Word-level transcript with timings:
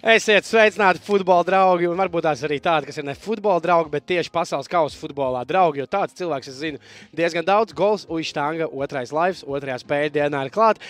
Esiet 0.00 0.46
sveicināti, 0.48 1.02
futbola 1.04 1.44
draugi, 1.44 1.84
un 1.84 1.98
varbūt 2.00 2.24
tās 2.24 2.40
arī 2.46 2.56
tādi, 2.64 2.88
kas 2.88 2.96
ir 2.96 3.04
ne 3.04 3.12
futbola 3.12 3.60
draugi, 3.60 3.90
bet 3.92 4.06
tieši 4.08 4.32
pasaules 4.32 4.70
kausa 4.70 4.96
futbolā 4.96 5.42
draugi. 5.44 5.82
Jo 5.82 5.86
tāds 5.92 6.16
cilvēks, 6.16 6.48
es 6.48 6.56
zinu, 6.62 6.80
diezgan 7.12 7.44
daudz 7.44 7.76
gols, 7.76 8.06
uīštanga, 8.08 8.70
otrais 8.72 9.12
laivs, 9.12 9.44
otrajā 9.44 9.76
spēļu 9.82 10.14
dienā 10.14 10.46
ir 10.46 10.52
klāts. 10.54 10.80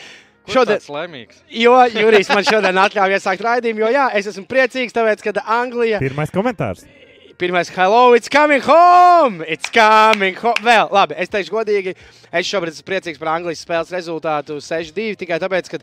Šodien 0.51 0.87
laimīgs. 0.95 1.43
Jo 1.51 1.75
Jurijs 1.91 2.31
man 2.31 2.47
šodien 2.47 2.79
atļauj 2.85 3.17
iesākt 3.19 3.43
raidījumu, 3.49 3.83
jo 3.83 3.91
jā, 3.99 4.07
es 4.15 4.31
esmu 4.31 4.47
priecīgs, 4.51 4.95
tāpēc, 4.95 5.27
ka 5.27 5.35
Anglija. 5.59 5.99
Pirmais 6.03 6.31
komentārs. 6.31 6.87
Pirmais, 7.41 7.71
hello, 7.73 8.15
it's 8.15 8.29
coming 8.29 8.61
home! 8.61 9.43
It's 9.49 9.73
coming 9.73 10.37
home! 10.37 10.61
Vēl, 10.61 10.91
labi, 10.93 11.15
es 11.17 11.31
teikšu 11.33 11.55
godīgi, 11.55 11.95
es 12.31 12.47
šobrīd 12.47 12.75
esmu 12.77 12.85
priecīgs 12.85 13.19
par 13.19 13.31
Anglijas 13.33 13.63
spēles 13.65 13.95
rezultātu 13.95 14.59
6-2 14.61 15.15
tikai 15.23 15.39
tāpēc, 15.41 15.71
ka 15.73 15.81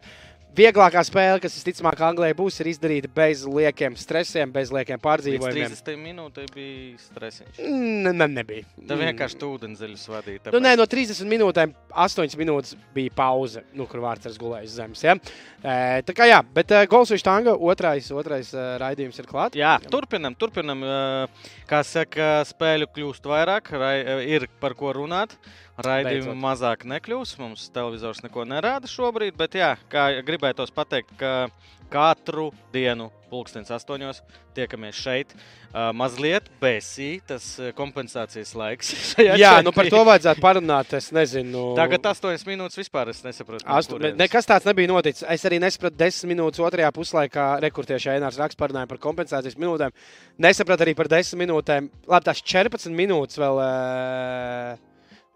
Vieglākā 0.57 1.03
spēle, 1.05 1.37
kas 1.37 1.53
visticamāk 1.53 1.99
Anglijai 2.01 2.33
būs, 2.33 2.55
ir 2.63 2.71
izdarīta 2.71 3.09
bez 3.13 3.43
liekiem 3.45 3.93
stresiem, 3.99 4.49
bez 4.49 4.71
liekiem 4.73 4.97
pārdzīvojumiem. 5.03 5.69
30 5.69 5.99
minūtēm 6.01 6.47
bija 6.55 7.01
stresiņš. 7.03 7.59
Ne, 7.61 8.13
ne, 8.15 8.27
nebija. 8.39 8.65
Tā 8.89 8.97
vienkārši 8.97 9.37
ūdenzēļus 9.45 10.05
vadīja. 10.09 10.41
Tāpēc... 10.47 10.55
Nu, 10.55 10.61
nē, 10.65 10.71
no 10.79 10.87
30 10.89 11.29
minūtēm 11.29 11.75
8 11.93 12.33
minūtes 12.41 12.73
bija 12.95 13.13
pauze, 13.19 13.61
nu, 13.77 13.85
kur 13.91 14.01
vārds 14.07 14.39
gulēja 14.41 14.65
uz 14.65 14.73
zemes. 14.79 15.05
Ja? 15.05 15.13
E, 15.61 15.77
tā 16.07 16.17
kā 16.17 16.25
jā, 16.25 16.41
bet 16.57 16.73
uh, 16.73 16.87
gols 16.89 17.13
uz 17.13 17.25
tanga, 17.25 17.53
otrais, 17.53 18.09
otrais 18.09 18.49
uh, 18.57 18.73
raidījums 18.81 19.21
ir 19.21 19.29
klāts. 19.29 19.61
Jā, 19.61 19.75
turpinam, 19.93 20.33
turpinam. 20.41 20.81
Uh, 20.81 21.53
kā 21.69 21.83
saka, 21.85 22.41
spēļu 22.49 22.89
kļūst 22.97 23.29
vairāk, 23.29 23.69
rai, 23.77 23.95
ir 24.25 24.49
par 24.61 24.73
ko 24.79 24.95
runāt. 24.97 25.37
Raidījumu 25.77 26.31
Beidzot. 26.31 26.41
mazāk 26.41 26.85
nekļūs. 26.89 27.35
Mums 27.41 27.67
televizors 27.73 28.23
neko 28.25 28.47
nerāda 28.49 28.89
šobrīd, 28.89 29.35
bet 29.37 29.57
jā, 29.59 29.75
kā 29.91 30.09
gribētos 30.25 30.73
pateikt, 30.73 31.13
ka 31.19 31.49
katru 31.91 32.49
dienu, 32.73 33.11
pulkstenis 33.29 33.69
astoņos, 33.71 34.19
tiekamies 34.57 34.97
šeit. 34.97 35.35
Uh, 35.67 35.91
mazliet 35.95 36.47
besī, 36.61 37.19
tas 37.27 37.45
kompensācijas 37.77 38.55
laiks. 38.57 38.89
jā, 39.43 39.51
nu 39.63 39.71
par 39.75 39.89
to 39.91 40.01
vajadzētu 40.07 40.43
parunāt. 40.43 40.95
Es 40.97 41.11
nezinu. 41.15 41.69
Tagad 41.77 42.09
astoņas 42.11 42.47
minūtes 42.47 42.81
vispār 42.81 43.13
es 43.13 43.21
nesaprotu. 43.23 43.67
Astu, 43.77 44.01
ne, 44.01 44.15
nekas 44.17 44.49
tāds 44.49 44.65
nebija 44.67 44.89
noticis. 44.89 45.27
Es 45.29 45.45
arī 45.47 45.61
nesapratu 45.61 45.99
desmit 45.99 46.33
minūtes 46.33 46.63
otrajā 46.63 46.89
puslaikā. 46.95 47.47
Rekurtieši 47.67 48.15
Ainārs 48.15 48.41
raksts 48.41 48.59
parunāja 48.59 48.89
par 48.89 49.03
kompensācijas 49.03 49.59
minūtēm. 49.59 49.95
Nesapratu 50.41 50.87
arī 50.87 50.97
par 50.97 51.11
desmit 51.13 51.45
minūtēm. 51.45 51.91
Labi, 52.09 52.31
tās 52.31 52.41
14 52.41 52.97
minūtes 52.97 53.43
vēl. 53.43 53.63
Uh, 53.67 54.86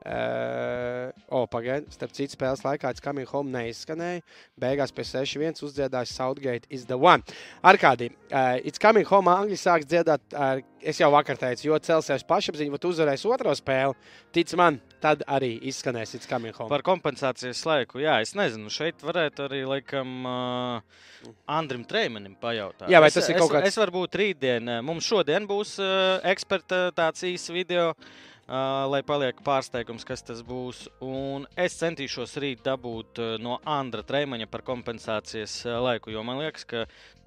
Uh, 0.01 1.11
oh, 1.29 1.45
Pagaidiet, 1.45 1.93
starp 1.93 2.13
citu, 2.17 2.33
spēles 2.33 2.63
laikā 2.65 2.89
it's 2.89 3.03
coming 3.03 3.27
home 3.29 3.53
neizskanēja. 3.53 4.23
Beigās 4.57 4.89
pie 4.97 5.03
6-1 5.05 5.61
uzdziedāja 5.61 6.09
Southgate 6.09 6.65
is 6.73 6.87
the 6.89 6.97
one. 6.97 7.21
Ar 7.61 7.77
kādiem? 7.77 8.15
Uh, 8.31 8.57
it's 8.65 8.81
coming 8.81 9.05
home 9.05 9.29
angļu 9.29 9.59
sāks 9.61 9.85
dziedāt, 9.85 10.23
uh, 10.33 10.57
es 10.81 10.97
jau 10.97 11.11
vakar 11.13 11.37
teicu, 11.37 11.67
jo 11.67 11.77
celsies 11.85 12.25
pašapziņa, 12.25 12.73
bet 12.73 12.87
uzvarēs 12.89 13.27
otro 13.29 13.53
spēli. 13.53 13.93
Tic 14.33 14.55
man, 14.57 14.79
tad 15.05 15.21
arī 15.29 15.51
izskanēs 15.69 16.15
it's 16.17 16.29
coming 16.29 16.57
home. 16.57 16.71
Par 16.73 16.81
kompensācijas 16.87 17.61
laiku, 17.69 18.01
jā, 18.01 18.17
es 18.25 18.33
nezinu, 18.33 18.73
šeit 18.73 19.05
varētu 19.05 19.45
arī, 19.45 19.61
laikam, 19.69 20.17
uh, 20.25 21.29
Andrim 21.45 21.85
Treimanim 21.85 22.33
pajautāt. 22.41 22.89
Jā, 22.89 23.03
vai 23.05 23.13
tas 23.13 23.21
es, 23.21 23.29
ir 23.29 23.37
kaut 23.37 23.53
kāds? 23.53 23.69
Es, 23.69 23.77
es 23.77 23.83
varbūt 23.85 24.17
rītdien, 24.23 24.73
mums 24.81 25.05
šodien 25.05 25.45
būs 25.45 25.77
uh, 25.77 26.17
eksperta 26.33 26.87
tāds 26.97 27.29
īsts 27.29 27.53
video. 27.53 27.91
Uh, 27.93 28.27
Uh, 28.51 28.83
lai 28.91 28.99
paliek 29.07 29.37
pārsteigums, 29.45 30.03
kas 30.03 30.25
tas 30.27 30.41
būs. 30.43 30.83
Un 31.07 31.45
es 31.55 31.77
centīšos 31.79 32.35
rīt 32.43 32.65
dabūt 32.65 33.21
no 33.39 33.61
Andra 33.63 34.03
Trēmaņa 34.03 34.49
par 34.51 34.65
kompensācijas 34.67 35.61
laiku, 35.79 36.11
jo 36.11 36.23
man 36.27 36.41
liekas, 36.41 36.67
ka 36.67 36.83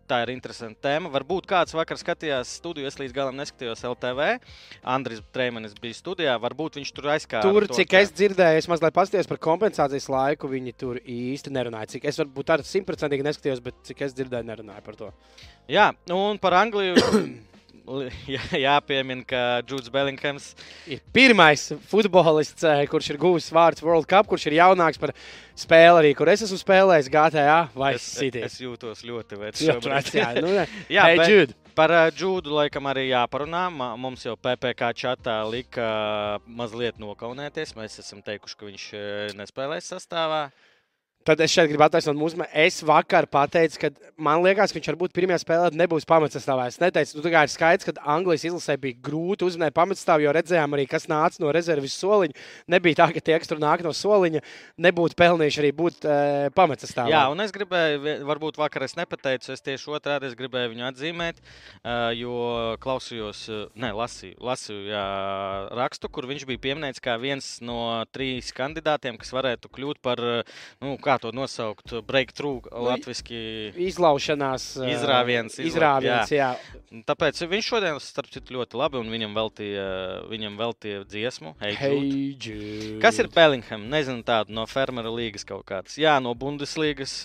tā 0.08 0.20
ir 0.25 0.33
interesanta 0.34 0.89
tēma. 0.89 1.11
Varbūt 1.14 1.47
kāds 1.48 1.75
vakar 1.77 1.98
skatījās 2.00 2.52
studiju, 2.58 2.89
es 2.89 2.98
līdz 3.00 3.14
galam 3.17 3.39
neskatījos 3.39 3.84
LTV. 3.89 4.27
Andris 4.95 5.22
Trēmanis 5.34 5.77
bija 5.80 5.97
studijā, 5.97 6.35
varbūt 6.42 6.79
viņš 6.80 6.92
tur 6.96 7.08
aizkāra. 7.14 7.46
Tur, 7.46 7.68
to, 7.70 7.79
cik 7.79 7.92
ka... 7.95 8.02
es 8.05 8.12
dzirdēju, 8.17 8.61
es 8.61 8.68
mazliet 8.70 8.96
paskatījos 8.96 9.30
par 9.30 9.41
kompensācijas 9.48 10.11
laiku, 10.12 10.51
viņi 10.52 10.77
tur 10.85 11.01
īsti 11.01 11.55
nerunāja. 11.55 11.95
Cik 11.96 12.11
es 12.11 12.20
varbūt 12.20 12.51
tādu 12.52 12.68
simtprocentīgi 12.68 13.27
neskatījos, 13.30 13.64
bet 13.64 13.80
cik 13.89 14.05
es 14.08 14.17
dzirdēju, 14.18 14.48
nerunāja 14.52 14.85
par 14.85 15.01
to. 15.01 15.11
Jā, 15.73 15.91
un 16.12 16.41
par 16.42 16.61
Angliju. 16.61 17.01
jā, 18.34 18.42
jāpiemina, 18.56 19.24
ka 19.28 19.40
Džuds 19.67 19.90
Bellinghams 19.92 20.52
ir 20.89 21.02
pirmais 21.14 21.67
futbolists, 21.90 22.64
eh, 22.68 22.84
kurš 22.90 23.12
ir 23.12 23.18
guvis 23.20 23.50
vārds 23.52 23.84
World 23.84 24.08
Cup, 24.11 24.28
kurš 24.30 24.48
ir 24.48 24.58
jaunāks 24.61 25.00
par 25.00 25.12
spēli 25.58 26.00
arī, 26.00 26.14
kur 26.17 26.30
es 26.33 26.44
esmu 26.46 26.58
spēlējis 26.61 27.11
GTA 27.12 27.58
vai 27.77 27.94
City. 28.00 28.44
Es, 28.44 28.56
es 28.56 28.64
jūtos 28.64 29.05
ļoti 29.06 29.40
vecs. 29.42 29.67
jā, 30.17 30.30
nu, 30.40 30.55
jā 30.96 31.06
hey, 31.11 31.20
Jude. 31.28 31.58
Par 31.74 31.90
uh, 31.90 32.06
Džūdu 32.14 32.52
laikam 32.55 32.86
arī 32.86 33.08
jāparunā. 33.08 33.64
Mums 33.98 34.23
jau 34.23 34.36
PPC 34.39 34.92
čatā 35.00 35.40
lika 35.50 35.89
mazliet 36.46 37.00
nokaunēties. 37.02 37.74
Mēs 37.74 37.98
esam 37.98 38.23
teikuši, 38.23 38.58
ka 38.61 38.68
viņš 38.68 38.84
nespēlēs 39.40 39.90
sastāvā. 39.90 40.44
Tad 41.24 41.40
es 41.40 41.52
šeit 41.55 41.70
gribu 41.70 41.86
attaisnot 41.86 42.17
mūsu. 42.18 42.36
Es 42.52 42.83
vakar 42.85 43.24
pateicu, 43.33 43.79
ka 43.80 43.89
man 44.20 44.42
liekas, 44.45 44.73
ka 44.73 44.77
viņš 44.77 44.89
varbūt 44.90 45.14
pirmajā 45.17 45.40
spēlē 45.40 45.70
nebūs 45.73 46.05
pamatsastāvā. 46.08 46.67
Es 46.68 46.77
neteicu, 46.83 47.17
nu, 47.17 47.30
ir 47.30 47.52
skaidrs, 47.52 47.86
ka 47.89 47.95
Anglijas 48.12 48.45
izlasē 48.45 48.77
bija 48.80 48.98
grūti 49.07 49.46
uzminēt 49.48 49.73
pamatsastāvu, 49.77 50.27
jo 50.27 50.35
redzējām 50.36 50.77
arī, 50.77 50.85
kas 50.90 51.08
nāca 51.08 51.40
no 51.40 51.52
rezerves 51.55 51.96
soliņa. 51.96 52.36
Nebija 52.74 53.01
tā, 53.01 53.07
ka 53.17 53.23
tie, 53.24 53.39
kas 53.40 53.48
tur 53.48 53.62
nāk 53.62 53.80
no 53.86 53.95
soliņa, 53.96 54.42
nebūtu 54.85 55.17
pelnījuši 55.17 55.62
arī 55.62 55.70
būt 55.79 56.05
e, 56.05 56.18
pamatsastāvā. 56.58 57.08
Jā, 57.14 57.23
un 57.33 57.41
es 57.46 57.56
gribēju, 57.56 58.18
varbūt 58.29 58.61
vakar 58.61 58.85
es 58.85 58.96
nepateicu, 59.01 59.55
es 59.56 59.64
tieši 59.64 59.96
otrādi 59.96 60.29
es 60.29 60.36
gribēju 60.36 60.74
viņu 60.74 60.89
atzīmēt, 60.91 61.41
e, 61.41 61.96
jo 62.20 62.36
klausījos, 62.85 63.46
ne, 63.80 63.95
lasīju, 63.96 64.36
lasīju 64.45 64.92
jā, 64.92 65.06
rakstu, 65.80 66.12
kur 66.12 66.29
viņš 66.29 66.45
bija 66.52 66.64
pieminēts 66.68 67.02
kā 67.05 67.17
viens 67.23 67.55
no 67.64 68.05
trīs 68.12 68.52
kandidātiem, 68.56 69.17
kas 69.20 69.33
varētu 69.33 69.73
kļūt 69.73 70.05
par, 70.05 70.20
nu, 70.85 70.96
kā 71.01 71.14
kā 71.14 71.20
to 71.23 71.30
nosaukt, 71.35 71.95
breakthrough 72.07 72.67
nu, 72.67 72.85
latviešu 72.89 73.41
izlaušanās. 73.86 74.67
Izrāviens. 74.91 75.58
Izrāviens 75.63 76.33
jā. 76.33 76.52
Jā. 76.55 77.02
Tāpēc 77.07 77.41
viņš 77.51 77.69
šodien, 77.70 77.98
starp 78.02 78.30
citu, 78.35 78.57
ļoti 78.58 78.79
labi 78.79 79.01
un 79.01 79.11
viņam 79.13 79.35
veltīja, 79.36 79.86
viņam 80.30 80.58
veltīja 80.61 81.05
dziesmu. 81.11 81.55
Hey, 81.63 81.77
hey 81.79 82.35
Jude. 82.35 82.98
Kas 83.03 83.19
ir 83.23 83.30
Bellingham? 83.35 83.86
Nezinu 83.92 84.24
tādu 84.27 84.55
no 84.57 84.67
fermera 84.70 85.13
līgas 85.14 85.47
kaut 85.47 85.64
kāds. 85.69 85.98
Jā, 86.01 86.17
no 86.23 86.35
Bundeslīgas. 86.39 87.20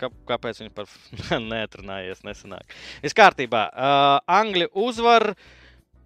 Kā, 0.00 0.10
kāpēc 0.28 0.62
viņš 0.64 0.74
par 0.76 0.90
neatrunājies 1.52 2.24
nesenāk? 2.26 2.76
Viss 3.04 3.16
kārtībā. 3.16 3.66
Uh, 3.72 4.18
Angļu 4.40 4.70
uzvaru. 4.88 5.36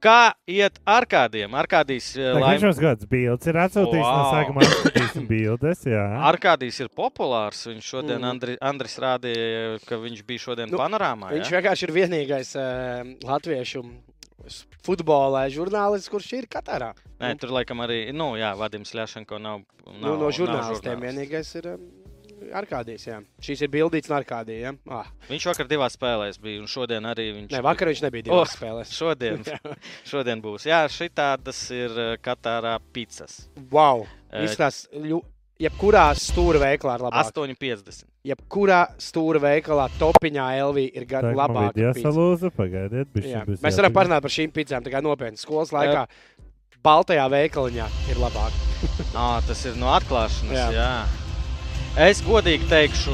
Kā 0.05 0.35
iet 0.51 0.77
ar 0.85 1.07
kādiem? 1.09 1.55
Ar 1.57 1.69
kādīs 1.71 2.11
laimīgiem? 2.19 2.67
Viņš 2.67 2.81
gads 2.83 3.09
bildes 3.09 3.49
ir 3.49 3.59
atsūtījis 3.63 4.05
wow. 4.05 4.19
no 4.19 4.25
sākuma 4.35 4.65
atskatīsim 4.67 5.29
bildes, 5.31 5.85
jā. 5.89 6.05
Ar 6.29 6.39
kādīs 6.43 6.81
ir 6.85 6.91
populārs. 6.93 7.63
Viņš 7.71 7.89
šodien, 7.95 8.19
mm. 8.19 8.29
Andri, 8.29 8.57
Andris 8.61 8.99
rādīja, 9.01 9.79
ka 9.89 10.01
viņš 10.03 10.21
bija 10.29 10.45
šodien 10.45 10.73
nu, 10.75 10.81
panorāmā. 10.81 11.33
Viņš 11.33 11.49
jā? 11.49 11.57
vienkārši 11.57 11.89
ir 11.89 11.95
vienīgais 11.97 12.53
uh, 12.61 13.15
latviešu 13.25 13.85
futbolā 14.85 15.47
žurnālists, 15.53 16.13
kurš 16.13 16.33
ir 16.37 16.49
Katarā. 16.53 16.93
Nē, 17.23 17.33
tur 17.41 17.55
laikam 17.57 17.81
arī, 17.81 18.05
nu 18.13 18.35
jā, 18.37 18.53
Vadims 18.61 18.93
Ļašanko 18.93 19.41
nav, 19.41 19.65
nav. 19.89 20.01
Nu, 20.05 20.19
no 20.21 20.33
žurnālistiem 20.35 21.01
vienīgais 21.09 21.57
ir. 21.63 21.77
Um, 21.79 22.04
Arkādijas, 22.55 23.05
jā. 23.09 23.19
Šīs 23.43 23.65
ir 23.67 23.71
bildītas 23.73 24.11
no 24.13 24.19
Arkādijas. 24.21 24.63
Ja? 24.63 24.73
Ah. 25.01 25.11
Viņš 25.27 25.49
vakar 25.51 25.69
divās 25.71 25.97
spēlēs 25.99 26.39
bija, 26.43 26.63
un 26.63 26.71
šodien 26.71 27.07
arī 27.11 27.29
viņš. 27.41 27.53
Nē, 27.57 27.63
vakar 27.67 27.91
viņš 27.91 28.03
nebija 28.07 28.29
divās 28.29 28.53
oh, 28.53 28.55
spēlēs. 28.55 28.95
Šodien, 29.01 29.43
šodien 30.07 30.43
būs. 30.45 30.69
Jā, 30.71 30.85
šī 30.91 31.11
tādas 31.15 31.61
ir 31.75 31.95
eh, 31.99 32.17
Katārā 32.23 32.77
pizzas. 32.95 33.49
Wow! 33.73 34.05
Eh, 34.31 34.45
Izskatās, 34.47 34.85
ļu... 34.95 35.19
jebkurā 35.63 36.05
stūra 36.21 36.63
veikalā 36.63 36.99
ir 37.01 37.07
labāk. 37.09 37.33
8,50. 37.35 38.07
Jebkurā 38.25 38.79
stūra 39.03 39.43
veikalā 39.43 39.89
topiņā 39.99 40.47
LV 40.69 40.87
ir 40.87 41.09
gan 41.11 41.29
labāk. 41.35 41.75
Jā, 41.81 41.91
salūza, 41.99 42.53
pagaidiet. 42.55 43.11
Mēs 43.59 43.83
varam 43.83 43.99
parunāt 43.99 44.25
par 44.25 44.33
šīm 44.33 44.55
pizzām, 44.55 44.87
tā 44.87 44.95
kā 44.95 45.03
nopietni 45.05 45.43
skolas 45.43 45.75
laikā. 45.75 46.07
Jā. 46.07 46.41
Baltajā 46.85 47.27
veikaliņā 47.33 47.91
ir 48.13 48.19
labāk. 48.21 48.57
ah, 49.19 49.43
tas 49.49 49.67
ir 49.67 49.77
no 49.81 49.91
atklāšanas. 49.97 50.57
Jā. 50.57 50.71
jā. 50.77 51.24
Es 51.95 52.19
godīgi 52.27 52.67
teikšu, 52.67 53.13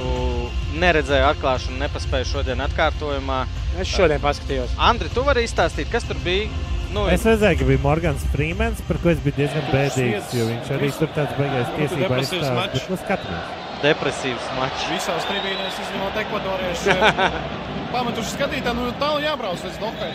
neredzēju 0.81 1.27
atklāšanu, 1.35 1.77
nepaspēju 1.82 2.29
šodien 2.31 2.62
atkārtojumā. 2.65 3.43
Es 3.77 3.91
šodien 3.93 4.23
paskatījos. 4.23 4.73
Andri, 4.81 5.11
tu 5.12 5.21
vari 5.27 5.43
izstāstīt, 5.44 5.91
kas 5.93 6.06
tur 6.09 6.17
bija? 6.25 6.47
Nu, 6.94 7.03
es 7.12 7.27
redzēju, 7.29 7.59
ka 7.61 7.67
bija 7.69 7.82
Morgans 7.85 8.25
Freemans, 8.32 8.81
par 8.88 8.97
ko 9.03 9.12
es 9.12 9.21
biju 9.21 9.37
diezgan 9.37 9.67
bēdīgs, 9.69 10.32
jo 10.32 10.47
viņš 10.49 10.71
arī 10.79 10.88
tur 10.97 11.12
tāds 11.12 11.37
beigās 11.37 11.69
tiesībā 11.77 12.23
aizstāv. 12.23 12.56
Bet 12.56 12.88
nu 12.88 12.99
skatāmies. 13.03 13.53
Depresīvs 13.85 14.49
mačs. 14.56 14.88
Visās 14.94 15.29
tribīnēs 15.29 15.77
izņemot 15.85 16.17
ekvadoriešu. 16.25 16.97
Pametuši 17.94 18.32
skatītāji, 18.32 18.79
nu 18.81 18.88
tālu 19.03 19.21
jābrauc 19.27 19.61
līdz 19.69 19.79
Dokai. 19.85 20.11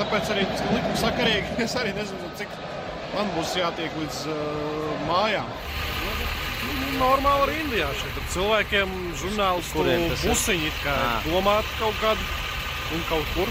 Tāpēc 0.00 0.32
arī 0.32 0.48
likuma 0.48 0.96
sakarīgi 1.04 1.58
es 1.66 1.76
arī 1.76 1.92
nezinu, 2.00 2.32
cik 2.40 2.56
man 3.12 3.28
būs 3.36 3.52
jātiek 3.60 4.00
līdz 4.00 4.24
uh, 4.32 4.96
mājām 5.10 5.52
normāli 6.98 7.44
arī 7.46 7.56
Indijā. 7.62 7.88
Šeit 8.00 8.20
ar 8.20 8.28
cilvēkiem 8.34 8.94
žurnālistu 9.22 9.84
pusiņi, 10.22 10.70
kā 10.84 10.94
domāt 11.26 11.68
kaut 11.78 11.98
kādu 12.02 12.28
un 12.96 13.04
kaut 13.10 13.34
kur. 13.34 13.50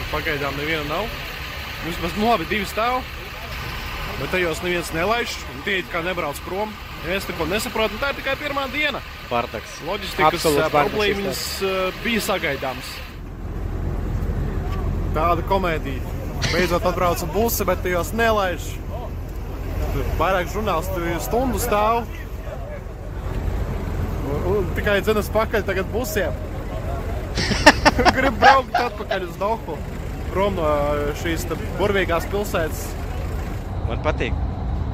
Un 0.00 0.06
pagaidām 0.12 0.56
neviena 0.58 0.86
nav. 0.88 1.08
Vismaz 1.84 2.14
nu, 2.18 2.28
labi, 2.28 2.46
divi 2.50 2.68
stāv. 2.68 3.00
Bet 4.20 4.32
tajos 4.34 4.60
neviens 4.64 4.90
nelaiž, 4.92 5.34
un 5.54 5.62
tie 5.64 5.80
it 5.80 5.92
kā 5.92 6.02
nebrauc 6.04 6.40
prom. 6.44 6.72
Es 7.08 7.24
neko 7.24 7.46
nesaprotu, 7.48 7.96
tā 8.00 8.10
ir 8.12 8.18
tikai 8.18 8.34
pirmā 8.36 8.66
diena. 8.72 9.00
Bardaks. 9.30 9.78
Loģistikas 9.88 10.44
bardaks 10.44 10.74
problēmas 10.74 11.44
ā, 11.64 11.76
bija 12.04 12.24
sagaidāmas. 12.26 12.90
Tāda 15.16 15.44
komēdija. 15.48 16.18
Beidzot 16.50 16.84
atbrauca 16.90 17.28
busi, 17.32 17.64
bet 17.68 17.80
tajos 17.84 18.12
nelaiž. 18.16 18.68
Tur 19.94 20.12
vairāk 20.20 20.52
žurnālisti 20.52 21.16
stundu 21.24 21.60
stāv. 21.62 22.04
Un, 24.30 24.68
tikai 24.76 25.00
dzenas 25.04 25.30
pakaļ 25.34 25.64
tagad 25.66 25.88
busiem. 25.94 26.36
Gribu 28.16 28.36
braukt 28.40 28.76
atpakaļ 28.78 29.26
uz 29.28 29.38
Dohu. 29.40 29.76
Prom 30.30 30.54
no 30.58 30.68
šīs 31.22 31.46
burvīgās 31.78 32.28
pilsētas. 32.30 32.84
Man 33.88 34.02
patīk, 34.04 34.36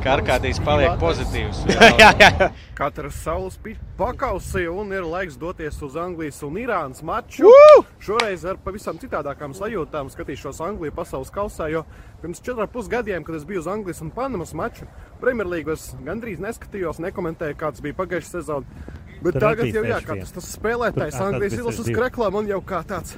ka 0.06 0.12
Arkādijs 0.14 0.58
paliek 0.62 0.92
pozitīvs. 1.00 1.64
jā, 1.74 1.86
jā, 1.98 2.10
jā. 2.22 2.48
Katrs 2.78 3.16
saules 3.24 3.56
pakausī 3.98 4.66
un 4.70 4.92
ir 4.94 5.02
laiks 5.02 5.34
doties 5.40 5.80
uz 5.82 5.96
Anglijas 5.98 6.38
un 6.46 6.58
Irānas 6.60 7.02
maču. 7.02 7.48
Woo! 7.48 7.82
Šoreiz 7.98 8.44
ar 8.46 8.60
pavisam 8.62 9.00
citādākām 9.02 9.56
sajūtām 9.56 10.12
skatīšos 10.12 10.62
Angliju 10.62 10.94
pasaules 10.94 11.32
kausā, 11.34 11.66
jo 11.72 11.82
pirms 12.22 12.42
4,5 12.46 12.92
gadiem, 12.92 13.26
kad 13.26 13.40
es 13.40 13.48
biju 13.48 13.64
uz 13.64 13.70
Anglijas 13.72 14.04
un 14.04 14.14
Panamas 14.14 14.54
maču, 14.54 14.86
Premjerlīgos 15.22 15.88
gandrīz 16.06 16.38
neskatījos, 16.44 17.02
nekomentēju, 17.02 17.58
kāds 17.58 17.82
bija 17.82 17.98
pagājušā 17.98 18.36
sezona. 18.36 18.86
Bet 19.24 19.40
Tur 19.40 19.42
tagad 19.42 19.74
jau 19.74 19.84
jā, 19.88 20.00
kā 20.06 20.20
tas, 20.20 20.34
tas 20.38 20.54
spēlētājs 20.54 21.18
Anglijas 21.24 21.58
izlases 21.58 21.90
kreklā 21.90 22.30
man 22.30 22.46
jau 22.46 22.62
kā 22.62 22.84
tāds 22.86 23.16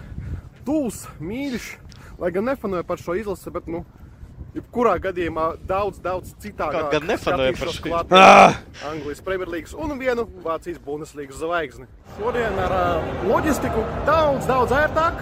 tūs, 0.65 1.05
mīļš, 1.21 1.73
lai 2.23 2.33
gan 2.33 2.49
nefanoju 2.49 2.87
par 2.89 3.03
šo 3.03 3.19
izlasi, 3.19 3.53
bet, 3.53 3.69
nu, 3.69 3.85
jebkurā 4.57 4.95
gadījumā 5.03 5.47
daudz, 5.69 5.99
daudz 6.03 6.33
citādāk. 6.43 6.79
Kaut 6.79 6.95
gan 6.97 7.09
nefanoja 7.11 7.55
par 7.59 7.73
šo. 7.75 7.83
klāt 7.85 8.15
Ah! 8.17 8.59
Anglijas 8.89 9.21
Premjerlīgas 9.25 9.75
un 9.77 9.95
vienu 10.01 10.25
Vācijas 10.45 10.81
Bundeslīgas 10.85 11.41
zvaigzni. 11.43 11.89
Šodien 12.17 12.59
ar 12.65 12.75
uh, 12.75 13.13
loģistiku 13.29 13.85
daudz, 14.09 14.49
daudz 14.49 14.75
ērtāk. 14.77 15.21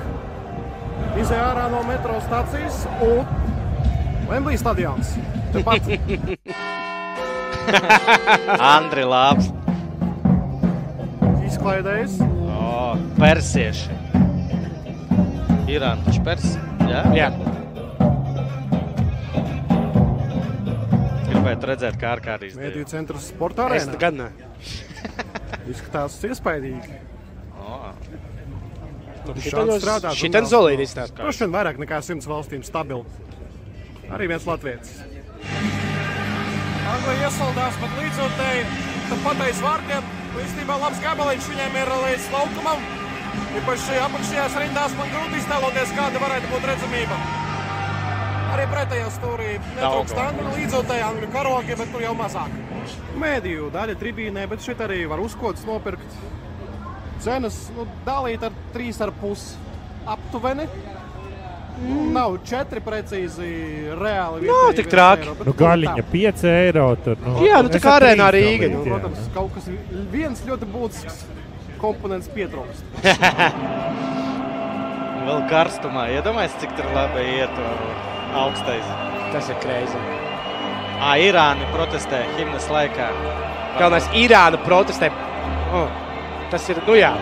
Izejā 1.17 1.43
ārā 1.51 1.67
no 1.73 1.83
metro 1.89 2.19
stācijas 2.27 2.85
un 3.05 3.25
Wembley 4.31 4.59
stadions. 4.61 5.15
Tepat 5.55 5.87
Andri 8.77 9.03
Lāps, 9.09 9.49
izklaidējis. 11.49 12.21
oh, 12.53 12.95
persieši. 13.19 13.91
Irāna 15.67 16.05
taču 16.07 16.23
persi. 16.27 16.55
Jā, 16.87 17.03
jā. 17.17 17.31
Gribētu 21.47 21.69
redzēt, 21.71 21.97
kā 22.01 22.15
Mēdīju 22.19 22.57
darīja. 22.59 22.87
centrs 22.91 23.29
sporta 23.31 23.67
Es 23.71 23.87
arēnā. 23.87 23.99
gan 24.01 24.17
ne. 24.17 24.29
Izskatās 25.71 26.19
iespaidīgi. 26.27 26.99
Oh, 27.61 27.93
Šādi 29.27 29.79
strādā 29.83 30.13
Šitan 30.15 30.47
žurnālisti. 30.47 30.51
zolīdi 30.53 30.83
izstāsta. 30.87 31.17
Droši 31.19 31.45
vien 31.45 31.55
vairāk 31.55 31.79
nekā 31.83 31.99
simts 32.03 32.27
valstīm 32.31 32.63
stabili. 32.63 33.03
Arī 34.11 34.29
viens 34.31 34.47
latviečs. 34.47 35.01
Anglija 36.87 37.27
iesaldās, 37.27 37.75
bet 37.83 37.97
līdzotēji 37.99 38.63
tāpat 39.11 39.43
aiz 39.49 39.63
vārtiem. 39.65 40.13
Īstenībā 40.37 40.77
labs 40.79 41.01
gabaliņš 41.03 41.49
viņiem 41.51 41.81
ir 41.83 41.91
līdz 42.05 42.29
laukumam. 42.37 42.87
Īpaši 43.57 43.99
apakšējās 44.05 44.61
rindās 44.63 44.95
man 44.99 45.11
grūti 45.11 45.43
iztēloties, 45.43 45.95
kāda 45.99 46.23
varētu 46.23 46.53
būt 46.55 46.71
redzamība. 46.71 47.46
Arī 48.55 48.67
pretējā 48.71 49.07
stūrī 49.15 49.53
netrūkst 49.77 50.19
angļu 50.23 50.55
līdzotēji, 50.55 51.05
angļu 51.09 51.29
karogi, 51.35 51.77
bet 51.81 51.93
tur 51.93 52.05
jau 52.05 52.15
mazāk. 52.19 52.59
Mēdīju 53.21 53.71
daļa 53.75 53.97
tribīnē, 54.01 54.45
bet 54.51 54.65
šeit 54.65 54.83
arī 54.87 55.01
var 55.11 55.23
uzkodas 55.25 55.65
nopirkt. 55.67 56.19
Cenas 57.25 57.57
nu, 57.75 57.87
dalīt 58.07 58.45
ar 58.47 58.55
3,5 58.75 59.47
aptuveni. 60.15 60.69
Mm. 61.77 62.13
Nav 62.15 62.39
4 62.49 62.81
precīzi 62.85 63.49
reāli. 64.01 64.47
Nav 64.49 64.71
tik 64.77 64.87
viens 64.87 64.95
traki. 64.95 65.27
eiro, 65.27 65.35
Nu, 65.41 65.49
nu, 65.51 65.57
gaļiņa 65.61 66.05
tā. 66.05 66.11
5 66.13 66.45
eiro. 66.53 66.87
Tur, 67.05 67.19
nu, 67.25 67.35
Jā, 67.45 67.59
nu, 67.65 67.73
tā 67.75 67.83
kā 67.85 67.97
ar 67.99 68.07
arēnā 68.07 68.31
Rīga, 68.33 68.71
nu. 68.73 68.85
Protams, 68.87 69.27
kaut 69.35 69.53
kas 69.59 69.69
viens 70.15 70.41
ļoti 70.49 70.71
būtisks 70.73 71.25
komponents 71.83 72.31
pietrūkst. 72.33 72.85
vēl 75.27 75.43
karstumā. 75.51 76.07
Iedomājieties, 76.17 76.61
cik 76.63 76.77
tur 76.79 76.89
labi 76.95 77.25
iet 77.37 77.61
augstais. 78.37 78.87
Tas 79.35 79.51
ir 79.53 79.59
kreizi. 79.63 80.01
Ah, 80.97 81.17
Irāna 81.21 81.67
protestē 81.75 82.23
himnas 82.39 82.69
laikā. 82.73 83.11
Galvenais 83.77 84.09
Irāna 84.17 84.61
protestē. 84.65 85.11
Oh, 85.77 85.89
tas 86.51 86.69
ir, 86.73 86.81
nu 86.87 86.97
jā, 86.97 87.13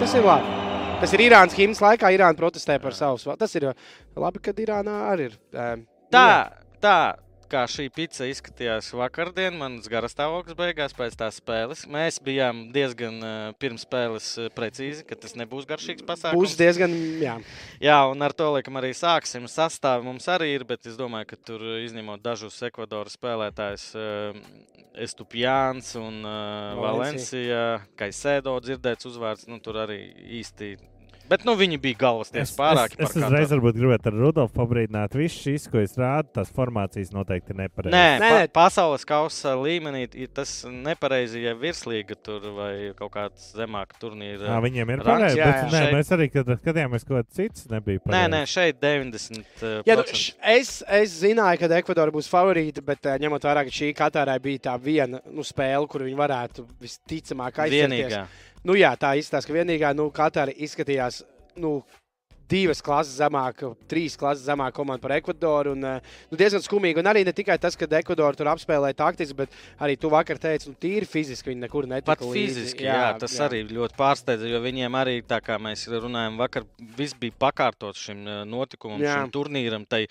tas 0.00 0.14
ir 0.18 0.26
labi. 0.26 0.54
Tas 1.00 1.12
ir 1.12 1.22
Irānas 1.26 1.56
himnas 1.56 1.80
laikā. 1.84 2.10
Irāna 2.12 2.36
protestē 2.38 2.78
par 2.80 2.96
savu. 2.96 3.36
Tas 3.36 3.54
ir 3.56 3.70
labi, 4.16 4.42
kad 4.44 4.56
Irānā 4.60 4.96
arī 5.12 5.30
ir. 5.30 5.38
Um, 5.52 5.84
Tā, 6.12 6.26
tā 6.80 6.96
kā 7.50 7.62
šī 7.70 7.86
pizza 7.94 8.26
izskatījās 8.30 8.88
vakardien, 8.96 9.56
manas 9.58 9.88
garastāvoklis 9.90 10.56
beigās 10.58 10.94
pēc 10.96 11.16
tās 11.18 11.40
spēles. 11.40 11.84
Mēs 11.90 12.18
bijām 12.24 12.66
diezgan 12.74 13.18
uh, 13.20 13.34
pirms 13.60 13.86
spēles 13.86 14.28
uh, 14.40 14.48
precīzi, 14.56 15.04
ka 15.08 15.18
tas 15.20 15.36
nebūs 15.38 15.68
garšīgs 15.68 16.06
pasākums. 16.06 16.38
Būs 16.38 16.56
diezgan, 16.60 16.94
jā. 17.22 17.36
Jā, 17.82 17.98
un 18.10 18.24
ar 18.26 18.34
to 18.36 18.50
laikam 18.56 18.80
arī 18.80 18.92
sāksim. 18.96 19.48
Sastāvā 19.50 20.04
mums 20.06 20.26
arī 20.32 20.52
ir, 20.54 20.66
bet 20.68 20.88
es 20.90 20.98
domāju, 20.98 21.30
ka 21.32 21.40
tur 21.50 21.62
uh, 21.64 21.78
izņemot 21.84 22.24
dažus 22.24 22.58
Ekvadoras 22.70 23.16
spēlētājus, 23.18 23.86
uh, 23.96 24.84
Estupjāns 25.06 25.92
un 26.00 26.22
uh, 26.24 26.76
Valencija. 26.80 27.16
Valencija, 27.16 27.62
kā 27.98 28.10
Sēdo 28.14 28.54
dzirdēts 28.64 29.08
uzvārds, 29.08 29.48
nu 29.50 29.60
tur 29.62 29.82
arī 29.84 30.00
īsti. 30.40 30.76
Bet 31.28 31.42
nu, 31.44 31.54
viņi 31.58 31.78
bija 31.82 31.96
galvas 31.98 32.28
Es, 32.30 32.34
tiesa 32.52 32.56
pārāki. 32.60 32.96
es, 33.02 33.10
es 33.10 33.16
uzreiz 33.18 33.50
varbūt 33.50 33.74
gribētu 33.80 34.10
ar 34.12 34.14
Rudolfu 34.20 34.54
pabrīdināt, 34.60 35.14
viss 35.18 35.40
šis, 35.42 35.64
ko 35.72 35.80
es 35.82 35.96
rādu, 35.98 36.28
tās 36.38 36.52
formācijas 36.54 37.10
noteikti 37.14 37.50
ir 37.50 37.58
nepareizas. 37.64 37.96
Nē, 37.96 38.18
Nē, 38.22 38.28
pa, 38.30 38.38
nē. 38.44 38.50
pasaules 38.54 39.04
kausa 39.08 39.54
līmenī 39.58 40.04
ir 40.14 40.28
tas 40.36 40.52
nepareizi, 40.70 41.42
ja 41.42 41.54
virslīga 41.58 42.14
tur 42.22 42.46
vai 42.54 42.92
kaut 42.98 43.10
kāds 43.16 43.48
zemāka 43.58 43.98
turnīra. 44.02 44.46
Jā, 44.52 44.60
viņiem 44.62 44.94
ir 44.96 45.02
pareizi. 45.06 45.36
bet 45.40 45.46
jā. 45.46 45.64
Nē, 45.66 45.82
Šeit- 45.82 45.94
mēs 45.98 46.12
arī, 46.18 46.30
kad 46.32 46.46
skatījāmies, 46.62 47.06
ko 47.10 47.22
cits 47.40 47.66
nebija 47.74 47.98
Nē, 47.98 48.04
pareizi. 48.06 48.32
nē, 48.36 48.42
šeit 48.54 48.80
90. 48.80 49.82
Jā, 49.86 49.96
nu, 49.96 50.02
š- 50.06 50.34
es, 50.56 50.82
es 50.88 51.18
zināju, 51.22 51.58
ka 51.58 51.72
Ekvadora 51.80 52.14
būs 52.14 52.30
favorīta, 52.30 52.84
bet 52.86 53.02
ņemot 53.02 53.42
vērā, 53.42 53.66
ka 53.66 53.70
šī 53.74 53.90
Katārai 53.98 54.38
bija 54.42 54.58
tā 54.70 54.78
viena 54.80 55.20
nu, 55.30 55.42
spēle, 55.42 55.88
kur 55.90 56.00
viņi 56.06 56.16
varētu 56.22 56.66
visticamāk 56.80 57.64
aizsargāties. 57.66 58.44
Nu, 58.66 58.74
jā, 58.74 58.90
tā 58.98 59.12
izskatās, 59.14 59.46
ka 59.46 59.54
vienīgā 59.54 59.92
nu, 59.94 60.08
Katāra 60.14 60.50
izskatījās. 60.50 61.20
Nu, 61.62 61.78
Divas 62.46 62.82
klases 62.84 63.16
zemāk, 63.18 63.64
trīs 63.90 64.14
klases 64.18 64.46
zemāk 64.46 64.74
komanda 64.76 65.02
par 65.02 65.16
Ekvadoru. 65.16 65.72
Un, 65.74 65.84
eh, 65.84 66.12
nu, 66.30 66.38
diezgan 66.38 66.62
skumīgi. 66.62 67.00
Un 67.02 67.10
arī 67.10 67.24
ne 67.26 67.32
tikai 67.34 67.58
tas, 67.58 67.74
ka 67.74 67.88
Ekvadora 67.98 68.36
tur 68.38 68.46
apspēlēja 68.52 68.94
taktiski, 68.94 69.34
bet 69.34 69.50
arī 69.80 69.98
tu 69.98 70.10
vakar 70.12 70.38
teici, 70.38 70.70
nu, 70.70 70.76
tīri 70.78 71.08
fiziski 71.08 71.50
viņi 71.50 71.64
nekur 71.64 71.88
netika. 71.90 72.14
Pat 72.14 72.22
līdzi. 72.22 72.46
fiziski, 72.46 72.86
jā, 72.86 72.94
jā, 72.94 73.18
tas 73.18 73.34
jā. 73.34 73.48
arī 73.48 73.64
ļoti 73.66 73.98
pārsteidza, 73.98 74.46
jo 74.46 74.60
viņiem 74.62 74.94
arī, 74.94 75.16
tā 75.26 75.40
kā 75.42 75.58
mēs 75.58 75.88
runājam, 75.90 76.38
vakar 76.38 76.66
viss 76.96 77.16
bija 77.18 77.34
pakārtots 77.38 78.06
šim 78.06 78.22
eh, 78.26 78.44
notikumam, 78.46 79.02
Jā. 79.02 79.18
šim 79.18 79.32
turnīram. 79.34 79.86
Tai 79.88 80.04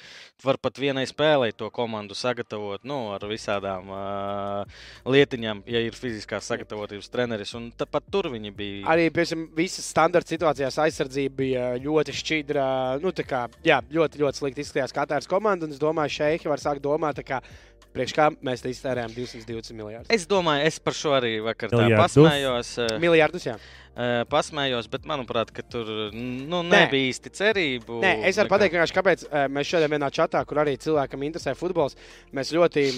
var 0.43 0.59
pat 0.61 0.77
vienai 0.81 1.05
spēlei 1.07 1.53
to 1.55 1.69
komandu 1.73 2.15
sagatavot 2.17 2.83
nu, 2.83 2.99
ar 3.15 3.23
visādām 3.29 3.89
uh, 3.93 4.83
lietiņām, 5.07 5.63
ja 5.69 5.81
ir 5.83 5.95
fiziskās 5.97 6.47
sagatavotības 6.51 7.09
treneris. 7.11 7.53
Un 7.57 7.71
tāpat 7.77 8.07
tur 8.11 8.29
viņi 8.33 8.51
bija. 8.55 8.83
Arī 8.91 9.07
piemēram, 9.13 9.47
visas 9.57 9.87
standarta 9.89 10.35
situācijās 10.35 10.79
aizsardzība 10.85 11.39
bija 11.39 11.65
ļoti 11.81 12.15
šķidra. 12.25 12.65
Nu, 13.03 13.13
tā 13.15 13.25
kā, 13.27 13.45
jā, 13.65 13.79
ļoti, 13.93 14.21
ļoti 14.23 14.41
slikti 14.41 14.65
izskatījās 14.65 14.95
Katāras 14.95 15.29
komanda. 15.29 15.67
Un 15.69 15.75
es 15.75 15.81
domāju, 15.81 16.17
šeit 16.17 16.45
var 16.49 16.61
sākt 16.63 16.83
domāt, 16.83 17.19
tā 17.21 17.25
kā, 17.27 17.39
priekš 17.95 18.13
kā 18.17 18.27
mēs 18.43 18.63
te 18.65 18.71
iztērējām 18.73 19.13
220 19.15 19.77
miljardus. 19.77 20.11
Es 20.11 20.25
domāju, 20.27 20.65
es 20.67 20.81
par 20.83 20.97
šo 20.97 21.13
arī 21.15 21.37
vakar 21.45 21.71
pasmējos. 21.95 22.73
eh, 22.83 22.95
Miljardus, 22.99 23.45
jā. 23.47 23.55
eh, 23.95 24.23
Pasmējos, 24.29 24.89
bet 24.91 25.07
manuprāt, 25.07 25.53
ka 25.55 25.63
tur 25.63 26.11
nu, 26.11 26.59
Nē. 26.59 26.81
nebija 26.81 27.11
īsti 27.13 27.31
cerību. 27.39 28.01
Nē, 28.03 28.13
es 28.27 28.41
varu 28.41 28.51
pateikt, 28.51 28.75
kāpēc 28.97 29.27
eh, 29.29 29.47
mēs 29.47 29.71
šodien 29.71 29.95
vienā 29.95 30.11
čatā, 30.11 30.43
kur 30.49 30.59
arī 30.65 30.75
cilvēkam 30.81 31.23
interesē 31.29 31.55
futbols, 31.55 31.95
mēs 32.35 32.51
ļoti 32.57 32.89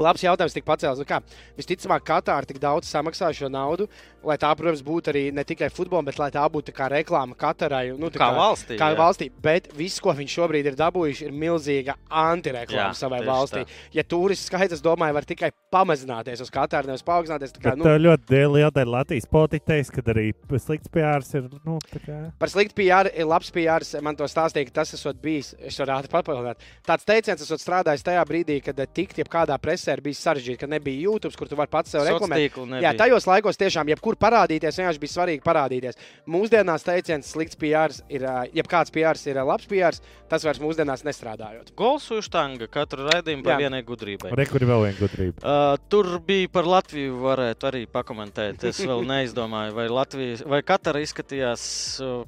Labs 0.00 0.24
jautājums 0.24 0.54
tika 0.56 0.68
pacēlts. 0.70 1.02
Nu 1.02 1.08
kā, 1.08 1.20
visticamāk, 1.58 2.04
Katāra 2.06 2.48
tik 2.48 2.60
daudz 2.62 2.88
samaksā 2.90 3.30
šo 3.36 3.50
naudu, 3.52 3.88
lai 4.26 4.36
tā, 4.40 4.50
protams, 4.56 4.82
būtu 4.86 5.12
arī 5.12 5.24
ne 5.34 5.44
tikai 5.46 5.68
futbolam, 5.72 6.06
bet 6.06 6.18
lai 6.20 6.30
tā 6.34 6.44
būtu 6.52 6.74
kā 6.76 6.88
reklāma 6.92 7.36
Katarai. 7.38 7.90
Nu, 7.98 8.10
kā, 8.12 8.22
kā 8.22 8.30
valstī. 8.36 8.78
Kā 8.80 8.92
jā. 8.92 8.98
valstī. 8.98 9.28
Bet 9.42 9.68
viss, 9.76 10.00
ko 10.02 10.14
viņš 10.16 10.36
šobrīd 10.38 10.70
ir 10.70 10.78
dabūjuši, 10.78 11.28
ir 11.28 11.36
milzīga 11.42 11.96
antireklāma 12.08 12.96
savai 12.98 13.22
valstī. 13.26 13.64
Tā. 13.66 13.80
Ja 13.98 14.06
turistu 14.06 14.50
skaits, 14.50 14.76
es 14.78 14.84
domāju, 14.84 15.16
var 15.18 15.28
tikai 15.28 15.52
pamazināties 15.72 16.42
uz 16.44 16.52
Katāru, 16.52 16.90
nevis 16.90 17.04
paaugstināties. 17.06 17.56
Kā, 17.62 17.74
nu, 17.78 17.88
ļoti 18.06 18.42
liela 18.42 18.72
daļa 18.74 18.96
Latvijas 18.98 19.28
politiķis, 19.32 19.92
kad 19.94 20.12
arī 20.14 20.30
slikts 20.62 20.92
PR 20.92 21.24
ir. 21.38 21.48
Nu, 21.66 21.78
kā... 22.06 22.18
Par 22.40 22.52
sliktu 22.52 22.78
PR 22.80 23.10
ir 23.12 23.28
labs 23.28 23.52
PR. 23.54 23.86
Man 24.04 24.18
to 24.18 24.28
stāstīja, 24.30 24.70
ka 24.70 24.80
tas 24.82 24.94
esot 24.96 25.18
bijis. 25.22 25.52
Es 25.60 25.78
varu 25.82 25.96
ātri 25.98 26.12
papildināt. 26.12 26.62
Tāds 26.86 27.06
teiciens 27.08 27.42
esot 27.42 27.62
strādājis 27.62 28.04
tajā 28.06 28.22
brīdī, 28.28 28.60
kad 28.64 28.78
tikt 28.94 29.20
jebkādā 29.22 29.58
presē 29.62 29.81
presē 29.82 30.02
bija 30.02 30.18
sarežģīti, 30.18 30.60
ka 30.60 30.68
nebija 30.70 31.08
YouTube, 31.08 31.36
kur 31.36 31.48
tu 31.50 31.56
vari 31.58 31.70
pats 31.70 31.92
sev 31.92 32.04
reklamēt. 32.06 32.56
Jā, 32.82 32.92
tajos 32.96 33.26
laikos 33.26 33.58
tiešām, 33.58 33.90
jebkur 33.92 34.16
parādīties, 34.20 34.78
vienkārši 34.78 35.02
bija 35.02 35.14
svarīgi 35.16 35.42
parādīties. 35.44 35.98
Mūsdienās 36.30 36.86
teiciens, 36.86 37.30
slikts 37.34 37.58
PR 37.58 37.94
ir, 38.12 38.26
jebkāds 38.54 38.94
PR 38.94 39.18
ir 39.26 39.42
labs 39.42 39.66
PR, 39.70 39.98
tas 40.32 40.46
vairs 40.46 40.60
mūsdienās 40.62 41.04
nestrādājot. 41.04 41.72
Golsu 41.76 42.22
štanga 42.24 42.68
katru 42.72 43.06
raidījumu 43.10 43.44
par 43.46 43.60
vienai 43.60 43.82
gudrībai. 43.86 44.32
Rekur 44.38 44.64
vēl 44.68 44.86
viena 44.86 44.98
gudrība. 44.98 45.42
Uh, 45.42 45.74
tur 45.92 46.08
bija 46.24 46.48
par 46.52 46.68
Latviju, 46.68 47.18
varētu 47.22 47.68
arī 47.68 47.84
pakomentēt. 47.92 48.64
Es 48.70 48.80
vēl 48.80 49.04
neizdomāju, 49.12 49.76
vai 49.76 49.86
Latvijas, 49.92 50.44
vai 50.48 50.62
Katara 50.66 51.02
izskatījās, 51.04 51.64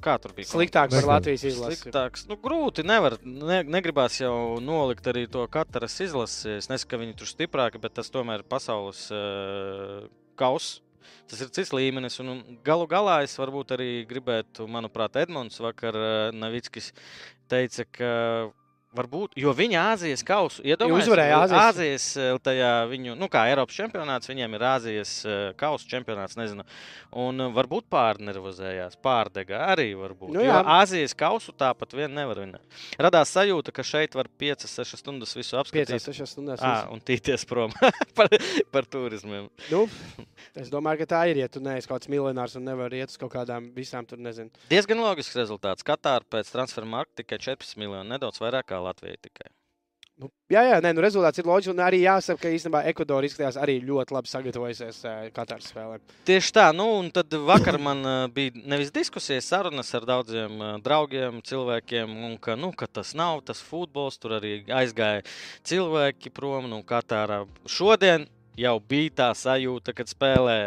kā 0.05 0.17
tur 0.21 0.35
bija. 0.37 0.51
Sliktāks 0.51 0.99
par 0.99 1.09
Latvijas 1.15 1.47
izlasi. 1.49 1.81
Sliktāks. 1.81 2.27
Nu, 2.29 2.37
grūti, 2.41 2.85
nevar, 2.87 3.17
ne, 3.25 3.63
negribās 3.65 4.19
jau 4.21 4.61
nolikt 4.63 5.09
arī 5.11 5.25
to 5.31 5.47
Kataras 5.51 5.97
izlasi. 6.05 6.59
Es 6.59 6.69
nesaku, 6.71 6.93
ka 6.93 7.01
viņi 7.01 7.17
tur 7.19 7.31
stiprāki, 7.31 7.81
bet 7.81 7.97
tas 7.97 8.13
tomēr 8.13 8.43
ir 8.43 8.49
pasaules 8.49 9.07
uh, 9.13 10.05
kauss. 10.39 10.79
Tas 11.29 11.41
ir 11.41 11.51
cits 11.55 11.73
līmenis, 11.73 12.19
un 12.21 12.43
galu 12.65 12.85
galā 12.89 13.21
es 13.25 13.33
varbūt 13.39 13.73
arī 13.77 13.89
gribētu, 14.09 14.67
manuprāt, 14.69 15.17
Edmunds 15.23 15.61
vakar 15.63 15.97
uh, 15.97 16.11
Navickis 16.35 16.91
teica, 17.49 17.85
ka 17.97 18.11
Varbūt, 18.95 19.35
jo 19.39 19.51
viņi 19.55 19.77
Āzijas 19.79 20.23
kausu 20.25 20.63
iedomājās. 20.63 21.05
Uzvarēja 21.05 21.39
Āzijas. 21.43 21.63
Āzijas 21.69 22.05
eh, 22.19 22.31
tajā 22.45 22.71
viņu, 22.91 23.15
nu 23.19 23.27
kā 23.31 23.45
Eiropas 23.51 23.75
čempionāts, 23.75 24.29
viņiem 24.31 24.55
ir 24.55 24.65
Āzijas 24.69 25.13
eh, 25.27 25.41
kausa 25.59 25.89
čempionāts, 25.91 26.37
nezinu. 26.39 26.63
Un 27.25 27.43
eh, 27.43 27.51
varbūt 27.55 27.89
pārnervozējās, 27.91 28.95
pārdega 29.03 29.65
arī 29.73 29.89
varbūt. 29.99 30.31
Nu, 30.35 30.43
jā. 30.45 30.61
jo 30.61 30.77
Āzijas 30.77 31.15
kausu 31.17 31.51
tāpat 31.57 31.95
vien 31.97 32.15
nevar 32.15 32.39
vinēt. 32.45 32.79
Radās 33.01 33.33
sajūta, 33.35 33.73
ka 33.75 33.83
šeit 33.85 34.15
var 34.15 34.29
5-6 34.41 34.95
stundas 35.01 35.35
visu 35.35 35.59
apskatīt. 35.59 35.91
5-6 35.97 36.31
stundas. 36.31 36.63
À, 36.63 36.87
un 36.93 37.03
tīties 37.03 37.43
prom 37.49 37.75
par, 38.17 38.31
par 38.71 38.87
turismiem. 38.87 39.49
Nu, 39.71 39.83
es 40.55 40.71
domāju, 40.71 41.03
ka 41.03 41.11
tā 41.17 41.25
ir, 41.33 41.43
ja 41.43 41.51
tu 41.51 41.63
neesi 41.63 41.89
kaut 41.89 41.99
kāds 41.99 42.11
miljonārs 42.11 42.55
un 42.55 42.67
nevar 42.67 42.95
iet 42.95 43.11
uz 43.11 43.19
kaut 43.19 43.33
kādām 43.35 43.69
visām 43.75 44.07
tur, 44.07 44.21
nezinu. 44.23 44.51
Diezgan 44.71 45.03
logisks 45.03 45.35
rezultāts. 45.37 45.83
Katāra 45.85 46.23
pēc 46.31 46.49
transfermarkta 46.53 47.23
tikai 47.23 47.41
14 47.43 47.79
miljoni, 47.81 48.07
nedaudz 48.13 48.39
vairāk 48.43 48.69
kā 48.71 48.79
Latvija 48.85 49.21
tikai. 49.27 49.51
Nu, 50.15 50.29
jā, 50.47 50.61
jā, 50.63 50.75
nē, 50.79 50.93
nu, 50.95 51.01
rezultāts 51.03 51.41
ir 51.41 51.47
loģisks. 51.49 51.73
Un 51.73 51.81
arī 51.83 51.97
jāsaka, 52.05 52.45
ka 52.45 52.51
īstenībā 52.55 52.85
Ekvadora 52.87 53.27
izskatījās 53.27 53.57
arī 53.59 53.73
ļoti 53.83 54.15
labi 54.15 54.31
sagatavojusies 54.31 54.99
uh, 55.03 55.25
Katāras 55.35 55.67
spēlēm. 55.73 56.05
Tieši 56.29 56.53
tā, 56.55 56.69
nu, 56.75 56.85
un 57.01 57.09
tad 57.11 57.35
vakar 57.49 57.75
man 57.83 57.99
uh, 58.07 58.13
bija 58.31 58.55
nevis 58.63 58.93
diskusijas, 58.95 59.49
sarunas 59.51 59.91
ar 59.97 60.07
daudziem 60.07 60.55
uh, 60.55 60.69
draugiem, 60.85 61.41
cilvēkiem, 61.43 62.15
un 62.29 62.37
ka, 62.39 62.55
nu, 62.55 62.71
ka 62.71 62.87
tas 62.87 63.11
nav 63.17 63.43
tas 63.49 63.59
futbols, 63.59 64.15
tur 64.21 64.37
arī 64.39 64.61
aizgāja 64.71 65.25
cilvēki 65.67 66.31
prom 66.31 66.69
no 66.69 66.79
nu, 66.79 66.87
Katārā. 66.87 67.43
Šodien 67.67 68.29
jau 68.55 68.77
bija 68.79 69.17
tā 69.19 69.29
sajūta, 69.35 69.91
kad 69.99 70.07
spēlē 70.07 70.59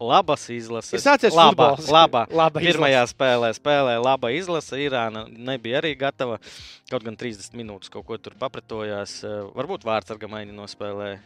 labas 0.00 0.48
izlases. 0.52 0.94
Es 1.00 1.06
atceros, 1.08 1.36
laba, 1.36 1.72
laba, 1.88 2.24
laba 2.30 2.62
Pirmajā 2.62 3.02
izlase. 3.02 3.16
spēlē 3.16 3.50
spēlēja 3.58 4.02
laba 4.04 4.30
izlase. 4.34 4.80
Irāna 4.84 5.26
nebija 5.30 5.80
arī 5.82 5.94
gatava. 5.98 6.38
Kaut 6.90 7.04
gan 7.06 7.16
30 7.16 7.56
minūtes 7.58 7.92
kaut 7.92 8.06
ko 8.08 8.18
tur 8.20 8.36
papretojās. 8.40 9.20
Eh, 9.24 9.42
varbūt 9.56 9.86
vārds 9.88 10.12
ar 10.12 10.20
gamaini 10.20 10.54
nospēlēja. 10.56 11.20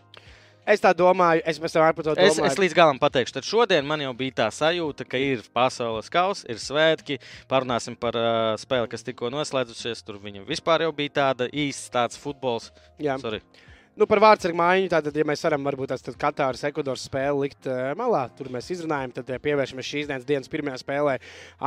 Es 0.66 0.82
tā 0.82 0.90
domāju, 0.98 1.44
es 1.46 1.60
pēc 1.62 1.76
tam 1.76 1.84
par 1.94 2.02
to 2.02 2.14
domāju. 2.18 2.32
Es, 2.32 2.38
es 2.42 2.58
līdz 2.58 2.74
galam 2.74 2.98
pateikšu, 2.98 3.36
tad 3.36 3.46
šodien 3.46 3.86
man 3.86 4.00
jau 4.02 4.10
bija 4.18 4.34
tā 4.40 4.46
sajūta, 4.50 5.04
ka 5.06 5.20
ir 5.22 5.44
pasaules 5.54 6.10
kausa, 6.10 6.42
ir 6.50 6.58
svētki. 6.58 7.20
Parunāsim 7.46 7.94
par 7.94 8.18
uh, 8.18 8.56
spēli, 8.58 8.90
kas 8.90 9.06
tikko 9.06 9.30
noslēdzusies. 9.30 10.02
Tur 10.02 10.18
viņam 10.18 10.48
vispār 10.48 10.82
jau 10.82 10.90
bija 10.96 11.14
tāda 11.20 11.46
īsts 11.54 11.92
tāds 11.94 12.18
futbols. 12.18 12.72
Jā. 12.98 13.14
Sorry. 13.22 13.44
Nu, 13.96 14.04
par 14.04 14.20
vārdsargu 14.20 14.58
mājiņu, 14.60 14.90
tātad, 14.92 15.14
ja 15.16 15.24
mēs 15.24 15.40
varam 15.46 15.64
varbūt 15.64 15.94
tās 15.94 16.04
Katāras, 16.20 16.66
Ekvadoras 16.68 17.06
spēli 17.08 17.46
likt 17.46 17.68
uh, 17.70 17.94
malā, 17.96 18.26
tur 18.36 18.50
mēs 18.52 18.68
izrunājam, 18.74 19.14
tad 19.16 19.30
uh, 19.32 19.40
pievēršamies 19.40 19.88
šīs 19.88 20.10
dienas, 20.10 20.26
dienas 20.28 20.52
pirmajā 20.52 20.82
spēlē 20.82 21.14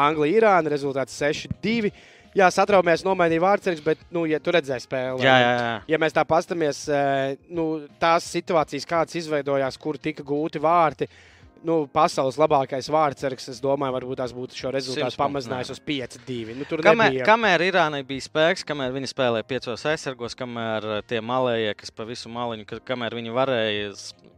Anglija, 0.06 0.38
Irāna, 0.38 0.70
rezultāts 0.70 1.18
6-2. 1.18 1.90
Jā, 2.38 2.52
satraucamies, 2.54 3.02
nomainīja 3.02 3.42
vārdsargs, 3.42 3.82
bet, 3.82 4.04
nu, 4.14 4.28
ja 4.30 4.38
tu 4.38 4.54
redzēji 4.54 4.86
spēli, 4.86 5.26
jā, 5.26 5.34
jā, 5.42 5.50
jā. 5.58 5.74
ja 5.90 6.02
mēs 6.06 6.14
tā 6.14 6.22
paskatāmies, 6.30 6.84
uh, 6.94 7.34
nu, 7.50 7.66
tās 7.98 8.30
situācijas, 8.38 8.86
kādas 8.94 9.18
izveidojās, 9.24 9.82
kur 9.82 9.98
tika 9.98 10.22
gūti 10.22 10.62
vārti, 10.62 11.10
uh, 11.10 11.39
nu, 11.66 11.76
pasaules 11.94 12.38
labākais 12.40 12.90
vārdsargs, 12.92 13.50
es 13.54 13.62
domāju, 13.64 13.96
varbūt 13.98 14.20
tās 14.22 14.34
būtu 14.36 14.58
šo 14.58 14.72
rezultātu 14.76 15.20
pamazinājis 15.20 15.74
uz 15.76 15.82
5-2. 15.86 16.56
Nu, 16.58 16.68
kamēr, 16.72 17.14
nebija... 17.14 17.28
kamēr 17.28 17.66
Irānai 17.68 18.02
bija 18.08 18.26
spēks, 18.26 18.66
kamēr 18.68 18.96
viņi 18.96 19.12
spēlēja 19.12 19.48
piecos 19.50 19.86
aizsargos, 19.92 20.38
kamēr 20.40 20.90
eh, 20.98 21.02
tie 21.10 21.22
malējie, 21.26 21.74
kas 21.80 21.94
pa 21.96 22.08
visu 22.10 22.32
maliņu, 22.34 22.82
kamēr 22.88 23.18
viņi 23.20 23.36
varēja 23.36 23.94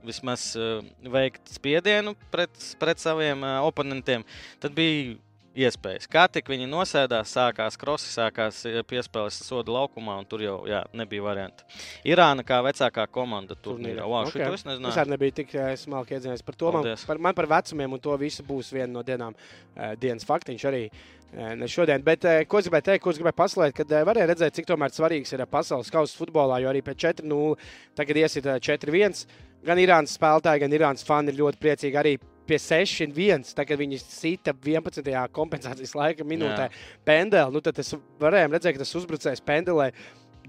vismaz 0.06 0.52
uh, 0.58 0.80
veikt 1.14 1.52
spiedienu 1.54 2.16
pret, 2.34 2.56
pret 2.82 3.02
saviem 3.02 3.44
uh, 3.46 3.60
oponentiem, 3.68 4.26
tad 4.64 4.74
bija 4.78 5.14
iespējas. 5.58 6.08
Kā 6.12 6.26
tik 6.32 6.50
viņi 6.52 6.68
nosēdās, 6.70 7.32
sākās 7.36 7.78
krosi, 7.80 8.10
sākās 8.14 8.64
eh, 8.70 8.80
piespēles 8.88 9.38
soda 9.44 9.74
laukumā, 9.76 10.18
un 10.22 10.28
tur 10.30 10.44
jau 10.46 10.58
jā, 10.70 10.82
nebija 10.98 11.26
variantu. 11.26 11.68
Irāna 12.08 12.46
kā 12.48 12.62
vecākā 12.66 13.08
komanda 13.12 13.58
turnīrā. 13.60 14.06
Wow, 14.08 14.30
okay. 14.30 14.48
Es. 14.48 14.66
Es 14.66 15.00
arī 15.02 15.16
nebiju 15.16 15.38
tik 15.42 15.56
eh, 15.56 15.74
smalki 15.80 16.18
iedzienies 16.18 16.46
par 16.46 16.60
to. 16.60 16.76
Man 16.78 16.92
par, 17.08 17.24
man 17.28 17.38
par 17.38 17.50
vecumiem 17.58 17.98
un 17.98 18.04
to 18.04 18.16
visu 18.22 18.46
būs 18.48 18.72
viena 18.76 18.92
no 18.94 19.04
dienām, 19.08 19.36
uh, 19.36 19.92
dienas 20.00 20.28
faktiņš 20.28 20.70
arī. 20.72 20.86
Ne 21.32 21.64
šodien, 21.72 22.02
bet 22.04 22.26
ko 22.52 22.60
es 22.60 22.66
gribēju 22.68 22.84
teikt, 22.90 23.02
ko 23.06 23.14
es 23.14 23.16
gribēju 23.16 23.38
paslēgt, 23.38 23.78
kad 23.78 23.94
varēja 24.10 24.28
redzēt, 24.34 24.58
cik 24.58 24.66
svarīgs 24.68 25.32
ir 25.32 25.46
pasaules 25.48 25.88
kausa 25.88 26.18
futbolā, 26.20 26.58
jo 26.60 26.68
arī 26.68 26.82
pēc 26.84 27.06
4-0 27.24 27.54
tagad 27.96 28.20
iesiet 28.20 28.50
4-1. 28.60 29.24
Gan 29.64 29.80
Irānas 29.80 30.18
spēlētāji, 30.20 30.66
gan 30.66 30.76
Irānas 30.76 31.08
fani 31.08 31.32
ir 31.32 31.40
ļoti 31.40 31.62
priecīgi 31.64 32.02
arī 32.02 32.18
pie 32.48 32.58
6-1, 32.62 33.54
tad, 33.56 33.68
kad 33.70 33.80
viņi 33.80 34.00
sita 34.02 34.54
11. 34.56 35.12
kompensācijas 35.36 35.96
laika 35.98 36.28
minūtē 36.28 36.70
pendeli, 37.08 37.54
nu, 37.54 37.62
tad 37.64 37.80
varējām 38.22 38.58
redzēt, 38.58 38.76
ka 38.76 38.84
tas 38.84 38.98
uzbrucējs 39.02 39.46
pendelē 39.46 39.92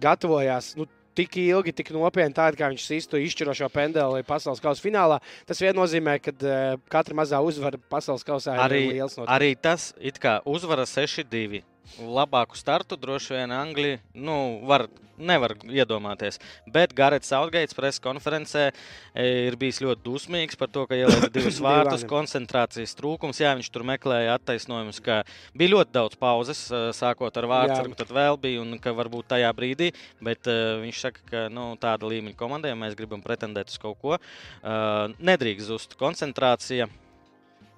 gatavojās. 0.03 0.75
Nu, 0.81 0.89
Tik 1.13 1.35
ilgi, 1.37 1.75
tik 1.77 1.91
nopietni, 1.93 2.33
tādi, 2.33 2.57
kā 2.57 2.71
viņš 2.73 2.85
sistu 2.89 3.19
izšķirošo 3.21 3.67
pendeli 3.69 4.23
pasaules 4.25 4.63
kausa 4.65 4.81
finālā. 4.81 5.19
Tas 5.45 5.59
vien 5.61 5.77
nozīmē, 5.77 6.15
ka 6.25 6.33
uh, 6.33 6.79
katra 6.89 7.19
mazā 7.19 7.37
uzvara 7.45 7.77
pasaules 7.93 8.25
kausā 8.25 8.55
arī, 8.57 8.79
ir 8.87 8.97
liels 8.97 9.19
notikums. 9.19 9.35
Arī 9.35 9.51
tas, 9.61 9.91
it 10.01 10.17
kā 10.17 10.39
uzvara 10.49 10.89
6-2 10.89 11.61
labāku 12.01 12.57
startu 12.57 12.97
droši 12.97 13.37
vien 13.37 13.53
Anglija 13.53 13.99
nu, 14.15 14.61
var, 14.69 14.87
nevar 15.19 15.55
iedomāties. 15.69 16.39
Bet 16.73 16.95
Garets 16.97 17.31
Sautgaits 17.33 17.77
preses 17.77 18.01
konferencē 18.03 18.69
e, 18.71 19.27
ir 19.49 19.57
bijis 19.61 19.83
ļoti 19.85 20.05
dusmīgs 20.07 20.59
par 20.59 20.71
to, 20.73 20.87
ka 20.89 20.99
ielika 20.99 21.31
divus 21.37 21.61
vārtus, 21.63 22.07
koncentrācijas 22.09 22.97
trūkums. 22.99 23.43
Jā, 23.43 23.55
viņš 23.59 23.71
tur 23.75 23.87
meklēja 23.89 24.39
attaisnojumus, 24.39 25.03
ka 25.05 25.23
bija 25.59 25.75
ļoti 25.77 25.95
daudz 25.99 26.19
pauzes, 26.21 26.65
e, 26.71 26.83
sākot 26.97 27.39
ar 27.39 27.49
vārdsargu, 27.53 27.99
tad 27.99 28.13
vēl 28.15 28.41
bija, 28.43 28.65
un 28.65 28.79
ka 28.83 28.95
varbūt 28.97 29.33
tajā 29.35 29.53
brīdī, 29.57 29.93
bet 30.25 30.49
uh, 30.51 30.81
viņš 30.83 30.99
saka, 31.07 31.23
ka 31.29 31.45
nu, 31.53 31.73
tāda 31.81 32.09
līmeņa 32.09 32.37
komandai 32.39 32.73
mēs 32.79 32.97
gribam 32.99 33.23
pretendēt 33.25 33.73
uz 33.73 33.79
kaut 33.83 33.99
ko. 34.03 34.19
Uh, 34.19 35.13
nedrīkst 35.23 35.69
zust 35.69 35.97
koncentrācija. 36.01 36.89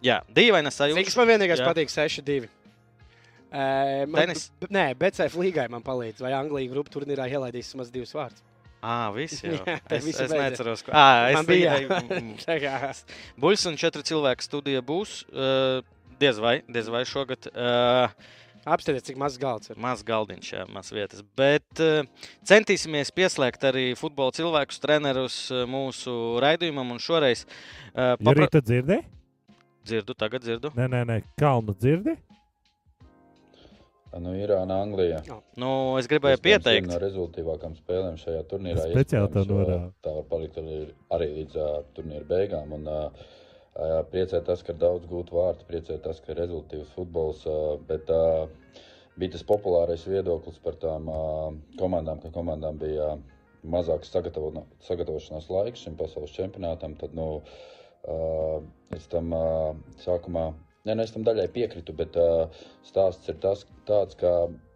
Jā, 0.05 0.21
dīvaina 0.37 0.73
sajūta. 0.75 1.05
Cik 1.07 1.21
man 1.21 1.33
vienīgais 1.35 1.63
jā. 1.63 1.69
patīk 1.69 1.93
6-2. 1.93 2.51
Tenis? 3.55 4.49
Nē, 4.73 4.89
BCF 4.99 5.39
līgai 5.39 5.69
man 5.71 5.85
palīdz. 5.87 6.25
Vai 6.25 6.35
Anglija 6.35 6.73
grupu 6.73 6.97
turnīrā 6.97 7.29
ielaidīs 7.31 7.71
vismaz 7.71 7.93
divus 7.95 8.15
vārdus? 8.17 8.43
Ah, 8.85 9.09
visi 9.15 9.47
jau. 9.49 9.63
Jā, 9.69 9.79
es, 9.97 10.07
es 10.13 10.33
neatceros, 10.33 10.85
ko. 10.85 10.93
Ah, 10.93 11.31
es 11.33 11.47
bija. 11.49 11.77
Buļs 13.41 13.69
un 13.71 13.79
četri 13.81 14.05
cilvēki 14.05 14.45
studija 14.45 14.83
būs. 14.85 15.23
Uh, 15.33 15.81
diez 16.21 16.41
vai, 16.43 16.59
diez 16.69 16.91
vai 16.93 17.05
šogad. 17.09 17.49
Uh, 17.55 18.13
Apstāties, 18.65 19.05
cik 19.05 19.19
mazs 19.21 19.37
galds 19.41 19.69
ir. 19.69 19.77
Mazs 19.81 20.05
galdiņš, 20.09 20.51
jā, 20.55 20.63
maz 20.73 20.89
vietas. 20.93 21.25
Bet 21.37 21.81
uh, 21.85 22.29
centīsimies 22.49 23.13
pieslēgt 23.17 23.65
arī 23.69 23.91
futbola 23.97 24.33
cilvēkus, 24.37 24.81
trenerus 24.85 25.39
mūsu 25.69 26.37
raidījumam. 26.45 26.95
Un 26.97 27.01
šoreiz. 27.01 27.45
Uh, 27.93 28.15
papra... 28.21 28.37
Arī 28.37 28.53
tu 28.53 28.65
dzirdi? 28.65 29.01
Dzirdu, 29.85 30.17
tagad 30.17 30.45
dzirdu. 30.45 30.73
Nē, 30.77 30.89
nē, 30.93 31.05
nē. 31.09 31.19
Kalnu 31.41 31.77
dzirdi? 31.77 32.17
Nu, 34.23 34.35
Irāna, 34.39 34.79
Anglija. 34.85 35.21
Nu, 35.59 35.71
es 35.99 36.07
gribēju 36.11 36.39
pieteikt, 36.45 36.87
no 36.91 36.99
rezultātīvākām 37.03 37.75
spēlēm 37.81 38.19
šajā 38.21 38.43
turnīrā. 38.51 38.85
Speciāli 38.93 39.31
to 39.33 39.43
iespējams, 39.43 39.51
jo 39.51 39.59
norāda. 39.59 39.89
Tā 40.05 40.13
var 40.15 40.27
palikt 40.31 40.61
arī, 40.63 40.77
arī 41.17 41.31
līdz 41.41 41.59
uh, 41.59 41.73
turnīra 41.97 42.29
beigām. 42.29 42.77
Un, 42.77 42.87
uh, 42.87 43.33
priecē 44.11 44.41
tas, 44.47 44.63
ka 44.63 44.75
ir 44.75 44.79
daudz 44.79 45.07
gūtu 45.11 45.35
vārtu, 45.35 45.67
priecē 45.67 45.99
tas, 46.03 46.21
ka 46.23 46.33
ir 46.33 46.43
rezultātīvs 46.45 46.93
futbols. 46.95 47.45
Bet 47.89 48.11
bija 49.19 49.35
tas 49.35 49.47
populārais 49.47 50.05
viedoklis 50.07 50.61
par 50.63 50.79
tām 50.83 51.11
komandām, 51.81 52.21
ka 52.23 52.31
komandām 52.35 52.79
bija 52.79 53.17
mazāks 53.65 54.13
sagatavo, 54.13 54.67
sagatavošanās 54.85 55.49
laiks 55.51 55.87
šim 55.87 55.97
pasaules 55.99 56.35
čempionātam. 56.37 56.95
Tad, 57.01 57.17
nu, 57.19 57.43
es 58.95 59.11
tam 59.11 59.35
sākumā 60.05 60.53
Nē, 60.85 60.93
nu 60.99 61.05
es 61.07 61.15
tam 61.15 61.23
daļai 61.25 61.47
piekrītu, 61.53 61.95
bet 61.97 62.17
uh, 62.21 62.65
stāsts 62.85 63.31
ir 63.33 63.39
tas, 63.41 63.63
tāds, 63.89 64.19
ka 64.21 64.33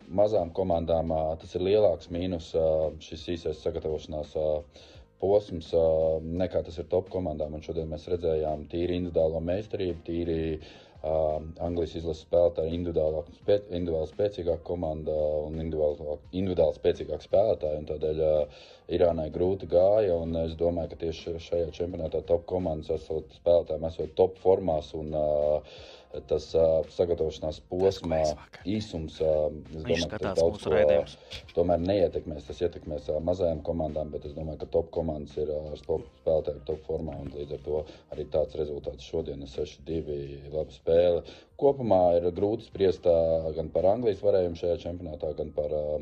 mazām 0.09 0.55
komandām 0.57 1.13
uh, 1.13 1.35
tas 1.43 1.53
ir 1.59 1.67
lielāks 1.67 2.09
mīnus 2.15 2.47
uh, 2.57 2.87
šis 3.05 3.27
īsais 3.35 3.61
sagatavošanās 3.61 4.33
uh, 4.41 4.87
posms 5.21 5.69
uh, 5.77 6.17
nekā 6.25 6.65
tas 6.65 6.81
ir 6.81 6.89
top 6.89 7.13
komandām. 7.13 7.59
Un 7.59 7.67
šodien 7.67 7.93
mēs 7.93 8.09
redzējām 8.09 8.65
tīri 8.73 8.97
individuālo 9.03 9.43
meistarību, 9.51 10.01
tīri 10.07 10.39
uh, 10.57 11.45
Anglijas 11.67 11.99
izlases 12.01 12.25
spēlētāju 12.25 12.73
individuāli, 12.79 13.21
spē, 13.43 13.59
individuāli 13.69 14.09
spēcīgāka 14.15 14.65
komanda 14.71 15.19
un 15.43 15.61
individuāli, 15.61 16.17
individuāli 16.41 16.81
spēcīgāk 16.81 17.29
spēlētāji. 17.29 17.85
Tādēļ 17.93 18.25
uh, 18.31 18.65
Irānai 18.97 19.29
grūti 19.29 19.69
gāja, 19.69 20.17
es 20.47 20.57
domāju, 20.57 20.95
ka 20.95 21.03
tieši 21.05 21.37
šajā 21.51 21.69
čempionātā 21.77 22.25
top 22.25 22.49
komandas 22.49 22.97
esot 22.97 23.37
spēlētājiem, 23.43 23.89
esot 23.93 24.17
top 24.17 24.41
formās. 24.41 24.95
Un, 24.97 25.13
uh, 25.13 25.85
tas 26.29 26.47
uh, 26.57 26.81
sagatavošanās 26.95 27.59
posma 27.69 28.21
īsums. 28.69 29.19
Uh, 29.21 29.49
es 29.75 29.83
domāju, 29.85 30.09
ka 30.13 30.21
tas 30.23 30.39
daudz 30.39 30.65
ko 30.65 31.59
tomēr 31.59 31.83
neietekmēs. 31.85 32.47
Tas 32.49 32.63
ietekmēs 32.65 33.11
uh, 33.13 33.19
mazajām 33.25 33.61
komandām, 33.67 34.13
bet 34.15 34.25
es 34.29 34.35
domāju, 34.37 34.63
ka 34.63 34.71
top 34.79 34.89
komandas 34.95 35.37
ir 35.41 35.53
uh, 35.53 35.71
ar 35.75 35.83
top 35.85 36.07
spēlētāju 36.23 36.65
top 36.71 36.87
formā. 36.89 37.17
un 37.21 37.33
Līdz 37.37 37.59
ar 37.59 37.65
to 37.67 37.83
arī 38.15 38.29
tāds 38.33 38.57
rezultāts 38.59 39.11
šodien 39.11 39.45
ir 39.45 39.53
6-2 39.53 40.19
laba 40.55 40.75
spēle. 40.75 41.25
Kopumā 41.61 42.03
ir 42.17 42.31
grūti 42.37 42.71
spriest 42.71 43.09
uh, 43.11 43.51
gan 43.57 43.69
par 43.75 43.91
Anglijas 43.93 44.25
varējumu 44.25 44.61
šajā 44.63 44.81
čempionātā, 44.87 45.35
gan 45.37 45.53
par 45.57 45.77
uh, 45.77 45.99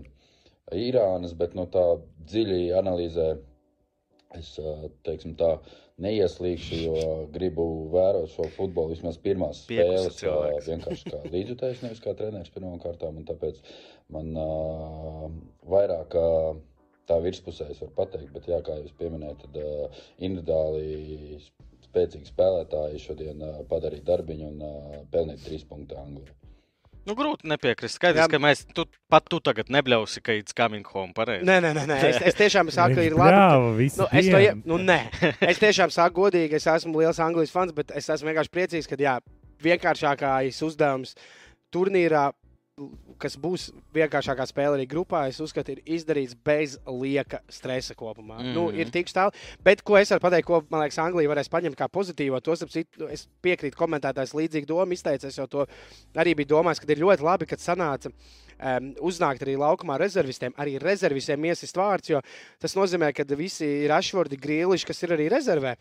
Irānas, 0.74 1.34
bet 1.38 1.58
no 1.58 1.66
tā 1.70 1.84
dziļi 2.30 2.70
analīzē 2.78 3.34
es 4.38 4.54
uh, 4.62 4.86
teiksim 5.06 5.34
tā 5.38 5.56
neieslīgšu, 6.02 6.78
jo 6.84 7.10
gribu 7.32 7.66
vērot 7.94 8.28
šo 8.34 8.46
futbolu 8.56 8.92
vismaz 8.92 9.18
pirmās 9.22 9.62
Piekusa 9.68 10.10
spēles. 10.10 10.18
cilvēks. 10.20 10.68
Vienkārši 10.72 11.12
kā 11.12 11.20
līdzjutējs, 11.32 11.82
nevis 11.86 12.02
kā 12.04 12.14
treneris 12.18 12.52
pirmām 12.54 12.78
kārtām. 12.82 13.20
un 13.20 13.28
Tāpēc 13.28 13.60
man 14.12 14.32
uh, 14.40 15.28
vairāk 15.72 16.16
ā, 16.20 16.26
tā 17.08 17.20
virspusē 17.24 17.70
es 17.72 17.80
varu 17.84 17.94
pateikt, 17.96 18.32
bet 18.34 18.48
jā, 18.50 18.60
kā 18.66 18.76
jūs 18.82 18.96
pieminējat, 19.00 19.46
tad 19.46 19.60
uh, 19.62 20.02
individuāli 20.18 21.40
spēcīgi 21.86 22.28
spēlētāji 22.28 23.00
šodien 23.00 23.40
uh, 23.46 23.62
padarīja 23.70 24.10
darbiņu 24.12 24.50
un 24.52 24.66
uh, 24.66 24.98
pelnīja 25.14 25.44
trīs 25.46 25.64
punktu 25.68 25.96
Anglijā. 26.02 26.34
Nu, 27.06 27.14
grūti 27.14 27.46
nepiekrist. 27.46 28.00
Skaidrs, 28.00 28.24
Jā. 28.24 28.26
ka 28.30 28.40
mēs 28.42 28.64
tu, 28.74 28.82
pat 29.12 29.28
tu 29.30 29.38
tagad 29.44 29.68
nebļausi, 29.70 30.22
ka 30.26 30.34
it's 30.34 30.56
coming 30.56 30.86
home. 30.90 31.12
Pareizi. 31.14 31.46
Nē, 31.46 31.60
nē, 31.62 31.70
nē, 31.78 31.84
nē. 31.86 31.98
Es, 32.08 32.18
es 32.32 32.38
tiešām 32.38 32.70
saku, 32.74 32.98
ka 32.98 33.04
ir 33.06 33.14
labi. 33.14 33.76
visu 33.78 34.02
Nu, 34.02 34.08
es, 34.10 34.30
to, 34.32 34.40
nu, 34.66 34.78
nē. 34.82 34.98
es 35.46 35.62
tiešām 35.62 35.94
saku 35.94 36.26
godīgi, 36.26 36.58
es 36.58 36.66
esmu 36.66 36.98
liels 36.98 37.22
Anglijas 37.22 37.54
fans, 37.54 37.74
bet 37.76 37.94
es 37.94 38.10
esmu 38.10 38.32
vienkārši 38.32 38.52
priecīgs, 38.56 38.90
ka 38.90 38.98
jā, 38.98 39.14
vienkāršākais 39.62 40.58
uzdevums 40.66 41.14
turnīrā, 41.74 42.28
kas 43.22 43.38
būs 43.40 43.70
vienkāršākā 43.96 44.44
spēle 44.50 44.76
arī 44.76 44.84
grupā, 44.90 45.22
es 45.30 45.38
uzskatu, 45.40 45.72
ir 45.72 45.94
izdarīts 45.96 46.34
bez 46.44 46.74
lieka 46.84 47.40
stresa 47.48 47.96
kopumā. 47.96 48.36
Mm. 48.42 48.52
Nu, 48.52 48.66
Mhm. 48.68 48.80
ir 48.80 48.90
tik 48.92 49.06
tālu, 49.08 49.32
bet 49.64 49.82
ko 49.82 49.96
es 49.96 50.10
varu 50.10 50.20
pateikt, 50.20 50.44
ko 50.44 50.62
man 50.68 50.82
liekas, 50.82 50.98
Anglija 50.98 51.30
varēs 51.32 51.48
paņemt 51.48 51.76
kā 51.76 51.88
pozitīvo, 51.88 52.42
to 52.42 52.54
citu, 52.56 53.08
es 53.08 53.28
piekrītu 53.42 53.76
komentētājs 53.76 54.34
līdzīgi 54.36 54.66
domu 54.66 54.92
izteicis, 54.92 55.24
es 55.32 55.36
jau 55.38 55.46
to 55.48 55.66
arī 56.14 56.36
biju 56.36 56.52
domājis, 56.52 56.80
ka 56.80 56.92
ir 56.92 56.98
ļoti 56.98 57.22
labi, 57.22 57.46
kad 57.46 57.58
sanāca 57.58 58.12
um, 58.12 58.94
uznākt 59.00 59.40
arī 59.40 59.56
laukumā 59.56 59.98
rezervistiem, 59.98 60.52
arī 60.58 60.78
rezervistiem 60.78 61.40
iesist 61.44 61.76
vārds, 61.76 62.10
jo 62.10 62.20
tas 62.60 62.74
nozīmē, 62.74 63.14
ka 63.14 63.24
visi 63.36 63.86
Rašvordi, 63.88 64.36
Grīliši, 64.36 64.86
kas 64.86 65.02
ir 65.02 65.16
arī 65.16 65.30
rezervē. 65.30 65.76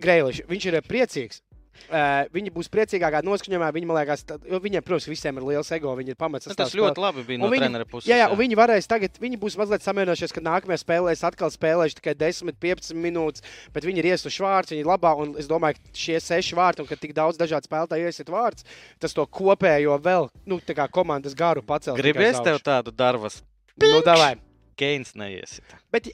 Grēliši, 0.00 0.46
viņš 0.46 0.66
ir 0.66 0.80
priecīgs. 0.82 1.42
Uh, 1.88 2.26
viņi 2.34 2.50
būs 2.52 2.68
priecīgākā 2.72 3.22
noskaņojumā. 3.24 3.68
Viņi, 3.72 3.88
liekas, 3.96 4.24
jo 4.44 4.58
viņiem, 4.60 4.84
protams, 4.84 5.08
visiem 5.08 5.38
ir 5.40 5.46
liels 5.48 5.70
ego. 5.72 5.94
Viņi 5.96 6.12
ir 6.12 6.18
pamats. 6.20 6.48
Nu, 6.50 6.56
tas 6.58 6.74
ļoti 6.76 7.00
labi 7.00 7.24
bija 7.24 7.40
no 7.40 7.48
viņi- 7.48 7.64
treneru 7.64 7.86
puses. 7.88 8.08
Jā, 8.10 8.18
jā, 8.20 8.26
un 8.32 8.36
viņi 8.36 8.58
varēs 8.58 8.88
tagad, 8.90 9.16
viņi 9.22 9.38
būs 9.40 9.56
mazliet 9.56 9.84
samierinājušies, 9.86 10.34
ka 10.36 10.42
nākamajā 10.44 10.82
spēlē 10.84 11.14
es 11.16 11.24
atkal 11.24 11.48
spēlēšu 11.54 12.00
tikai 12.00 12.14
10, 12.18 12.52
15 12.60 12.92
minūtes, 12.98 13.42
bet 13.72 13.84
viņi 13.88 14.02
ir 14.02 14.10
iestuši 14.12 14.44
vārds, 14.44 14.74
viņi 14.74 14.84
ir 14.84 14.90
labā, 14.90 15.14
un 15.16 15.34
es 15.40 15.48
domāju, 15.48 15.80
ka 15.80 15.96
šie 15.96 16.20
seši 16.20 16.58
vārti, 16.58 16.84
un 16.84 16.90
ka 16.90 16.96
tik 17.00 17.14
daudz 17.16 17.40
dažādu 17.40 17.70
spēlētāju 17.70 18.10
iesiet 18.10 18.28
vārds, 18.28 18.64
tas 19.00 19.16
to 19.16 19.24
kopējo 19.24 19.96
vēl, 20.02 20.28
nu, 20.44 20.60
tā 20.60 20.76
kā 20.76 20.88
komandas 20.92 21.34
garu 21.34 21.62
pacelt. 21.62 21.96
Gribies 21.96 22.40
tev 22.44 22.60
tādu 22.60 22.92
darbas. 22.92 23.42
Nu, 23.80 24.02
davai. 24.04 24.36
Keins 24.78 25.14
neiesit. 25.18 25.64
Bet 25.90 26.06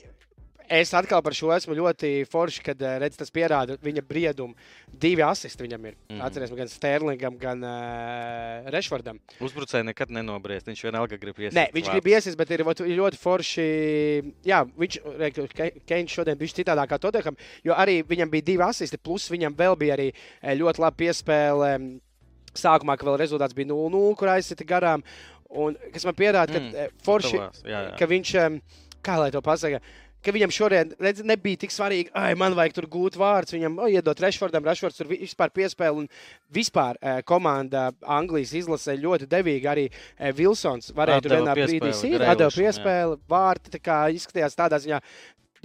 es 0.69 0.93
atkal 0.97 1.21
par 1.25 1.35
šo 1.37 1.51
esmu 1.55 1.75
ļoti 1.79 2.11
forši, 2.31 2.63
kad 2.65 2.81
eh, 2.83 2.97
redz, 3.03 3.19
tas 3.21 3.31
pierāda 3.35 3.77
viņa 3.83 4.03
briedumu. 4.09 4.55
Divi 4.89 5.25
asisti 5.27 5.67
viņam 5.67 5.89
ir. 5.91 5.97
Mm. 6.11 6.21
Atcerieties, 6.27 6.57
gan 6.59 6.71
Sterlingam, 6.71 7.37
gan 7.41 7.65
uh, 7.67 8.69
Rešvardam. 8.73 9.19
Uzbrucēji 9.45 9.89
nekad 9.91 10.13
nenobriest. 10.15 10.69
Viņš 10.71 10.85
vienalga 10.87 11.19
grib 11.21 11.41
iesist. 11.43 11.59
Nē, 11.59 11.67
viņš 11.75 11.91
grib 11.93 12.09
iesaistīt, 12.13 12.39
bet 12.41 12.55
ir, 12.55 12.65
ļoti 13.01 13.21
forši. 13.21 13.67
Jā, 14.49 14.63
viņš 14.79 15.01
Keins 15.89 16.15
šodien 16.15 16.39
bija 16.41 16.57
citādāk 16.61 16.93
kā 16.95 16.99
Todekam, 17.03 17.37
jo 17.67 17.77
arī 17.77 18.01
viņam 18.07 18.31
bija 18.33 18.49
divi 18.53 18.65
asisti, 18.65 18.99
plus 18.99 19.27
viņam 19.33 19.57
vēl 19.59 19.77
bija 19.81 19.99
arī 19.99 20.09
eh, 20.15 20.55
ļoti 20.59 20.85
labi 20.87 21.05
piespēle. 21.05 21.75
Sākumā, 22.55 22.95
ka 22.95 23.09
vēl 23.09 23.17
rezultāts 23.19 23.55
bija 23.57 23.73
0-0, 23.73 24.15
kur 24.15 24.31
aizsita 24.31 24.63
garām. 24.69 25.03
Un, 25.55 25.75
kas 25.95 26.07
man 26.07 26.15
pierāda, 26.19 26.55
ka 26.55 26.61
Mm, 26.63 26.95
forši, 27.03 27.37
jā, 27.37 27.49
jā. 27.67 27.81
ka 27.99 28.07
viņš, 28.11 28.31
kā 29.05 29.19
lai 29.21 29.29
to 29.35 29.43
pasakā, 29.45 29.81
ka 30.25 30.33
viņam 30.35 30.53
šodien 30.55 30.93
redz, 31.03 31.23
nebija 31.27 31.61
tik 31.65 31.75
svarīgi, 31.75 32.13
ah, 32.17 32.31
man 32.39 32.57
vajag 32.57 32.79
tur 32.79 32.89
gūt 32.91 33.19
vārdus. 33.21 33.55
Viņam 33.57 33.79
oh, 33.83 33.91
iedot 33.91 34.21
Rešfordam, 34.25 34.65
Rešfords 34.67 34.99
tur 35.01 35.11
vi- 35.11 35.21
vispār 35.25 35.53
piespēle. 35.55 36.05
Un 36.05 36.09
vispār 36.55 36.99
eh, 37.01 37.21
komanda 37.27 37.91
Anglijas 38.03 38.55
izlasē 38.57 38.97
ļoti 39.01 39.29
devīgi. 39.31 39.69
Arī 39.71 39.87
eh, 39.91 40.33
Vilsons 40.37 40.93
varēja 40.97 41.25
tur 41.25 41.37
vienā 41.39 41.57
brīdī 41.59 41.93
jā. 41.93 42.51
piespēli. 42.65 43.21
Vārti 43.31 43.75
tā 43.77 43.83
kā 43.83 44.01
izskatījās 44.15 44.59
tādā 44.59 44.81
ziņā. 44.83 45.01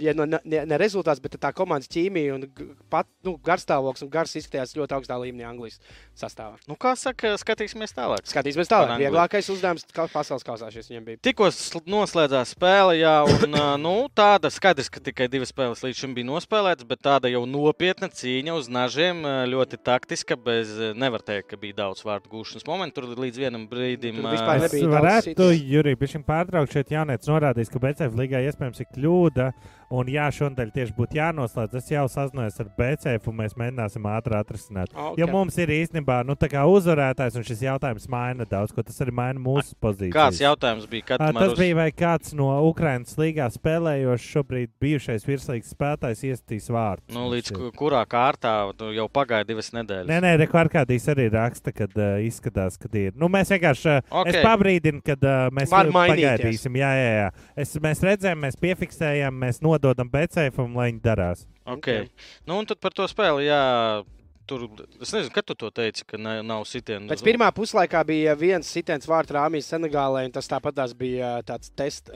Ja 0.00 0.14
nu, 0.16 0.24
ne, 0.26 0.40
ne, 0.44 0.78
rezultāts, 0.80 1.20
bet 1.22 1.36
tā 1.40 1.50
komandas 1.56 1.90
ķīmija 1.92 2.36
un 2.36 2.46
pat, 2.92 3.08
nu, 3.26 3.34
garstāvoklis 3.44 4.04
un 4.06 4.10
gars 4.12 4.32
izskatījās 4.40 4.76
ļoti 4.78 4.96
augstā 4.96 5.18
līmenī 5.20 5.44
Anglijas 5.48 5.78
sastāvā. 6.18 6.56
Nu, 6.70 6.76
kā 6.80 6.94
saka, 6.98 7.34
skatīsimies 7.40 7.92
tālāk. 7.96 8.24
Skatīsimies 8.30 8.70
tālāk. 8.70 8.94
Vieglākais 9.00 9.50
uzdevums, 9.52 9.84
kā 9.94 10.06
pasaules 10.12 10.46
kausā 10.46 10.70
šis 10.72 10.90
viņam 10.92 11.06
bija. 11.08 11.20
Tikko 11.28 11.50
sl- 11.52 11.84
noslēdzās 11.90 12.54
spēle, 12.56 12.96
jā, 13.00 13.14
un 13.28 13.56
nu, 13.82 13.94
tāda 14.16 14.50
skaidrs, 14.52 14.90
ka 14.92 15.02
tikai 15.04 15.28
divas 15.32 15.52
spēles 15.52 15.84
līdz 15.84 16.02
šim 16.02 16.16
bija 16.16 16.28
nospēlētas, 16.30 16.86
bet 16.88 17.02
tāda 17.04 17.30
jau 17.32 17.44
nopietna 17.48 18.10
cīņa 18.12 18.56
uz 18.56 18.70
nažiem, 18.72 19.22
ļoti 19.52 19.80
taktiska. 19.84 20.38
Bez, 20.40 20.72
nevar 20.96 21.24
teikt, 21.24 21.50
ka 21.52 21.58
bija 21.60 21.76
daudz 21.82 22.04
vārdu 22.06 22.30
gūšanas 22.32 22.66
momentu. 22.68 23.00
Tur 23.00 23.20
līdz 23.20 23.42
vienam 23.42 23.66
brīdim 23.70 24.22
ā, 24.24 24.34
vispār 24.34 24.64
nebija 24.64 24.92
varētu, 24.94 25.34
citas. 25.34 25.60
Jurij, 25.74 25.98
pie 26.00 26.08
šim 26.14 26.24
pārtraukt 26.26 26.74
šeit 26.74 26.94
jaunieci 26.94 27.30
norādījis, 27.30 27.70
ka 27.72 27.82
BCF 27.82 28.18
līgā 28.18 28.42
iespējams 28.48 28.82
ir 28.82 28.90
kļūda. 28.94 29.50
Un 29.90 30.06
jā, 30.06 30.28
šodien 30.30 30.70
tieši 30.70 30.94
būtu 30.94 31.18
jānoslēdz. 31.18 31.74
Es 31.80 31.88
jau 31.90 32.04
sazinājos 32.10 32.60
ar 32.62 32.68
BCF, 32.76 33.26
un 33.30 33.38
mēs 33.40 33.56
mēģināsim 33.58 34.04
ātri 34.06 34.36
atrisināt. 34.38 34.92
Okay. 34.94 35.18
Jo 35.18 35.26
mums 35.32 35.56
ir 35.58 35.72
īstenībā 35.74 36.20
nu, 36.26 36.36
uzvarētājs, 36.38 37.38
un 37.40 37.46
šis 37.46 37.64
jautājums 37.66 38.06
maina 38.10 38.46
daudz, 38.46 38.70
ko 38.74 38.84
tas 38.86 39.00
arī 39.02 39.14
maina 39.18 39.42
mūsu 39.42 39.74
pozīciju. 39.82 40.14
kāds 40.14 40.38
jautājums 40.38 40.86
bija? 40.90 41.06
Kad 41.10 41.18
Tas 41.18 41.34
Marus- 41.34 41.58
bija, 41.58 41.74
vai 41.74 41.90
kāds 41.90 42.32
no 42.34 42.48
Ukraiņas 42.70 43.16
līgā 43.18 43.48
spēlējošs, 43.50 44.28
šobrīd 44.34 44.70
bijušais 44.80 45.26
virslīgas 45.26 45.74
spēlētājs 45.74 46.22
iestīs 46.30 46.70
vārdu. 46.70 47.10
Nu, 47.10 47.26
līdz 47.30 47.50
ku- 47.56 47.72
kurā 47.74 48.04
kārtā 48.06 48.72
nu, 48.78 48.92
jau 48.94 49.08
pagāja 49.08 49.46
divas 49.46 49.70
nedēļas. 49.74 50.06
Nē, 50.06 50.20
nē, 50.22 50.36
Rekordīs 50.46 51.08
arī 51.10 51.26
raksta, 51.32 51.74
ka 51.74 51.88
uh, 51.90 52.22
izskatās, 52.22 52.78
ka 52.78 52.88
ir. 52.96 53.12
Nu, 53.16 53.28
mēs 53.28 53.50
vienkārši 53.50 53.98
uh, 53.98 54.02
Ok. 54.10 54.28
okay. 54.28 54.42
pabrīdinām, 54.44 55.02
kad 55.04 55.24
uh, 55.24 55.50
mēs 55.50 55.70
pagaidīsim. 55.70 56.78
Jā, 56.80 56.90
jā, 56.94 57.10
jā. 57.18 57.28
Es, 57.56 57.74
mēs 57.82 58.02
redzējām, 58.06 58.40
mēs 58.46 58.58
piefiksējām, 58.60 59.34
mēs 59.44 59.60
nododam 59.80 60.10
BCFam, 60.12 60.76
lai 60.76 60.90
viņi 60.90 61.04
darās. 61.04 61.46
Okay. 61.64 62.08
Nu, 62.44 62.58
un 62.60 62.68
tad 62.68 62.80
par 62.82 62.92
to 62.96 63.06
spēli. 63.08 63.46
Jā, 63.48 64.02
tur, 64.50 64.66
es 65.00 65.14
nezinu, 65.14 65.32
kad 65.34 65.46
tu 65.48 65.56
to 65.56 65.70
teici, 65.74 66.04
ka 66.08 66.20
ne, 66.20 66.40
nav 66.46 66.66
sitienu. 66.68 67.08
Pēc 67.10 67.24
pirmā 67.24 67.48
puslaikā 67.56 68.02
bija 68.06 68.36
viens 68.38 68.68
sitiens 68.68 69.08
vārtu 69.08 69.38
rāmīs 69.38 69.70
Senegālē, 69.70 70.26
un 70.28 70.36
tas 70.36 70.50
tāpat 70.50 70.82
bija 70.98 71.38
tāds 71.48 71.72
tests. 71.72 72.12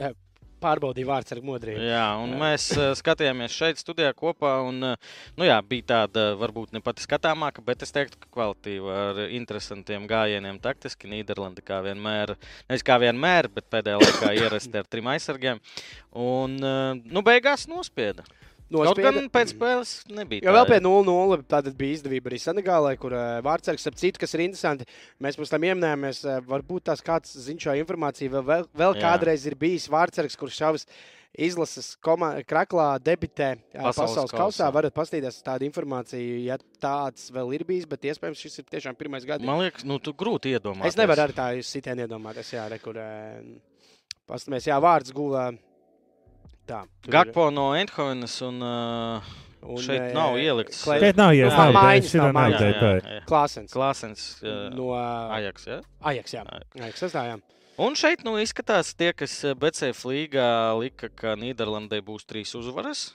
Pārbaudīja 0.65 1.09
vārds 1.09 1.35
ar 1.35 1.41
modrību. 1.45 1.83
Jā, 1.85 2.05
un 2.21 2.33
jā. 2.33 2.39
mēs 2.41 2.67
uh, 2.75 2.91
skatījāmies 2.97 3.55
šeit, 3.55 3.81
studijā 3.81 4.11
kopā. 4.17 4.57
Un, 4.67 4.81
uh, 4.91 5.17
nu 5.39 5.47
jā, 5.47 5.57
bija 5.65 5.87
tāda 5.93 6.27
varbūt 6.41 6.75
ne 6.75 6.81
pati 6.85 7.05
skatāmāka, 7.05 7.63
bet 7.65 7.85
es 7.85 7.95
teiktu, 7.95 8.19
ka 8.21 8.31
kvalitīva 8.37 8.97
ar 9.09 9.21
interesantiem 9.27 10.07
gājieniem. 10.09 10.61
Taktiski 10.63 11.11
Nīderlanda 11.11 11.63
kā 11.65 11.81
vienmēr, 11.85 12.35
nevis 12.69 12.85
kā 12.85 12.99
vienmēr, 13.01 13.51
bet 13.53 13.69
pēdējā 13.73 14.01
laikā 14.01 14.33
ierasti 14.41 14.81
ar 14.81 14.89
trim 14.89 15.13
aizsargiem. 15.13 15.61
Un 16.15 16.57
nu, 16.59 17.23
beigās 17.25 17.69
nospieda. 17.71 18.25
Kaut 18.65 18.87
Nospieda. 18.89 19.11
gan 19.13 19.27
pēc 19.29 19.51
spēles 19.53 19.89
nebija. 20.09 20.41
Jo 20.47 20.53
vēl 20.55 20.65
pie 20.65 20.79
0-0 20.81 21.43
tātad 21.45 21.75
bija 21.77 21.99
izdevība 21.99 22.31
arī 22.31 22.39
Senegālai, 22.41 22.95
kur 22.97 23.13
uh, 23.13 23.37
vārdsargs 23.45 23.85
ap 23.91 23.97
citu, 23.99 24.17
kas 24.23 24.33
ir 24.33 24.41
interesanti. 24.47 24.87
Mēs 25.21 25.37
pirms 25.37 25.51
tam 25.53 25.67
ieminējāmies, 25.67 26.23
uh, 26.25 26.39
varbūt 26.49 26.87
tās 26.89 27.03
kāds 27.05 27.35
zina 27.45 27.61
šo 27.61 27.75
informāciju. 27.77 28.31
Vēl, 28.33 28.47
vēl, 28.49 28.65
vēl 28.81 28.97
kādreiz 29.03 29.45
ir 29.45 29.53
bijis 29.61 29.85
vārdsargs, 29.93 30.37
kurš 30.41 30.57
šavas 30.63 30.87
izlases 31.45 31.91
kraklā 32.49 32.87
debitē 33.03 33.51
uh, 33.53 33.85
Pasaules 33.85 34.15
pasaules, 34.15 34.33
kausā. 34.33 34.39
kausā. 34.41 34.71
Varat 34.73 34.97
paskatīties 34.97 35.37
tādu 35.45 35.69
informāciju, 35.69 36.41
ja 36.47 36.57
tāds 36.81 37.29
vēl 37.35 37.53
ir 37.59 37.67
bijis, 37.69 37.85
bet 37.91 38.09
iespējams 38.09 38.41
šis 38.47 38.63
ir 38.63 38.67
tiešām 38.71 38.97
pirmais 38.97 39.29
gads. 39.29 39.45
Man 39.45 39.61
liekas, 39.61 39.85
nu, 39.85 39.99
tu 40.01 40.15
grūti 40.17 40.55
iedomāties. 40.55 40.95
Es 40.95 40.97
nevaru 40.97 41.27
arī 41.27 41.37
tā 41.37 41.51
sitienu 41.61 42.07
iedomāties, 42.07 42.55
jā, 42.57 42.65
re, 42.71 42.81
kur 42.81 42.97
uh, 42.97 43.45
paskatāmies, 44.25 44.71
jā, 44.73 44.81
vārds 44.81 45.13
gulā. 45.13 45.51
Tā, 46.65 46.83
tur 47.01 47.09
ir- 47.09 47.13
Gakpo 47.17 47.49
no 47.53 47.71
Eindhovenas 47.77 48.35
un 48.45 48.61
uh, 48.65 49.33
un, 49.65 49.77
šeit 49.81 50.01
eh, 50.01 50.13
nav 50.13 50.37
ielikts. 50.41 50.83
Klei- 50.85 50.99
Šeit 51.03 51.17
nav 51.19 51.33
jau 51.37 51.49
Jā, 51.49 51.57
mājiņas 51.73 52.13
līnija, 52.15 52.31
nav, 52.33 52.55
jā, 52.55 52.69
jā, 52.69 52.93
jā. 53.17 53.25
Klāsens. 53.29 53.73
Klāsens. 53.73 54.23
Uh, 54.43 54.69
No 54.75 54.89
uh, 54.93 55.35
Ajaks, 55.37 55.67
ja? 55.69 55.81
Ajaks, 56.01 56.33
jā. 56.37 56.41
Ajaks. 56.45 56.79
Ajaks 56.81 57.05
sastāvjām. 57.05 57.43
Un 57.77 57.97
šeit 57.99 58.21
nu, 58.23 58.37
izskatās, 58.39 58.93
tie, 58.95 59.11
kas 59.11 59.33
BCF 59.59 60.05
līgā 60.07 60.47
lika, 60.79 61.09
ka 61.11 61.33
Nīderlandē 61.35 61.99
būs 62.05 62.23
trīs 62.25 62.53
uzvaras. 62.55 63.09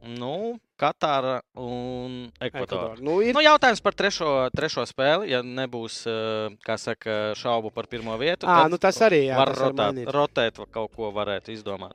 Nu, 0.00 0.56
Katāra 0.80 1.42
un 1.60 2.30
Ekvadora. 2.40 2.94
Ekvadora. 2.96 3.04
Nu, 3.04 3.18
ir, 3.20 3.34
Nu, 3.36 3.42
jautājums 3.44 3.82
par 3.84 3.92
trešo, 3.92 4.28
trešo 4.56 4.86
spēli. 4.88 5.28
Ja 5.28 5.42
nebūs 5.44 5.98
eh, 6.08 6.54
kā 6.64 6.78
saka, 6.80 7.34
šaubu 7.36 7.68
par 7.74 7.88
pirmo 7.90 8.16
vietu, 8.20 8.48
à, 8.48 8.62
tad 8.62 8.72
nu 8.72 8.78
tas 8.80 8.96
arī 9.04 9.26
jā, 9.26 9.36
var 9.36 9.52
tas 9.52 9.60
var 9.60 9.74
rotēt, 9.74 9.82
mainīt. 9.82 10.12
rotēt, 10.16 10.60
vai 10.62 10.68
kaut 10.72 10.94
ko 10.96 11.10
varētu 11.12 11.52
izdomāt. 11.52 11.92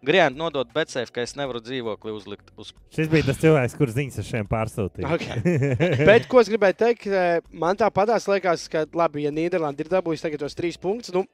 Griezti 0.00 0.40
nodot 0.40 0.72
BCF, 0.72 1.12
ka 1.12 1.26
es 1.26 1.36
nevaru 1.36 1.60
dzīvokli 1.64 2.16
uzlikt 2.16 2.48
uz 2.56 2.72
Šis 2.96 3.12
bija 3.12 3.28
tas 3.28 3.40
cilvēks, 3.42 3.76
kurš 3.76 3.96
ziņas 3.98 4.22
ar 4.22 4.28
šiem 4.30 4.48
pārsūtīja. 4.48 5.12
Okay. 5.18 6.00
Bet, 6.08 6.24
ko 6.32 6.40
es 6.40 6.48
gribēju 6.52 6.80
teikt, 6.86 7.06
eh, 7.12 7.44
man 7.52 7.76
tā 7.76 7.92
padās, 7.92 8.30
liekas, 8.32 8.64
ka, 8.72 8.86
labi, 8.96 9.26
ja 9.26 9.34
Nīderlanda 9.34 9.84
ir 9.84 9.92
dabūjusi 9.92 10.28
tagad 10.30 10.46
tos 10.46 10.56
trīs 10.56 10.80
punktus, 10.80 11.12
nu, 11.12 11.26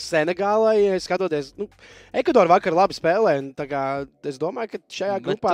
Senegālai, 0.00 0.96
skatoties, 0.98 1.52
nu, 1.58 1.68
Ekvadora 2.14 2.50
vakar 2.56 2.74
labi 2.74 2.96
spēlē, 2.96 3.36
un 3.42 3.52
tā 3.54 3.68
kā 3.70 3.82
es 4.26 4.40
domāju, 4.42 4.72
ka 4.74 4.80
šajā 4.90 5.18
Bet 5.20 5.26
grupā. 5.28 5.52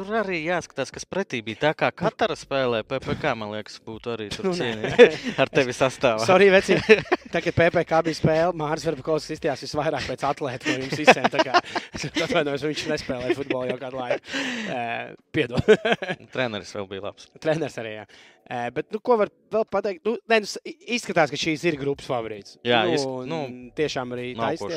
Tur 0.00 0.14
arī 0.22 0.38
jāskatās, 0.46 0.88
kas 0.94 1.04
pretī 1.04 1.42
bija. 1.44 1.58
Tā 1.66 1.70
kā 1.76 1.90
katra 1.92 2.32
spēlē, 2.38 2.80
PPC, 2.88 3.34
man 3.36 3.50
liekas, 3.52 3.76
būtu 3.84 4.12
arī 4.14 4.28
tur 4.32 4.46
Nu, 4.48 4.52
nē. 4.54 4.58
cienījami 4.60 5.34
ar 5.44 5.50
tevi 5.52 5.74
sastāvā. 5.76 6.24
Sorry, 6.24 6.48
veci. 6.54 6.78
Tā 7.30 7.42
kā 7.44 7.52
PPC 7.52 8.00
bija 8.08 8.16
spēle, 8.18 8.54
Mārcis 8.56 8.88
Verpakovs 8.88 9.28
izstījās 9.36 9.64
visvairāk 9.66 10.06
pēc 10.08 10.24
atlēta 10.30 10.72
no 10.72 10.78
jums 10.86 10.96
visiem. 11.02 11.28
tā 11.34 11.44
kā 11.44 11.60
atvainojos, 12.24 12.64
viņš 12.70 12.84
nespēlēja 12.94 13.36
futbolu 13.38 13.68
jau 13.74 13.78
kādu 13.82 14.00
laiku. 14.00 14.40
Piedod. 15.36 15.72
Treneris 16.34 16.72
vēl 16.78 16.88
bija 16.90 17.04
labs. 17.10 17.28
Treneris 17.42 17.76
arī. 17.82 17.92
Jā. 18.00 18.06
Bet, 18.74 18.88
nu, 18.90 18.98
ko 19.04 19.18
var 19.20 19.30
vēl 19.52 19.66
pateikt? 19.70 20.00
Nu, 20.08 20.16
ne, 20.32 20.40
nu, 20.42 20.72
izskatās, 20.96 21.30
ka 21.30 21.38
šīs 21.38 21.62
ir 21.70 21.76
grupas 21.78 22.08
favorīts. 22.10 22.56
Jā, 22.66 22.80
nu, 22.88 22.96
iz- 22.96 23.06
nu, 23.30 23.42
tiešām 23.78 24.16
arī 24.16 24.32
Nav 24.38 24.56
ko 24.58 24.72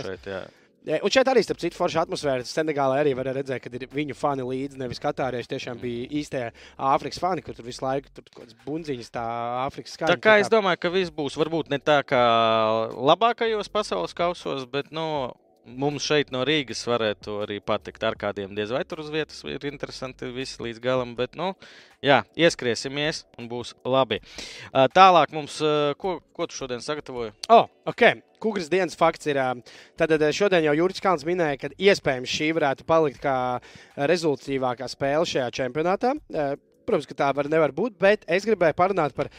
Jā, 0.84 0.98
Un 1.00 1.12
šeit 1.14 1.30
arī, 1.32 1.40
starp 1.46 1.62
citu, 1.62 1.78
forša 1.78 2.02
atmosfēra. 2.04 2.44
Senegālē 2.48 2.98
arī 3.00 3.14
var 3.16 3.30
redzēt, 3.32 3.64
ka 3.64 3.72
ir 3.72 3.86
viņu 3.92 4.18
fani 4.20 4.44
līdzi. 4.44 4.80
Nevis 4.82 5.00
katārieši 5.04 5.52
tiešām 5.54 5.80
bija 5.80 6.10
īstie 6.20 6.42
Āfrikas 6.76 7.22
fani, 7.24 7.44
kur 7.46 7.56
tur 7.56 7.68
visu 7.68 7.86
laiku 7.86 8.12
tur 8.12 8.26
kaut 8.28 8.42
kādas 8.42 8.58
bunziņas, 8.66 9.14
tā 9.14 9.24
Āfrikas 9.64 9.96
skaņa. 9.96 10.12
Tā 10.12 10.20
kā 10.20 10.36
es 10.42 10.52
domāju, 10.52 10.82
ka 10.84 10.92
viss 10.92 11.14
būs 11.16 11.40
varbūt 11.40 11.72
ne 11.72 11.80
tā 11.80 12.02
kā 12.08 12.24
labākajos 13.00 13.72
pasaules 13.72 14.16
kausos, 14.18 14.68
bet 14.74 14.92
nu, 14.92 15.06
mums 15.66 16.06
šeit 16.06 16.32
no 16.34 16.44
Rīgas 16.48 16.84
varētu 16.88 17.40
arī 17.46 17.60
patikt. 17.64 18.04
Ar 18.04 18.18
kādiem 18.20 18.52
diez 18.56 18.74
vai 18.74 18.84
tur 18.88 19.04
uz 19.04 19.12
vietas 19.14 19.40
ir 19.48 19.64
interesanti 19.70 20.30
viss 20.34 20.60
līdz 20.62 20.82
galam. 20.84 21.14
Bet, 21.18 21.38
nu, 21.40 21.54
jā, 22.04 22.22
ieskriesimies 22.36 23.24
un 23.40 23.48
būs 23.52 23.74
labi. 23.88 24.20
Tālāk 24.72 25.34
mums, 25.36 25.60
ko, 26.02 26.18
ko 26.36 26.50
tu 26.50 26.58
šodien 26.58 26.84
sagatavoji? 26.84 27.34
Oh, 27.54 27.70
ok. 27.90 28.06
Kungras 28.44 28.68
dienas 28.68 28.98
fakts 29.00 29.30
ir, 29.32 29.40
tad 29.96 30.12
šodien 30.36 30.66
jau 30.66 30.76
Juris 30.76 31.00
Kalns 31.04 31.24
minēja, 31.24 31.62
ka 31.62 31.72
iespējams 31.80 32.34
šī 32.34 32.52
varētu 32.58 32.84
palikt 32.90 33.24
kā 33.24 33.38
rezultātīvākā 34.12 34.90
spēle 34.92 35.30
šajā 35.30 35.48
čempionātā. 35.62 36.18
Protams, 36.84 37.08
ka 37.08 37.16
tā 37.16 37.30
var, 37.32 37.48
nevar 37.48 37.72
būt, 37.72 37.96
bet 37.96 38.26
es 38.28 38.44
gribēju 38.44 38.76
parunāt 38.76 39.16
par 39.16 39.30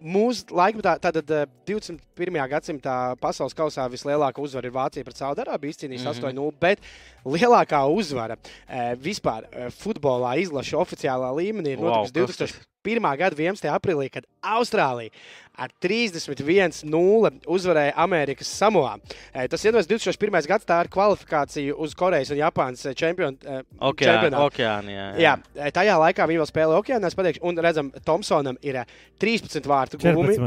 mūsu 0.00 0.54
laikmetā, 0.56 0.96
tātad 1.02 1.30
eh, 1.34 1.46
21. 1.68 2.40
gadsimtā 2.50 2.96
pasaules 3.20 3.54
kausā 3.56 3.86
vislielākā 3.92 4.42
uzvara 4.42 4.68
ir 4.68 4.74
Vācija 4.74 5.06
pret 5.06 5.20
Saudārābu, 5.20 5.70
izcīnījis 5.70 6.04
mm 6.04 6.12
-hmm. 6.12 6.34
8-0. 6.40 6.52
Bet 6.60 6.80
lielākā 7.24 7.82
uzvara 7.92 8.36
eh, 8.36 8.94
vispār 8.96 9.46
eh, 9.52 9.70
futbolā 9.70 10.36
izlaša 10.40 10.80
oficiālā 10.80 11.30
līmenī 11.36 11.76
ir 11.76 11.84
wow, 11.84 12.06
2000 12.06 12.66
pirmā 12.86 13.12
gada 13.20 13.36
11. 13.36 13.68
aprīlī, 13.72 14.08
kad 14.12 14.28
Austrālija 14.40 15.12
ar 15.60 15.72
31-0 15.82 17.30
uzvarēja 17.50 17.92
Amerikas 18.00 18.48
Samoā. 18.56 18.94
Eh, 19.34 19.46
tas 19.50 19.64
ir 19.66 19.76
2001. 19.76 20.48
gads, 20.48 20.64
tā 20.68 20.78
ir 20.84 20.90
kvalifikācija 20.92 21.76
uz 21.76 21.94
Korejas 21.98 22.32
un 22.32 22.40
Japānas 22.40 22.86
eh, 22.88 22.96
čempion, 22.96 23.36
eh, 23.44 23.60
Okeā, 23.90 24.14
čempionātu. 24.14 24.46
Okeānijā, 24.46 25.06
jā. 25.20 25.34
jā, 25.58 25.70
tajā 25.76 25.98
laikā 26.00 26.28
viņi 26.30 26.40
vēl 26.40 26.48
spēlēja 26.48 26.80
Okeānā. 26.80 27.12
Pateikšu, 27.20 27.42
un 27.44 27.60
redzam, 27.60 27.90
Tomsonam 28.06 28.56
ir 28.64 28.80
13 29.20 29.68
vārtu 29.68 30.00
guvumi. 30.00 30.38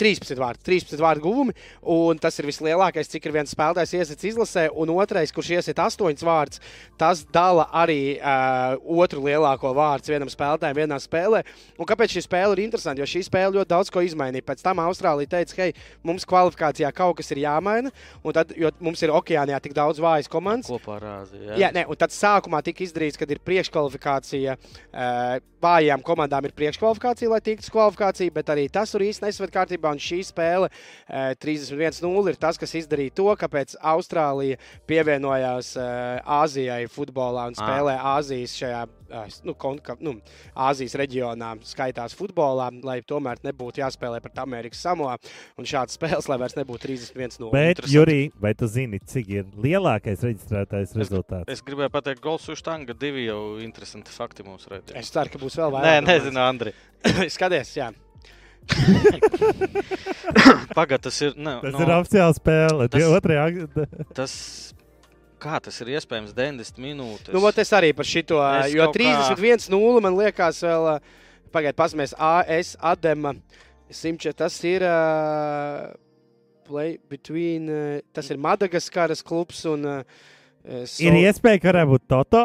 13 0.00 0.40
vārtu, 0.40 0.64
13 0.70 1.02
vārtu 1.02 1.26
guvumi, 1.26 1.56
un 1.92 2.22
tas 2.22 2.40
ir 2.40 2.48
vislielākais, 2.48 3.10
cik 3.12 3.28
ir 3.28 3.36
viens 3.36 3.52
spēlētājs 3.52 3.92
iesits 3.98 4.30
izlasē, 4.32 4.68
un 4.72 4.94
otrais, 4.96 5.34
kurš 5.34 5.52
iesit 5.58 5.82
8 5.82 6.24
vārdus, 6.24 6.62
tas 6.96 7.26
dala 7.34 7.66
arī 7.76 8.16
uh, 8.16 8.78
otru 9.02 9.26
lielāko 9.26 9.74
vārdu 9.76 10.14
vienam 10.14 10.30
spēlētājam 10.32 10.80
vienā 10.86 10.98
spēlē. 11.02 11.42
Un 11.76 11.88
kāpēc 11.88 12.16
šī 12.16 12.24
spēle 12.24 12.56
ir 12.56 12.64
interesanta? 12.64 13.02
Jo 13.02 13.10
šī 13.10 13.24
spēle 13.26 13.58
ļoti 13.58 13.72
daudz 13.74 13.92
ko 13.92 14.04
izmainīja. 14.06 14.46
Pēc 14.46 14.64
tam 14.64 14.80
Austrālija 14.86 15.34
teica, 15.36 15.58
hei, 15.60 15.74
mums 16.06 16.26
kvalifikācijā 16.28 16.92
kaut 16.96 17.18
kas 17.20 17.32
ir 17.34 17.42
jāmaina, 17.44 17.92
un 18.22 18.36
tad, 18.36 18.54
jo 18.56 18.70
mums 18.80 19.02
ir 19.04 19.14
okeānā 19.14 19.60
tik 19.62 19.76
daudz 19.76 20.00
vājas 20.02 20.30
komandas. 20.32 20.70
Kopā 20.72 20.96
ar 21.00 21.08
Āziju. 21.16 21.58
Jā, 21.60 21.72
nē, 21.74 21.86
un 21.90 21.98
tad 22.00 22.14
sākumā 22.14 22.62
tika 22.66 22.86
izdarīts, 22.86 23.18
kad 23.20 23.30
ir 23.30 23.42
priekškvalifikācija. 23.44 24.56
Uh, 24.92 25.36
vājām 25.62 26.02
komandām 26.04 26.46
ir 26.46 26.54
priekškvalifikācija, 26.56 27.30
lai 27.32 27.40
tiktu 27.44 27.66
uz 27.66 27.72
kvalifikāciju, 27.72 28.34
bet 28.34 28.52
arī 28.52 28.66
tas 28.72 28.92
tur 28.92 29.04
īstenībā 29.06 29.32
nesaved 29.32 29.54
kārtībā. 29.54 29.92
Un 29.94 30.02
šī 30.02 30.20
spēle 30.26 30.68
uh, 30.70 31.32
31-0 31.42 32.32
ir 32.32 32.40
tas, 32.40 32.60
kas 32.60 32.76
izdarīja 32.82 33.16
to, 33.16 33.28
kāpēc 33.40 33.76
Austrālija 33.94 34.60
pievienojās 34.88 35.72
uh, 35.80 36.36
Āzijai 36.42 36.84
futbolā 36.92 37.48
un 37.50 37.58
spēlē 37.58 37.96
Āzijas 38.16 38.56
šajā. 38.60 38.84
Nu, 39.46 39.54
konka, 39.54 39.94
nu, 40.02 40.16
Āzijas 40.76 40.96
reģionā 41.00 41.54
skaitās 41.64 42.12
futbolā, 42.16 42.66
lai 42.84 42.98
tomēr 43.08 43.40
nebūtu 43.46 43.80
jāspēlē 43.80 44.20
pret 44.20 44.36
Amerikas 44.42 44.82
Samoā. 44.84 45.14
Un 45.56 45.64
šādas 45.68 45.96
spēles, 45.96 46.28
lai 46.28 46.36
vairs 46.42 46.56
nebūtu 46.58 46.90
31-0. 46.90 47.48
Bet, 47.54 47.78
interesanti. 47.78 47.94
Jurī, 47.94 48.18
vai 48.44 48.52
tu 48.58 48.68
zini, 48.68 49.00
cik 49.00 49.30
ir 49.32 49.46
lielākais 49.64 50.20
reģistrētais 50.26 50.92
rezultāts? 51.00 51.48
Es 51.48 51.64
gribēju 51.64 51.94
pateikt, 51.94 52.20
Gols 52.26 52.44
uz 52.52 52.60
tanga 52.66 52.92
divi 52.92 53.24
jau 53.24 53.56
interesanti 53.64 54.12
fakti 54.12 54.44
mums 54.44 54.68
redz. 54.68 54.92
Es 55.00 55.08
ceru, 55.14 55.32
ka 55.32 55.40
būs 55.40 55.56
vēl 55.56 55.72
Nē, 55.72 55.80
vairāk. 55.80 56.10
nezinu, 56.12 56.44
Andri. 56.44 56.76
Skaties, 57.36 57.72
jā. 57.80 57.92
Pagaid, 60.76 61.00
tas 61.06 61.20
ir. 61.22 61.36
Ne, 61.38 61.56
Tas 61.62 61.72
no, 61.72 61.84
ir 61.86 61.92
oficiāls 61.96 62.40
spēle. 62.42 62.88
Tas... 62.90 63.04
Otrajā 63.16 63.46
tas, 64.18 64.34
kā 65.42 65.58
tas 65.62 65.80
ir 65.84 65.90
iespējams 65.96 66.32
90 66.36 66.80
minūtes? 66.82 67.32
Nu, 67.34 67.40
vot 67.44 67.58
es 67.58 67.70
arī 67.76 67.92
par 67.96 68.08
šito, 68.08 68.38
Es 68.64 68.72
jo 68.74 68.86
kaut 68.88 68.96
kā- 68.96 69.36
31-0 69.36 70.00
man 70.04 70.16
liekas, 70.18 70.62
vēl, 70.64 71.00
pagaidiet, 71.52 71.76
pasmēs, 71.78 72.14
AS 72.18 72.74
Adema 72.80 73.34
100, 73.90 74.32
tas 74.34 74.58
ir. 74.64 74.82
Uh, 74.86 75.94
Play 76.66 76.96
between, 77.08 77.68
uh, 77.70 78.00
tas 78.12 78.26
ir 78.34 78.40
Madagaskaras 78.42 79.20
klubs 79.22 79.60
un 79.70 79.84
uh, 79.86 80.00
Ir 80.98 81.14
iespēja, 81.14 81.60
ka 81.62 81.68
varētu 81.70 81.92
būt 81.92 82.06
Toto. 82.10 82.40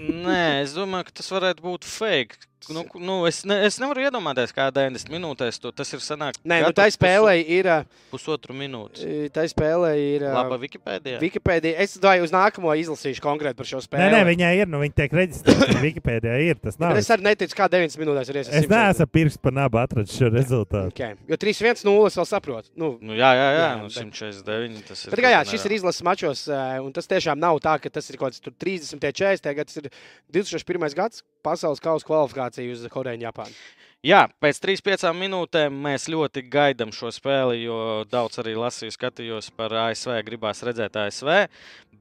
Nē, 0.00 0.62
es 0.62 0.72
domāju, 0.72 1.10
ka 1.10 1.18
tas 1.20 1.28
varētu 1.34 1.60
būt 1.60 1.84
fake. 1.84 2.38
Nu, 2.72 2.82
nu, 2.98 3.14
es, 3.28 3.42
ne, 3.46 3.58
es 3.68 3.76
nevaru 3.78 4.00
iedomāties, 4.06 4.50
kā 4.56 4.70
90 4.74 5.10
minūtēs 5.12 5.58
to 5.62 5.70
tas 5.76 5.90
ir 5.94 6.00
sanākt. 6.02 6.40
Nē, 6.42 6.62
nu, 6.64 6.70
tā 6.74 6.86
spēlē 6.90 7.34
ir. 7.44 7.68
Pusotru 8.10 8.56
minūti. 8.56 9.28
Tā 9.34 9.44
spēlē 9.46 9.90
ir. 10.00 10.24
ā, 10.26 10.32
Laba 10.34 10.56
Wikipēdijā. 10.58 11.20
Wikipēdija. 11.22 11.76
Es 11.84 11.94
domāju, 12.00 12.24
uz 12.26 12.32
nākamo 12.34 12.72
izlasīšu 12.80 13.22
konkrēti 13.22 13.58
par 13.60 13.68
šo 13.68 13.82
spēli. 13.84 14.06
Nē, 14.08 14.16
nē, 14.16 14.22
viņai 14.30 14.50
ir, 14.62 14.70
nu, 14.72 14.80
viņa 14.82 14.96
tiek 15.02 15.14
reģistrēta. 15.20 15.76
Wikipēdijā 15.84 16.38
ir 16.48 16.58
tas 16.64 16.80
nav. 16.82 16.96
Bet 16.96 17.04
es 17.04 17.12
arī 17.14 17.26
neticu, 17.28 17.58
kā 17.60 17.68
90 17.70 18.02
minūtēs 18.02 18.32
ir 18.32 18.40
Es 18.40 18.48
iesaistīts. 18.50 18.72
neesmu 18.72 19.06
pirksts 19.14 19.42
par 19.46 19.54
nabu 19.60 19.78
atradis 19.84 20.16
šo 20.16 20.32
rezultātu. 20.34 20.90
Okay. 20.96 21.14
Jo 21.30 21.38
3-1-0 21.44 21.94
es 22.10 22.18
vēl 22.18 22.28
saprotu. 22.32 22.72
Nu, 22.74 22.94
Nu, 23.04 23.12
jā, 23.14 23.30
jā, 23.36 23.46
jā, 23.52 23.62
Jā, 23.62 23.70
nu, 23.78 23.92
bet- 23.92 24.00
149. 24.00 24.82
Tas 24.88 25.04
ir. 25.06 25.14
Bet, 25.14 25.22
kā, 25.22 25.30
jā, 25.36 25.44
šis 25.52 25.68
ir 25.68 25.76
izlases 25.76 26.02
mačos, 26.02 26.46
un 26.82 26.90
tas 26.96 27.06
tiešām 27.06 27.38
nav 27.38 27.60
tā, 27.62 27.76
ka 27.84 27.92
tas 27.92 28.10
ir 28.10 28.16
kaut 28.18 28.34
tur 28.42 28.52
30, 28.58 28.98
40 29.12 29.54
gads. 29.54 29.76
Tas 29.76 29.84
ir 29.84 29.90
2001. 30.32 30.94
gads 30.96 31.22
pasaules 31.46 31.82
kausa 31.82 32.10
kvalifikācija 32.10 32.74
uz 32.74 32.86
Koreju 32.92 33.20
un 33.20 33.26
Japānu. 33.28 33.58
Jā, 34.06 34.26
pēc 34.42 34.60
3-5 34.62 35.08
minūtēm 35.16 35.76
mēs 35.82 36.04
ļoti 36.12 36.44
gaidām 36.52 36.92
šo 36.94 37.10
spēli, 37.14 37.64
jo 37.64 38.04
daudz 38.10 38.38
arī 38.42 38.52
lasīju, 38.58 38.94
skatījos 38.94 39.48
par 39.56 39.72
ASV, 39.88 40.20
gribās 40.26 40.62
redzēt 40.66 40.98
ASV. 41.00 41.30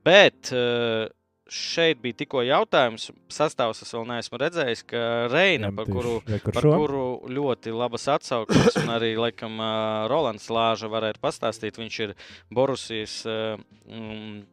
Bet 0.05 0.51
eh, 0.53 1.08
šeit 1.49 2.01
bija 2.03 2.19
tikko 2.19 2.43
jautājums, 2.45 3.08
sastāvs 3.31 3.81
es 3.81 3.93
vēl 3.95 4.05
neesmu 4.12 4.41
redzējis, 4.41 4.84
ka 4.91 5.03
Reina, 5.31 5.71
par 5.73 5.89
kuru, 5.89 6.19
par 6.51 6.67
kuru 6.67 7.05
ļoti 7.31 7.73
labas 7.73 8.05
atsauksmes, 8.17 8.77
un 8.84 8.93
arī 8.97 9.15
laikam 9.17 9.58
ā, 9.62 9.75
Rolands 10.12 10.49
Lāža 10.53 10.91
varētu 10.91 11.23
pastāstīt, 11.23 11.79
viņš 11.81 12.01
ir 12.05 12.13
Borusijas. 12.53 13.23
mm, 13.25 14.43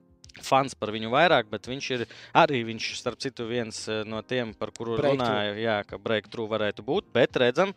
Fans 0.41 0.73
par 0.79 0.89
viņu 0.95 1.11
vairāk, 1.13 1.51
bet 1.53 1.67
viņš 1.69 1.87
ir 1.93 2.05
arī, 2.33 2.63
viņš, 2.65 2.87
starp 2.97 3.21
citu, 3.21 3.45
viens 3.51 3.83
ā, 3.93 3.99
no 4.09 4.23
tiem, 4.25 4.55
par 4.57 4.71
kuru 4.73 4.97
Breakthrough. 4.97 5.21
runāja, 5.21 5.57
jā, 5.61 5.75
ka 5.85 5.99
breakthrough 6.01 6.49
varētu 6.49 6.85
būt. 6.87 7.11
Bet 7.13 7.37
redzam, 7.37 7.75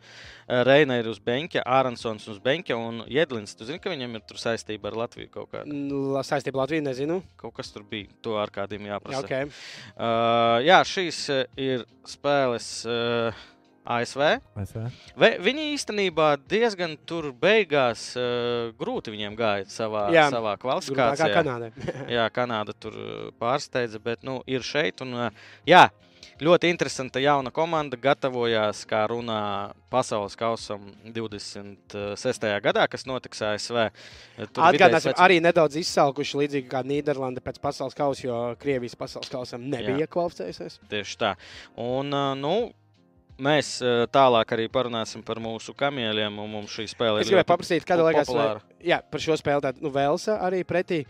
ā, 0.48 0.62
Reina 0.64 0.96
ir 1.02 1.10
uz 1.12 1.20
beņķa, 1.20 1.66
Āronsons 1.68 2.28
uz 2.32 2.40
beņķa 2.40 2.78
un 2.80 3.04
Jedlins. 3.12 3.56
Tu 3.60 3.68
zini, 3.68 3.82
ka 3.84 3.92
viņam 3.92 4.16
ir 4.16 4.24
tur 4.30 4.40
saistība 4.40 4.88
ar 4.92 5.00
Latviju 5.04 5.30
kaut 5.34 5.52
kāda. 5.52 5.68
Nu, 5.68 6.16
Saistība 6.24 6.64
Latviju 6.64 6.86
nezinu. 6.88 7.20
Kaut 7.42 7.58
kas 7.60 7.74
tur 7.76 7.84
bija, 7.84 8.08
to 8.24 8.38
ar 8.40 8.54
kādiem 8.56 8.88
Jā, 8.88 8.96
jāprasa. 8.96 9.26
okay. 9.26 9.52
Uh, 9.96 10.64
jā, 10.66 10.80
šīs 10.88 11.20
ir 11.60 11.84
spēles 12.08 12.70
uh, 12.88 13.46
ASV. 13.86 14.24
Vai, 15.16 15.32
viņi 15.42 15.68
īstenībā 15.76 16.32
diezgan 16.50 16.98
tur 17.06 17.30
beigās 17.38 18.08
uh, 18.18 18.74
grūti 18.80 19.14
viņiem 19.14 19.38
gāja 19.38 19.70
savā, 19.70 20.08
Jā, 20.16 20.28
savā 20.34 20.56
Grūtāk 20.56 20.62
kā 20.62 21.16
kvalifikācijā. 21.16 21.36
Kanādai. 21.36 21.72
Jā, 22.18 22.26
Kanāda 22.34 22.74
tur 22.78 22.98
uh, 22.98 23.14
pārsteidza, 23.40 24.02
bet 24.02 24.26
nu, 24.26 24.40
ir 24.50 24.66
šeit. 24.66 25.04
Un, 25.06 25.14
uh, 25.28 25.48
jā, 25.68 25.88
ļoti 26.42 26.70
interesanta 26.74 27.22
jauna 27.24 27.52
komanda 27.56 27.98
gatavojās, 28.00 28.84
kā 28.90 29.06
runā 29.12 29.40
pasaules 29.92 30.36
kausam 30.40 30.88
26. 31.16 32.48
gadā, 32.64 32.88
kas 32.92 33.06
notiks 33.08 33.44
ASV. 33.46 33.86
Tur 34.52 34.66
Atgādāsim, 34.68 35.12
vidējais 35.12 35.26
arī 35.28 35.42
nedaudz 35.44 35.80
izsalkuši 35.80 36.42
līdzīgi 36.44 36.72
kā 36.72 36.84
Nīderlanda 36.88 37.44
pēc 37.44 37.62
pasaules 37.64 37.96
kausa, 37.98 38.26
jo 38.28 38.40
Krievijas 38.62 38.98
pasaules 39.00 39.32
kausam 39.32 39.70
nebija 39.72 40.10
kvalificējusies. 40.12 40.82
Tieši 40.92 41.22
tā. 41.22 41.36
Un, 41.80 42.12
nu, 42.42 42.56
mēs 43.42 43.70
ā, 43.84 43.94
tālāk 44.12 44.54
arī 44.56 44.68
parunāsim 44.72 45.24
par 45.26 45.40
mūsu 45.44 45.76
kamieļiem. 45.78 46.40
un 46.40 46.52
Mums 46.56 46.74
šī 46.76 46.88
spēle 46.92 47.22
Es 47.24 47.30
gribēju 47.32 47.50
paprasīt, 47.52 47.86
kāda 47.88 48.08
liekas, 48.08 48.28
vai, 48.30 48.36
populāra. 48.36 48.62
jā, 48.84 49.02
par 49.12 49.24
šo 49.24 49.38
spēli. 49.40 49.66
Tāda, 49.68 49.82
nu, 49.84 49.92
Velsa 49.94 50.40
arī 50.46 50.64
pretī. 50.68 51.04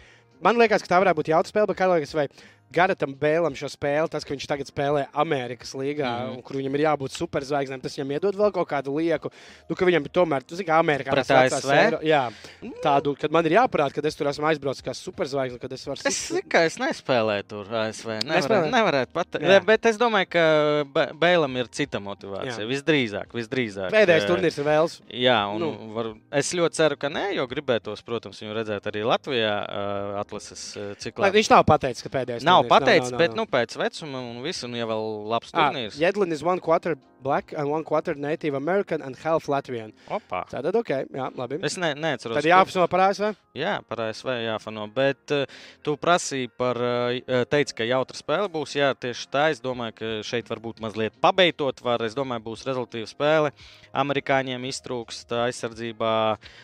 Man 0.43 0.57
liekas, 0.59 0.83
ka 0.83 0.91
tā 0.91 0.99
varētu 1.01 1.21
būt 1.21 1.31
jautra 1.31 1.49
spēle, 1.49 1.67
bet 1.71 1.77
kā 1.79 1.87
liekas, 1.89 2.13
vai 2.17 2.27
Garatam 2.75 3.13
Bēlam 3.15 3.55
šo 3.57 3.69
spēli, 3.71 4.09
tas, 4.11 4.25
ka 4.27 4.33
viņš 4.35 4.47
tagad 4.51 4.69
spēlē 4.69 5.05
Amerikas 5.15 5.71
līgā, 5.77 6.09
mm. 6.09 6.31
Mhm. 6.35 6.41
kur 6.47 6.59
viņam 6.59 6.75
ir 6.77 6.83
jābūt 6.85 7.15
superzvaigznēm, 7.15 7.81
tas 7.83 7.95
viņam 7.97 8.11
iedod 8.17 8.35
vēl 8.39 8.51
kaut 8.55 8.67
kādu 8.69 8.95
lieku. 8.99 9.31
Nu, 9.69 9.75
ka 9.79 9.87
viņam 9.87 10.09
tomēr, 10.11 10.43
tu 10.43 10.57
zini, 10.59 10.67
kā 10.67 10.79
Amerikā 10.83 11.15
ASV? 11.15 11.71
Eiro- 11.75 12.01
Jā, 12.05 12.25
tādu, 12.83 13.15
kad 13.19 13.31
man 13.31 13.45
ir 13.47 13.55
jāparāda, 13.57 13.93
ka 13.95 14.03
es 14.05 14.15
tur 14.19 14.27
esmu 14.31 14.45
aizbraucis 14.51 14.83
kā 14.85 14.93
superzvaigzne, 14.97 15.59
kad 15.61 15.71
es 15.71 15.85
varu 15.87 16.03
Es 16.05 16.19
zinu, 16.29 16.43
ka 16.51 16.65
es 16.67 16.77
nespēlēju 16.81 17.47
tur 17.47 17.65
ASV. 17.85 18.19
Nevarētu, 18.27 18.71
nevarētu 18.73 19.11
pateikt. 19.15 19.65
Bet 19.65 19.85
es 19.85 19.97
domāju, 19.97 20.29
ka 20.35 20.43
Bēlam 21.15 21.55
ir 21.59 21.67
cita 21.71 21.99
motivācija. 22.03 22.59
Jā. 22.61 22.67
Visdrīzāk, 22.69 23.31
visdrīzāk. 23.35 23.91
Pēdējais 23.95 24.25
Eh, 24.25 24.29
turnīrs 24.29 24.57
ir 24.59 24.65
Vēls. 24.65 24.99
Jā, 25.09 25.39
un 25.53 25.59
Nu. 25.61 25.71
var, 25.93 26.13
es 26.31 26.51
ļoti 26.53 26.73
ceru, 26.73 26.97
ka 26.97 27.07
nē, 27.09 27.35
jo 27.35 27.47
gribētos, 27.47 28.03
protams, 28.03 28.39
viņu 28.41 28.53
redzēt 28.57 28.81
arī 28.91 29.03
Latvijā 29.05 29.53
uh, 29.63 30.19
atlases 30.21 30.75
uh, 30.77 30.93
ciklā. 30.99 31.25
Lai 31.27 31.31
Viņš 31.31 31.49
nav 31.51 31.63
pateicis, 31.65 32.03
ka 32.03 32.09
pēdējais 32.09 32.43
Nav 32.43 32.64
pateicis, 32.71 33.13
bet 33.19 33.35
nu, 33.37 33.45
pēc 33.49 33.75
vecuma 33.79 34.21
un 34.23 34.41
visu, 34.45 34.69
nu, 34.71 34.79
jau 34.79 34.87
vēl 34.91 35.05
labs 35.33 35.53
turnīrs. 35.55 35.99
Jedlin 36.01 36.35
is 36.35 36.43
one 36.45 36.63
quarter 36.63 36.97
black 37.25 37.53
and 37.57 37.69
one 37.69 37.83
quarter 37.83 38.13
native 38.13 38.53
American 38.53 39.01
and 39.01 39.17
half 39.23 39.49
Latvian. 39.49 39.93
Opa. 40.05 40.43
Tātad, 40.51 40.77
ok, 40.77 40.91
jā, 41.09 41.29
labi. 41.33 41.59
Es 41.65 41.79
ne, 41.81 41.95
neatceros. 41.97 42.37
Tad 42.37 42.45
jāapsno 42.45 42.85
par 42.91 43.07
ASV. 43.07 43.31
Jā, 43.57 43.79
par 43.89 44.03
ASV 44.05 44.29
jāfano. 44.45 44.85
Bet 44.93 45.33
uh, 45.33 45.47
tu 45.85 45.95
prasīji 45.97 46.51
par, 46.59 46.77
uh, 46.77 47.41
teici, 47.49 47.73
ka 47.77 47.87
jautra 47.87 48.19
spēle 48.19 48.51
būs. 48.51 48.75
Jā, 48.77 48.91
tieši 48.93 49.29
tā. 49.33 49.47
Es 49.55 49.63
domāju, 49.63 49.97
ka 49.97 50.13
šeit 50.27 50.51
varbūt 50.51 50.83
mazliet 50.85 51.17
pabeidzot. 51.23 51.81
Var, 51.85 52.05
es 52.05 52.17
domāju, 52.17 52.45
būs 52.51 52.67
rezultātīva 52.67 53.09
spēle. 53.09 53.53
Amerikāņiem 53.95 54.69
iztrūkst 54.69 55.33
aizsardzībā 55.47 56.15
uh, 56.35 56.63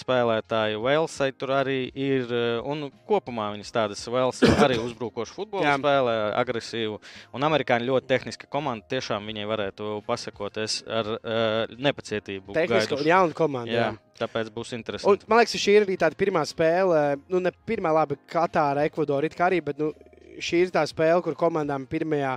spēlētāju. 0.00 0.80
Velsai 0.82 1.30
tur 1.36 1.52
arī 1.60 1.90
ir. 1.92 2.32
Un 2.66 2.88
kopumā 3.06 3.50
viņas 3.54 3.74
tādas 3.74 4.06
Vels 4.08 4.40
arī 4.64 4.78
uzbrukošu 4.80 5.36
futbolu 5.36 5.66
Jā. 5.66 5.76
spēlē, 5.78 6.16
agresīvu. 6.40 7.00
Un 7.36 7.46
amerikāņi 7.46 7.90
ļoti 7.90 8.10
tehniska 8.10 8.48
komanda. 8.50 8.86
Tiešām 8.88 9.28
viņai 9.28 9.46
varētu 9.52 9.75
pasakoties 10.06 10.80
ar 10.88 11.08
uh, 11.16 11.76
nepacietību. 11.76 12.54
Tehniski 12.56 12.94
un 12.94 12.98
gaiduši. 13.00 13.08
jauna 13.10 13.36
komanda. 13.36 13.72
Jā, 13.72 13.86
Jā. 13.92 14.18
tāpēc 14.22 14.50
būs 14.54 14.72
Un, 14.72 14.80
interesanti. 14.80 15.28
man 15.28 15.42
liekas, 15.42 15.52
ka 15.56 15.62
šī 15.62 15.76
ir 15.76 15.86
arī 15.86 15.96
tāda 16.00 16.18
pirmā 16.18 16.42
spēle. 16.48 17.02
Nu, 17.28 17.40
ne 17.44 17.52
pirmā, 17.68 17.92
labi, 17.96 18.18
Katāra, 18.30 18.86
Ekvadora, 18.88 19.28
arī, 19.48 19.62
bet 19.64 19.78
nu, 19.78 19.92
šī 20.38 20.66
ir 20.66 20.74
tā 20.74 20.84
spēle, 20.88 21.22
kur 21.24 21.36
komandām 21.38 21.86
pirmajā 21.88 22.36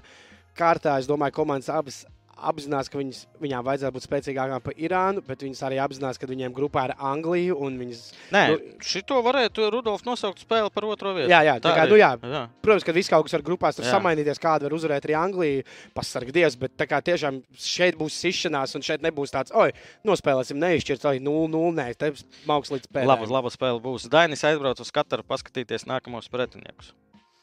kārtā, 0.59 0.97
es 0.99 1.07
domāju, 1.07 1.37
komandas 1.39 1.69
abas 1.71 2.03
apzinās, 2.49 2.89
ka 2.89 2.99
viņas, 2.99 3.19
viņām 3.43 3.65
vajadzētu 3.67 3.95
būt 3.95 4.05
spēcīgākām 4.05 4.63
par 4.63 4.77
Irānu, 4.79 5.23
bet 5.27 5.43
viņas 5.45 5.61
arī 5.67 5.79
apzinās, 5.83 6.19
ka 6.21 6.29
viņiem 6.29 6.55
grupā 6.55 6.85
ir 6.89 6.93
Anglija 6.97 7.57
un 7.57 7.77
viņas. 7.81 8.01
Nē, 8.33 8.43
Nu, 8.49 8.57
šito 8.81 9.19
varētu 9.25 9.67
Rudolf 9.73 10.05
nosaukt 10.07 10.41
spēli 10.41 10.71
par 10.73 10.87
otro 10.87 11.13
vietu. 11.17 11.29
Jā, 11.29 11.43
jā, 11.45 11.57
tā 11.61 11.73
kā, 11.75 11.83
arī. 11.85 11.93
nu, 11.93 11.99
jā. 11.99 12.11
jā. 12.23 12.43
Protams, 12.65 12.87
ka 12.87 12.95
viss 12.95 13.11
kaut 13.11 13.27
kas 13.27 13.35
var 13.37 13.45
grupās 13.45 13.77
Jā. 13.77 13.89
samainīties, 13.91 14.41
kāda 14.41 14.69
var 14.69 14.77
uzvarēt 14.79 15.05
arī 15.05 15.17
Anglija. 15.19 15.67
Pasargā 15.93 16.33
Dievs, 16.33 16.57
bet 16.59 16.73
tā 16.79 16.87
kā 16.89 17.01
tiešām 17.03 17.41
šeit 17.59 17.99
būs 17.99 18.17
sišanās, 18.23 18.73
un 18.79 18.85
šeit 18.85 19.03
nebūs 19.05 19.35
tāds, 19.35 19.53
oi, 19.53 19.69
nospēlēsim 20.07 20.57
neizšķirt, 20.61 21.05
oi, 21.11 21.19
0-0, 21.21 21.75
nē, 21.77 21.87
te 21.99 22.11
mākslinieks 22.49 22.73
līdz 22.79 22.89
pēdējiem. 22.89 23.11
Laba, 23.11 23.29
laba 23.39 23.51
spēle 23.53 23.81
būs. 23.83 24.07
Dainis 24.11 24.43
aizbrauc 24.47 24.81
uz 24.81 24.91
Kataru 24.95 25.25
paskatīties 25.27 25.87
nākamos 25.89 26.29
pretiniekus. 26.31 26.93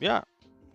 Jā, 0.02 0.20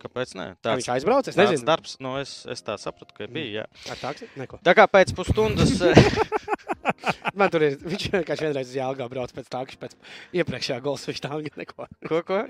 kāpēc? 0.02 0.34
Kā 0.36 0.46
Tāds, 0.58 0.82
viņš 0.82 0.90
aizbrauca? 0.96 1.32
Es 1.32 1.38
nezinu, 1.40 1.66
darbs, 1.68 1.96
nu 2.02 2.16
es, 2.20 2.34
es 2.50 2.64
tā 2.66 2.76
sapratu, 2.80 3.14
ka 3.16 3.30
bija. 3.30 3.62
Jā. 3.62 3.92
ar 3.94 4.02
taksi? 4.02 4.30
Neko. 4.40 4.60
Tā 4.66 4.74
kā 4.78 4.88
pēc 4.90 5.14
pusstundas. 5.16 5.78
Man 7.38 7.52
tur 7.52 7.64
ir, 7.66 7.78
viņš 7.82 8.08
vienkārši 8.12 8.48
vienreiz 8.48 8.72
uz 8.72 8.76
Jālgā 8.76 9.06
brauc 9.10 9.32
pēc 9.34 9.48
tā, 9.52 9.62
ka 9.68 9.78
pēc 9.84 9.94
iepriekšējā 10.42 10.82
golfa 10.84 11.12
viņš 11.12 11.22
tā 11.24 11.38
neko. 11.62 11.88
ko, 12.08 12.20
ko? 12.26 12.42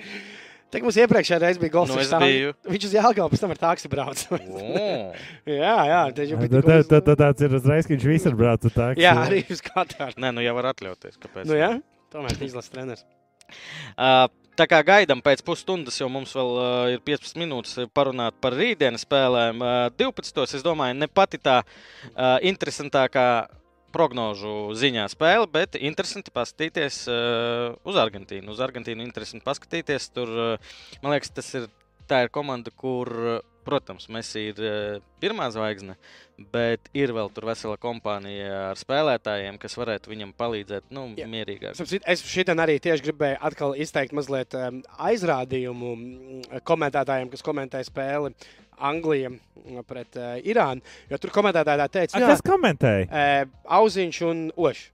Tā 0.72 0.80
mums 0.80 0.96
iepriekšējā 1.02 1.38
reizē 1.42 1.60
bija 1.60 1.74
golfa 1.74 1.98
Nu, 2.00 2.20
biju. 2.22 2.52
Viņš 2.72 2.84
uz 2.88 2.94
Jālgā 2.96 3.26
pēc 3.28 3.42
tam 3.42 3.52
ar 3.52 3.60
taksi 3.60 3.90
brauc. 3.92 4.22
O, 4.32 4.68
jā, 5.60 5.74
jā, 5.90 6.02
tas 6.16 6.30
jau 6.32 6.38
Tā, 6.40 6.46
bija. 6.48 6.62
tā, 6.64 6.78
tā, 6.88 7.00
tā, 7.04 7.16
tāds 7.20 7.44
ir 7.44 7.56
uzreiz, 7.58 7.88
ka 7.88 7.92
viņš 7.92 8.06
visur 8.08 8.38
brauc 8.38 8.64
uz 8.64 8.76
tādu. 8.76 9.02
Jā, 9.04 9.12
arī 9.26 9.42
uz 9.52 9.60
Katāru. 9.64 10.16
Nē, 10.24 10.32
nu 10.32 10.44
jau 10.44 10.54
var 10.56 10.70
atļauties. 10.72 11.20
Kāpēc? 11.20 11.44
Nu, 11.50 11.58
jā, 11.60 11.74
tomēr 12.14 12.40
izlases 12.48 12.72
treneris. 12.72 13.04
Uh, 14.00 14.24
Tā 14.52 14.66
kā 14.68 14.82
gaidām 14.84 15.22
pēc 15.24 15.40
pusstundas, 15.46 15.96
jau 15.96 16.10
mums 16.12 16.34
vēl 16.36 16.50
uh, 16.60 16.90
ir 16.92 17.00
15 17.00 17.38
minūtes 17.40 17.86
parunāt 17.96 18.36
par 18.44 18.52
rītdienas 18.52 19.06
spēlēm. 19.06 19.62
Uh, 19.64 19.86
12. 19.96 20.42
es 20.44 20.64
domāju, 20.66 20.98
ne 21.00 21.08
pati 21.08 21.40
tā 21.40 21.62
uh, 21.64 22.36
interesantākā 22.44 23.26
prognožu 23.96 24.74
ziņā 24.76 25.06
spēle, 25.12 25.48
bet 25.52 25.78
interesanti 25.80 26.34
paskatīties 26.36 27.00
uh, 27.08 27.78
uz 27.88 28.00
Argentīnu. 28.02 28.52
Uz 28.52 28.60
Argentīnu 28.64 29.04
interesanti 29.06 29.44
paskatīties. 29.46 30.10
Tur, 30.12 30.36
uh, 30.36 30.76
man 31.00 31.16
liekas, 31.16 31.32
tas 31.32 31.48
ir, 31.56 31.70
tā 32.10 32.26
ir 32.26 32.32
komanda, 32.34 32.72
kur, 32.76 33.08
protams, 33.64 34.08
Messi 34.12 34.48
ir 34.50 34.60
uh, 34.62 35.02
pirmā 35.22 35.48
zvaigzne, 35.54 35.96
bet 36.52 36.88
ir 36.96 37.12
vēl 37.14 37.30
tur 37.34 37.46
vesela 37.50 37.76
kompānija 37.80 38.70
ar 38.70 38.80
spēlētājiem, 38.80 39.58
kas 39.62 39.76
varētu 39.78 40.12
viņam 40.12 40.32
palīdzēt, 40.38 40.88
nu, 40.94 41.06
Jā. 41.18 41.28
mierīgāk. 41.30 41.78
Es 42.02 42.24
šitā 42.26 42.56
arī 42.62 42.78
tieši 42.82 43.06
gribēju 43.08 43.38
atkal 43.50 43.76
izteikt 43.78 44.16
mazliet 44.16 44.56
um, 44.58 44.80
aizrādījumu 45.10 45.92
komentētājiem, 46.68 47.30
kas 47.32 47.44
komentē 47.46 47.82
spēli 47.86 48.34
Anglija 48.82 49.30
pret 49.86 50.18
uh, 50.18 50.34
Irānu. 50.42 50.82
Jo 51.10 51.20
tur 51.22 51.30
komentētāji 51.34 51.84
tā 51.84 51.90
teica, 52.00 52.16
A, 52.16 52.24
ka 52.24 52.32
Kas 52.32 52.42
komentēja? 52.46 53.06
uh, 53.06 53.54
auziņš 53.78 54.22
un 54.30 54.48
ošs. 54.56 54.88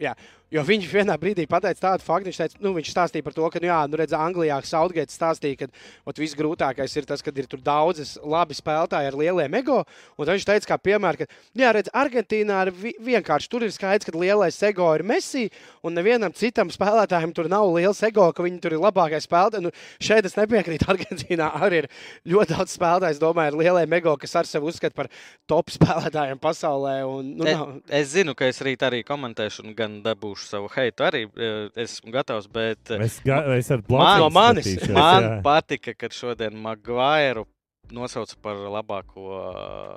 Jā, 0.00 0.14
Jo 0.48 0.62
viņš 0.64 0.86
vienā 0.88 1.12
brīdī 1.20 1.44
pateica 1.44 1.90
tādu 1.90 2.04
faktu, 2.06 2.30
viņš, 2.30 2.36
teica, 2.40 2.58
nu, 2.64 2.70
viņš 2.72 2.90
stāstīja 2.94 3.24
par 3.26 3.34
to, 3.36 3.44
ka, 3.52 3.60
nu, 3.60 3.68
jā, 3.68 3.78
nu, 3.90 3.98
redz, 4.00 4.14
Anglijā 4.16 4.56
Saudgaits 4.64 5.18
stāstīja, 5.18 5.58
ka 5.60 5.66
ot, 6.08 6.16
viss 6.16 6.36
grūtākais 6.38 6.94
ir 6.96 7.08
tas, 7.10 7.20
kad 7.24 7.36
ir 7.36 7.44
tur 7.50 7.60
daudzas 7.60 8.14
labi 8.24 8.56
spēlētāji 8.56 9.10
ar 9.10 9.18
lieliem 9.20 9.58
ego. 9.60 9.82
Un 10.16 10.30
viņš 10.30 10.46
teica, 10.48 10.70
kā 10.70 10.78
piemēram, 10.88 11.20
ka, 11.20 11.26
nu, 11.52 11.64
jā, 11.66 11.72
redz, 11.76 11.90
Argentīnā 11.92 12.62
ir 12.64 12.70
vi 12.72 12.94
vienkārši 13.10 13.50
tur 13.52 13.66
ir 13.66 13.74
skaidrs, 13.74 14.08
ka 14.08 14.14
lielais 14.16 14.56
ego 14.70 14.88
ir 14.96 15.04
Messi, 15.04 15.50
un 15.84 15.92
nevienam 16.00 16.32
citam 16.32 16.72
spēlētājam 16.72 17.36
tur 17.36 17.50
nav 17.52 17.68
liels 17.74 18.00
ego, 18.08 18.30
ka 18.32 18.46
viņi 18.48 18.62
tur 18.64 18.78
ir 18.78 18.82
labākais 18.86 19.28
spēlētājs. 19.28 19.66
Nu, 19.68 19.74
šeit 20.00 20.24
es 20.24 20.38
nepiekrītu. 20.40 20.88
Argentīnā 20.94 21.50
arī 21.60 21.82
ir 21.82 21.90
ļoti 22.32 22.56
daudz 22.56 22.72
spēlētāju, 22.78 23.20
domāju, 23.20 23.52
ar 23.52 23.60
lieliem 23.60 23.98
ego, 24.00 24.16
kas 24.16 24.32
ar 24.40 24.48
sevi 24.48 24.72
uzskata 24.72 24.96
par 24.96 25.12
top 25.50 25.68
spēlētājiem 25.76 26.40
pasaulē. 26.40 26.96
Un, 27.04 27.34
nu, 27.36 27.44
E- 27.44 27.52
nav, 27.52 27.76
Es 28.00 28.14
zinu, 28.16 28.32
ka 28.38 28.48
es 28.48 28.62
rīt 28.64 28.80
arī 28.86 29.04
komentēšu, 29.04 29.66
un 29.66 29.76
gan 29.76 30.00
dabūšu 30.04 30.37
savu 30.46 30.68
heitu. 30.76 31.02
Arī 31.06 31.24
eh, 31.26 31.68
esmu 31.84 32.12
gatavs, 32.14 32.46
bet 32.52 32.90
eh, 32.94 33.02
Es, 33.06 33.18
ga, 33.24 33.40
es 33.56 33.70
ar 33.74 33.82
Man- 33.88 34.20
no 34.20 34.30
manis. 34.30 34.68
man 34.88 35.22
jā. 35.24 35.42
patika, 35.42 35.94
ka 35.98 36.08
šodien 36.12 36.54
Maguire 36.54 37.44
nosauca 37.90 38.36
par 38.42 38.54
labāko 38.56 39.40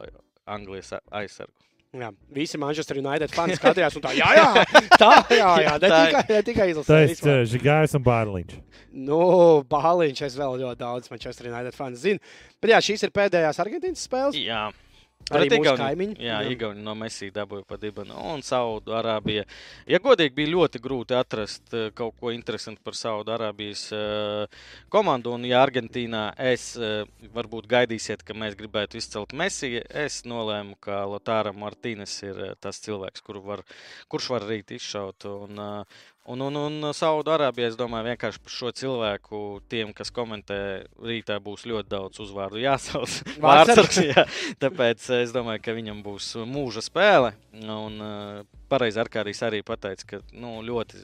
eh, 0.05 0.09
Anglijas 0.47 0.93
aizsargu. 1.11 1.53
jā, 1.93 2.07
visi 2.31 2.57
Manchester 2.57 2.97
United 3.01 3.33
fani 3.35 3.53
skatījās, 3.57 3.95
un 3.99 4.03
tā, 4.05 4.13
jā, 4.15 4.27
jā, 4.37 4.45
tā, 4.95 5.09
jā, 5.35 5.49
jā, 5.65 5.73
ne 5.81 5.89
tikai, 5.97 6.21
ne 6.29 6.41
tikai 6.47 6.67
Tu 6.69 6.71
izlasē. 6.77 6.99
esi 7.11 7.25
uh, 7.27 7.41
Žigājs 7.51 7.95
un 7.99 8.03
Bārliņš. 8.05 8.53
Nu, 9.09 9.19
Bāliņš, 9.67 10.21
es 10.29 10.37
vēl 10.39 10.55
ļoti 10.63 10.79
daudz 10.79 11.11
Manchester 11.11 11.49
United 11.51 11.75
fanu 11.75 11.99
zinu. 11.99 12.19
Bet 12.63 12.71
jā, 12.71 12.79
šīs 12.87 13.03
ir 13.03 13.11
pēdējās 13.11 13.59
Argentīnas 13.59 14.07
spēles. 14.07 14.39
Jā. 14.39 14.69
Arī 15.31 15.49
mūsu 15.53 15.75
kaimiņi. 15.79 16.15
Jā, 16.19 16.39
Jā. 16.41 16.51
Igauni 16.55 16.83
no 16.85 16.95
Mēsīs 16.97 17.33
dabūja 17.35 17.65
pa 17.67 17.77
dibenu. 17.81 18.15
Un 18.33 18.43
Saudārābija. 18.45 19.45
Ja 19.89 19.99
godīgi 20.03 20.35
bija 20.37 20.51
ļoti 20.53 20.81
grūti 20.83 21.15
atrast 21.17 21.73
eh, 21.77 21.89
kaut 21.95 22.17
ko 22.19 22.33
interesantu 22.35 22.83
par 22.83 22.97
Saudārābijas 22.97 23.85
uh, 23.95 24.61
komandu, 24.91 25.35
un 25.37 25.45
ja 25.47 25.61
Argentīnā 25.63 26.23
es 26.51 26.71
uh, 26.79 27.03
varbūt 27.35 27.69
gaidīsiet, 27.71 28.25
ka 28.27 28.35
mēs 28.37 28.57
gribētu 28.59 28.99
izcelt 28.99 29.35
Mēsiju, 29.37 29.83
es 30.03 30.21
nolēmu, 30.27 30.77
ka 30.83 31.03
Lotāra 31.09 31.53
Martīnes 31.55 32.17
ir 32.25 32.45
eh, 32.49 32.55
tas 32.59 32.81
cilvēks, 32.83 33.23
kuru 33.25 33.43
var, 33.45 33.65
kurš 34.11 34.33
var 34.35 34.47
rīt 34.49 34.75
izšaut. 34.77 35.27
Un, 35.31 35.61
Un, 36.29 36.41
un, 36.45 36.57
un 36.61 36.91
Saudārābijā, 36.93 37.71
es 37.71 37.77
domāju, 37.79 38.11
vienkārši 38.11 38.41
par 38.45 38.53
šo 38.53 38.69
cilvēku, 38.77 39.37
tiem, 39.71 39.89
kas 39.97 40.13
komentē, 40.13 40.59
rītā 41.01 41.39
būs 41.41 41.65
ļoti 41.65 41.89
daudz 41.89 42.21
uzvārdu 42.21 42.61
jāsauc. 42.61 43.15
Vārdsargs. 43.45 43.97
Jā. 44.11 44.27
Tāpēc 44.61 45.07
es 45.17 45.33
domāju, 45.33 45.63
ka 45.65 45.75
viņam 45.77 46.03
būs 46.05 46.35
mūža 46.45 46.85
spēle. 46.85 47.33
Un 47.57 47.97
uh, 48.05 48.43
pareizi 48.69 49.01
Arkādijs 49.01 49.41
arī 49.47 49.63
pateica, 49.65 50.07
ka 50.13 50.21
nu, 50.37 50.59
ļoti 50.67 51.01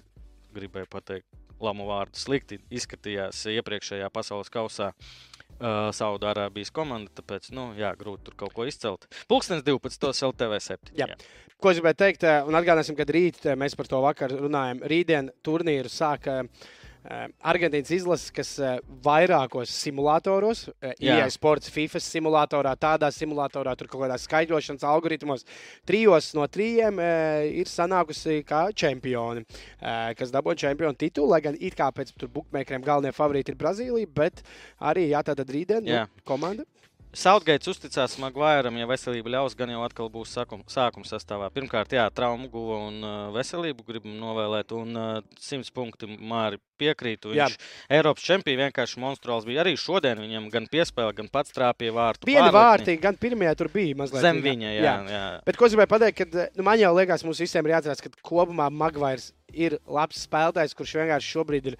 gribēja 0.53 0.89
pateikt 0.93 1.27
lamu 1.65 1.89
vārdu. 1.89 2.21
Slikti 2.21 2.62
izskatījās 2.69 3.41
iepriekšējā 3.58 4.13
pasaules 4.13 4.53
kausā. 4.53 4.93
Uh, 4.93 5.37
Saudārābijas 5.58 6.70
komanda, 6.76 7.12
tāpēc, 7.17 7.50
nu, 7.58 7.72
jā, 7.80 7.89
grūti 7.98 8.28
tur 8.28 8.38
kaut 8.38 8.54
ko 8.54 8.67
izcelt. 8.70 9.08
Pūkstens 9.32 9.65
12. 9.65 10.12
LTV 10.30 10.60
7. 10.62 10.93
Jā. 11.00 11.10
Ko 11.58 11.72
es 11.72 11.80
gribēju 11.80 11.98
teikt, 11.98 12.24
un 12.46 12.54
atgādāsim, 12.60 12.93
ka 12.98 13.08
rīt 13.10 13.39
mēs 13.58 13.74
par 13.78 13.88
to 13.89 14.02
vakar 14.04 14.34
runājam. 14.38 14.84
Rītdien 14.86 15.32
turnīru 15.46 15.89
sāka 15.89 16.43
eh, 16.43 16.67
Argentīnas 17.08 17.91
izlases, 17.96 18.32
kas 18.36 18.50
eh, 18.60 18.80
vairākos 19.06 19.72
simulatoros, 19.72 20.65
Jā. 21.00 21.22
IE 21.22 21.28
sports, 21.32 21.72
FIFA 21.72 22.02
simulatorā, 22.04 22.74
tādā 22.80 23.08
simulatorā, 23.15 23.76
tur 23.80 23.88
kaut 23.91 24.04
kādā 24.04 24.17
skaidrošanas 24.20 24.84
algoritmos, 24.88 25.46
trijos 25.88 26.34
no 26.36 26.43
trījiem 26.52 27.00
eh, 27.00 27.48
ir 27.62 27.72
sanākusi 27.72 28.41
kā 28.48 28.65
čempioni, 28.76 29.46
eh, 29.80 30.12
kas 30.20 30.34
dabūja 30.36 30.65
čempionu 30.67 31.00
titulu. 31.00 31.32
Lai 31.32 31.41
gan 31.46 31.56
it 31.60 31.78
kā 31.80 31.88
pēc 31.96 32.12
tur 32.20 32.32
bookmakeriem 32.34 32.84
galvenie 32.84 33.15
favorīti 33.15 33.56
ir 33.56 33.62
Brazīlija, 33.62 34.12
bet 34.12 34.43
arī 34.84 35.08
jā, 35.13 35.24
tātad 35.24 35.48
rītdien 35.48 35.88
nu, 35.88 35.96
Jā. 35.96 36.08
komanda. 36.28 36.67
Sautgaits 37.15 37.70
uzticās 37.72 38.17
Maguiram, 38.20 38.76
ja 38.78 38.86
veselība 38.89 39.32
ļaus, 39.32 39.56
gan 39.58 39.72
jau 39.72 39.80
atkal 39.86 40.10
būs 40.12 40.34
sākum, 40.36 40.63
sākuma 40.70 41.08
sastāvā. 41.08 41.48
Pirmkārt, 41.56 41.96
jā, 41.96 42.04
traumu 42.13 42.50
guva 42.52 42.82
un 42.89 42.98
uh, 43.00 43.13
veselību 43.36 43.86
gribam 43.88 44.17
novēlēt, 44.20 44.74
un 44.76 45.00
uh, 45.00 45.38
100 45.39 45.72
punkti 45.74 46.10
Māri 46.20 46.60
piekrītu. 46.78 47.32
Jā. 47.38 47.48
Viņš 47.48 47.72
Eiropas 47.98 48.26
čempions 48.28 48.60
vienkārši 48.62 49.02
monstruāls 49.02 49.48
bija. 49.48 49.63
Arī 49.63 49.78
šodien 49.80 50.20
viņam 50.22 50.50
gan 50.54 50.67
piespēle, 50.72 51.15
gan 51.17 51.32
pats 51.32 51.56
trāpīja 51.56 51.96
vārtu. 51.96 52.30
Viena 52.30 52.52
vārti, 52.54 52.98
gan 53.02 53.17
pirmie 53.20 53.50
tur 53.58 53.72
bija 53.74 53.98
mazliet 54.04 54.26
Zem 54.28 54.41
jā. 54.41 54.48
viņa, 54.50 54.74
jā. 54.76 54.84
jā. 54.84 54.98
jā. 55.15 55.24
Bet 55.48 55.58
ko 55.58 55.70
es 55.70 55.74
gribēju 55.78 55.93
pateikt, 55.96 56.22
ka 56.22 56.50
nu, 56.60 56.67
man 56.67 56.82
jau 56.82 56.91
liekas, 56.98 57.26
mums 57.26 57.41
visiem 57.41 57.65
ir 57.65 57.78
jāatcerās, 57.78 58.04
ka 58.04 58.12
kopumā 58.20 58.67
Magvairs 58.84 59.32
ir 59.56 59.80
labs 59.88 60.28
spēlētājs, 60.28 60.76
kurš 60.78 61.00
vienkārši 61.02 61.34
šobrīd 61.38 61.72
ir. 61.74 61.80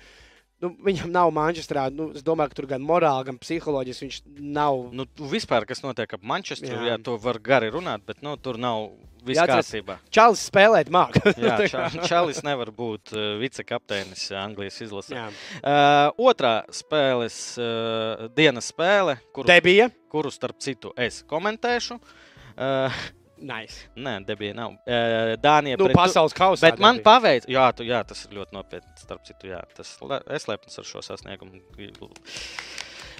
Nu, 0.64 0.72
viņam 0.82 1.12
nav 1.14 1.30
Manchesterā. 1.36 1.84
Nu, 1.94 2.10
es 2.18 2.24
domāju, 2.26 2.50
ka 2.50 2.58
tur 2.62 2.68
gan 2.72 2.82
morāli, 2.82 3.28
gan 3.28 3.38
psiholoģiski 3.38 4.08
viņš 4.08 4.16
nav. 4.42 4.80
Nu, 4.98 5.06
vispār, 5.30 5.68
kas 5.70 5.84
notiek 5.86 6.16
ap 6.18 6.24
Manchesteru, 6.26 6.80
Jā. 6.82 6.96
jā. 6.96 7.04
to 7.06 7.14
var 7.22 7.38
gari 7.46 7.70
runāt, 7.74 8.02
bet 8.08 8.24
nu, 8.26 8.34
tur 8.42 8.58
nav 8.62 8.88
viss 9.28 9.42
kārtībā. 9.42 10.00
Čālijs 10.14 10.46
spēlēt 10.50 10.90
mākslā. 10.94 11.34
Jā, 11.46 11.58
Ča- 11.70 11.90
Čalis 12.10 12.42
nevar 12.48 12.72
būt 12.74 13.14
uh, 13.14 13.28
vicekapteinis 13.42 14.28
Anglijas 14.40 14.80
izlasē. 14.88 15.18
Jā. 15.20 15.28
Uh, 15.62 16.26
otrā 16.32 16.56
spēles 16.74 17.38
uh, 17.62 18.26
dienas 18.38 18.72
spēle, 18.74 19.20
kuru, 19.36 19.92
kuru 20.10 20.34
starp 20.34 20.58
citu 20.64 20.94
es 20.98 21.22
komentēšu. 21.30 22.00
Uh, 22.58 22.90
Nice. 23.38 23.88
nē, 23.96 24.18
debija 24.26 24.56
nav. 24.58 24.78
Uh, 24.88 25.36
Dānija 25.42 25.78
Nu, 25.78 25.90
pasaules 25.94 26.34
kausā. 26.38 26.72
Bet 26.72 26.80
man 26.82 26.98
debija. 26.98 27.06
paveic, 27.06 27.48
jā, 27.52 27.68
tu, 27.78 27.86
jā, 27.88 28.02
tas 28.08 28.26
ir 28.26 28.38
ļoti 28.40 28.58
nopietni. 28.58 28.94
Starp 29.02 29.26
citu, 29.28 29.52
jā, 29.54 29.62
tas 29.78 29.94
es 30.38 30.48
lepns 30.50 30.80
ar 30.82 30.88
šo 30.90 31.04
sasniegumu. 31.06 31.62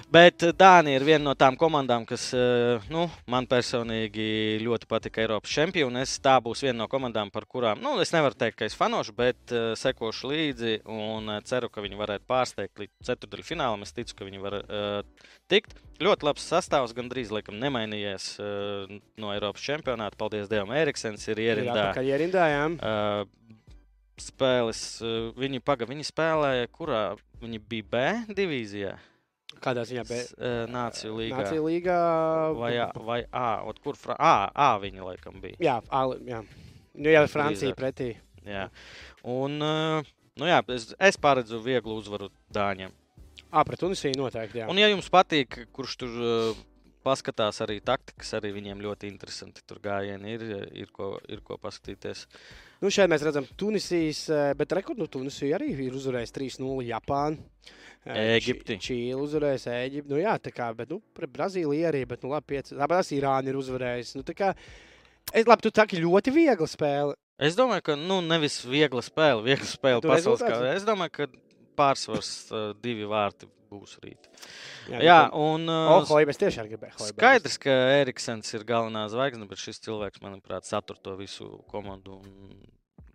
Bet 0.08 0.40
eh, 0.40 0.54
Dānija 0.56 0.96
ir 0.96 1.04
viena 1.04 1.20
no 1.26 1.34
tām 1.36 1.56
komandām, 1.60 2.06
kas 2.08 2.30
eh, 2.36 2.84
nu, 2.92 3.04
man 3.28 3.44
personīgi 3.48 4.56
ļoti 4.62 4.88
patika 4.88 5.20
Eiropas 5.20 5.52
čempionā. 5.52 6.04
Tā 6.24 6.38
būs 6.44 6.62
viena 6.64 6.78
no 6.80 6.86
komandām, 6.88 7.28
par 7.32 7.44
kurām 7.44 7.82
nu, 7.84 7.92
es 8.00 8.12
nevaru 8.14 8.36
teikt, 8.38 8.56
ka 8.58 8.68
es 8.68 8.76
fanošu, 8.78 9.12
bet 9.18 9.52
uh, 9.52 9.72
sekošu 9.78 10.30
līdzi 10.30 10.72
un 10.88 11.28
ceru, 11.48 11.68
ka 11.72 11.84
viņi 11.84 11.98
varētu 11.98 12.24
pārsteigt 12.30 12.80
līdz 12.80 13.08
ceturdaļu 13.08 13.44
finālam. 13.44 13.84
Es 13.84 13.92
ticu, 13.96 14.16
ka 14.16 14.28
viņi 14.28 14.40
var 14.42 14.56
uh, 14.60 15.26
tikt. 15.50 15.76
Ļoti 16.02 16.28
labs 16.28 16.46
sastāvs, 16.46 16.94
gandrīz 16.96 17.32
laikam 17.34 17.58
nemainījies 17.60 18.30
uh, 18.40 18.96
no 19.20 19.34
Eiropas 19.34 19.64
čempionāta. 19.66 20.18
Paldies 20.20 20.48
Dievam, 20.50 20.72
Eriksens 20.78 21.28
ir 21.28 21.42
ierindā. 21.44 21.90
atpakaļ 21.90 22.10
ierindā, 22.14 22.48
jā. 22.54 22.64
Uh, 22.78 23.68
spēles, 24.18 24.82
viņi, 25.38 25.60
paga, 25.62 25.86
viņi 25.90 26.08
spēlēja, 26.08 26.72
kurā 26.74 27.02
viņi 27.42 27.60
bija 27.70 27.90
B 27.92 28.34
divīzijā, 28.40 28.96
Kādā 29.62 29.84
ziņā? 29.88 30.04
Be... 30.08 30.20
S- 30.22 30.34
uh, 30.38 30.62
Nāciju 30.70 31.16
līgā. 31.18 31.40
Nācija 31.42 31.64
līgā. 31.64 31.98
Vai, 32.58 32.72
A, 32.82 32.88
vai 33.08 33.20
A, 33.32 33.48
ot, 33.68 33.80
kur 33.84 33.98
Fra 33.98 34.16
A, 34.18 34.34
A 34.54 34.70
viņi 34.82 35.04
laikam 35.04 35.40
bija. 35.42 35.58
Jā, 35.62 35.78
Ali, 35.90 36.20
jā. 36.30 36.42
Nu, 36.98 37.10
jā, 37.12 37.24
Francija 37.30 37.72
Drīzāk. 37.72 37.78
pretī. 37.80 38.08
Jā. 38.48 38.68
Un, 39.28 39.58
uh, 39.62 40.14
nu 40.38 40.48
jā, 40.48 40.62
es, 40.74 40.90
es 40.98 41.18
paredzu 41.20 41.60
vieglu 41.62 41.98
uzvaru 42.00 42.30
Dāņiem. 42.54 42.94
Ā, 43.48 43.62
pret 43.64 43.80
Tunisiju 43.80 44.18
noteikti. 44.20 44.60
Jā. 44.62 44.66
Un, 44.70 44.78
ja 44.80 44.88
jums 44.90 45.08
patīk, 45.12 45.62
kurš 45.72 45.94
tur 46.02 46.16
uh, 46.20 46.58
paskatās 47.06 47.62
arī 47.64 47.78
taktikas, 47.84 48.34
arī 48.36 48.50
viņiem 48.56 48.82
ļoti 48.84 49.08
interesanti 49.08 49.62
tur 49.66 49.78
gājieni 49.84 50.34
ir, 50.36 50.44
ir, 50.84 50.90
ko, 50.92 51.14
ir 51.30 51.40
ko 51.46 51.56
paskatīties. 51.62 52.26
Nu, 52.82 52.90
šeit 52.94 53.10
mēs 53.10 53.24
redzam 53.26 53.46
Tunisijas, 53.58 54.24
eh, 54.30 54.50
bet 54.58 54.74
rekordu 54.76 55.02
nu, 55.02 55.08
Tunisija 55.10 55.56
arī 55.58 55.72
ir 55.88 55.96
uzvarējusi 55.98 56.34
3-0 56.36 56.84
Japānu. 56.90 57.40
Ēģipti. 58.06 58.76
Či- 58.78 58.86
Čīli 58.88 59.18
uzvarēs 59.18 59.66
Eģipti. 59.72 60.08
Nu, 60.12 60.16
jā, 60.20 60.36
tā 60.40 60.52
kā, 60.54 60.70
bet, 60.76 60.88
nu, 60.90 61.00
pret 61.14 61.30
Brazīliju 61.34 61.88
arī, 61.90 62.04
bet, 62.08 62.22
nu, 62.22 62.30
labi, 62.32 62.46
pieci. 62.54 62.76
Tāpēc 62.78 63.10
Irāna 63.18 63.48
ir 63.50 63.58
uzvarējusi. 63.60 64.16
Nu, 64.16 64.22
tā 64.22 64.34
kā, 64.38 64.52
es, 65.34 65.44
labi, 65.46 65.62
tu 65.66 65.70
saki, 65.74 66.00
ļoti 66.00 66.32
viegla 66.32 66.66
spēle. 66.70 67.14
Es 67.38 67.54
domāju, 67.58 67.82
ka 67.90 67.94
nu, 67.98 68.20
nevis 68.24 68.60
viegla 68.66 69.02
spēle, 69.04 69.42
viegla 69.44 69.66
spēle 69.68 70.00
Tu 70.02 70.08
pasaules 70.08 70.40
rezultāts? 70.40 70.64
kā. 70.64 70.74
Es 70.76 70.84
domāju, 70.88 71.12
ka 71.18 71.26
pārsvars 71.78 72.30
uh, 72.50 72.72
divi 72.82 73.04
vārti 73.06 73.46
būs 73.70 73.98
rīt. 74.02 74.24
Jā, 74.88 74.98
Jā, 75.04 75.18
nu, 75.28 75.44
un 75.52 75.68
O, 75.68 76.00
uh, 76.00 76.08
Hoibers 76.08 76.38
tieši 76.40 76.62
arī 76.62 76.72
gribēja. 76.72 76.96
Skaidrs, 77.12 77.58
ka 77.60 77.70
Eriksens 78.00 78.48
ir 78.56 78.64
galvenā 78.64 79.04
zvaigzne, 79.12 79.46
bet 79.46 79.60
šis 79.60 79.78
cilvēks, 79.84 80.22
manuprāt, 80.24 80.64
satur 80.64 80.96
to 80.96 81.14
visu 81.20 81.46
komandu 81.70 82.16
un 82.16 82.64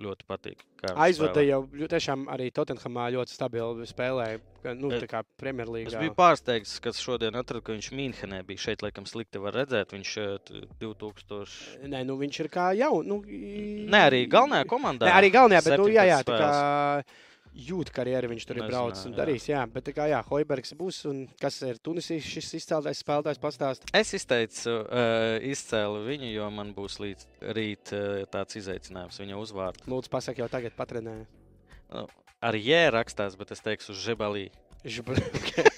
ļoti 0.01 0.25
patīk. 0.27 0.57
Aizvada 0.95 1.41
jau 1.45 1.61
tiešām 1.87 2.25
arī 2.33 2.51
Tottenhamā 2.51 3.05
ļoti 3.13 3.33
stabili 3.35 3.85
spēlēja. 3.87 4.39
Nu, 4.79 4.89
Es- 4.91 5.03
tā 5.03 5.07
kā 5.07 5.19
Es 5.19 5.25
Premjerlīgā. 5.41 5.99
biju 5.99 6.13
pārsteigts, 6.15 6.79
ka 6.81 6.89
šodien 6.91 7.35
atradu, 7.35 7.61
ka 7.63 7.73
viņš 7.73 7.91
Mīnhenē 7.91 8.43
bija. 8.45 8.57
Šeit, 8.57 8.81
laikam, 8.81 9.03
slikti 9.05 9.39
var 9.39 9.53
redzēt. 9.53 9.91
Viņš 9.91 10.11
eh, 10.17 10.37
t- 10.45 10.67
2000. 10.79 11.87
Nē, 11.87 12.05
nu, 12.05 12.17
viņš 12.17 12.39
ir 12.39 12.47
kā 12.49 12.71
jau. 12.77 13.03
Nu, 13.03 13.21
Nē, 13.23 14.01
arī 14.09 14.27
galvenajā 14.29 14.65
komandā. 14.65 15.07
Nē, 15.07 15.13
arī 15.19 15.31
galvenajā, 15.31 15.63
bet, 15.69 15.79
nu, 15.79 15.87
jā, 15.87 16.05
jā, 16.07 16.23
tā 16.23 16.39
kā. 16.39 17.03
Jūtu 17.53 17.93
karjeru 17.93 18.31
viņš 18.31 18.45
tur 18.47 18.57
ir 18.57 18.63
Nezināju, 18.63 18.73
braucis 18.73 19.07
un 19.07 19.13
jā. 19.13 19.19
darījis. 19.19 19.47
Jā, 19.51 19.61
bet 19.73 19.85
tā 19.87 19.93
kā 19.95 20.07
jā, 20.11 20.19
Hoibergs 20.29 20.73
būs 20.79 21.03
un 21.09 21.21
kas 21.41 21.59
ir 21.67 21.79
Tunisijas 21.83 22.25
šis 22.27 22.49
izcēltais 22.59 23.03
spēlētājs 23.03 23.41
pastāst. 23.43 23.85
Es 23.95 24.13
izteicu, 24.17 24.79
uh, 24.81 25.37
izcēlu 25.53 26.03
viņu, 26.07 26.31
jo 26.33 26.49
man 26.55 26.73
būs 26.77 26.99
līdz 27.03 27.29
rīt 27.57 27.93
uh, 27.95 28.23
tāds 28.33 28.59
izaicinājums 28.61 29.21
viņa 29.21 29.39
uzvārdu. 29.41 29.87
Lūdzu, 29.93 30.13
pasak 30.13 30.41
jau 30.41 30.49
tagad 30.51 30.75
patrenēju. 30.77 31.29
Ar 32.43 32.57
jē 32.59 32.83
rakstās, 32.91 33.37
bet 33.39 33.53
es 33.55 33.63
teikšu 33.63 33.95
žebalī. 33.95 34.49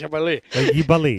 Žabalī. 0.00 0.38
Gibalī. 0.74 1.14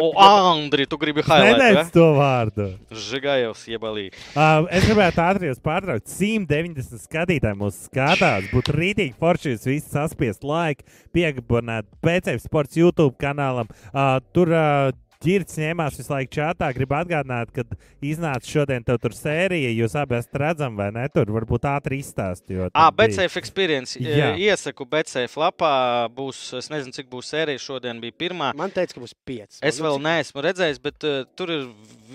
O, 0.00 0.10
Andri, 0.22 0.86
tu 0.90 0.98
gribi 1.00 1.24
highlight, 1.26 1.56
Nedēļas 1.56 1.92
to 1.94 2.06
vārdu. 2.16 2.68
Žigājos 3.06 3.64
jebalī. 3.70 4.08
Uh, 4.34 4.66
es 4.74 4.86
gribētu 4.88 5.22
ātri 5.24 5.50
jūs 5.50 5.62
pārtraukt. 5.64 6.10
190 6.10 7.02
skatītāji 7.06 7.60
mūsu 7.60 7.88
skatās. 7.88 8.50
Būtu 8.52 8.76
rītīgi 8.76 9.16
forši 9.20 9.54
jūs 9.54 9.66
visi 9.70 9.94
saspiest 9.94 10.46
laiku, 10.46 10.86
piegabonēt 11.16 11.88
PCF 12.04 12.44
sports 12.44 12.78
YouTube 12.78 13.14
kanālam. 13.22 13.70
Uh, 13.92 14.18
tur 14.34 14.52
uh, 14.52 14.92
ģirts 15.24 15.58
ņēmās 15.60 15.98
visu 16.00 16.12
laiku 16.12 16.32
čatā. 16.36 16.70
Gribu 16.76 16.96
atgādināt, 16.98 17.52
ka 17.54 17.64
iznāca 18.04 18.48
šodien 18.50 18.84
tev 18.86 19.00
tur 19.02 19.14
sērija. 19.16 19.72
Jūs 19.76 19.96
abi 19.98 20.18
esat 20.18 20.40
redzami, 20.42 20.80
vai 20.80 20.90
ne? 20.96 21.06
Tur 21.12 21.32
varbūt 21.36 21.68
ātri 21.70 22.00
izstāstīt. 22.02 22.68
Ah, 22.72 22.90
BCF 22.94 23.40
Experience. 23.40 23.96
Jā. 24.00 24.16
Jā. 24.20 24.30
Iesaku 24.48 24.88
BCF 24.90 25.38
lapā. 25.42 25.72
Būs, 26.16 26.42
es 26.60 26.70
nezinu, 26.72 26.94
cik 26.96 27.10
būs 27.12 27.32
sērija. 27.32 27.62
Šodien 27.62 28.02
bija 28.02 28.16
pirmā. 28.26 28.52
Man 28.58 28.74
teica, 28.74 28.96
ka 28.96 29.04
būs 29.04 29.16
pieci. 29.26 29.60
Es 29.66 29.80
vēl 29.82 30.00
neesmu 30.02 30.44
redzējis, 30.46 30.82
bet 30.84 31.08
uh, 31.08 31.24
tur 31.38 31.52
ir 31.54 31.66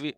vi 0.02 0.16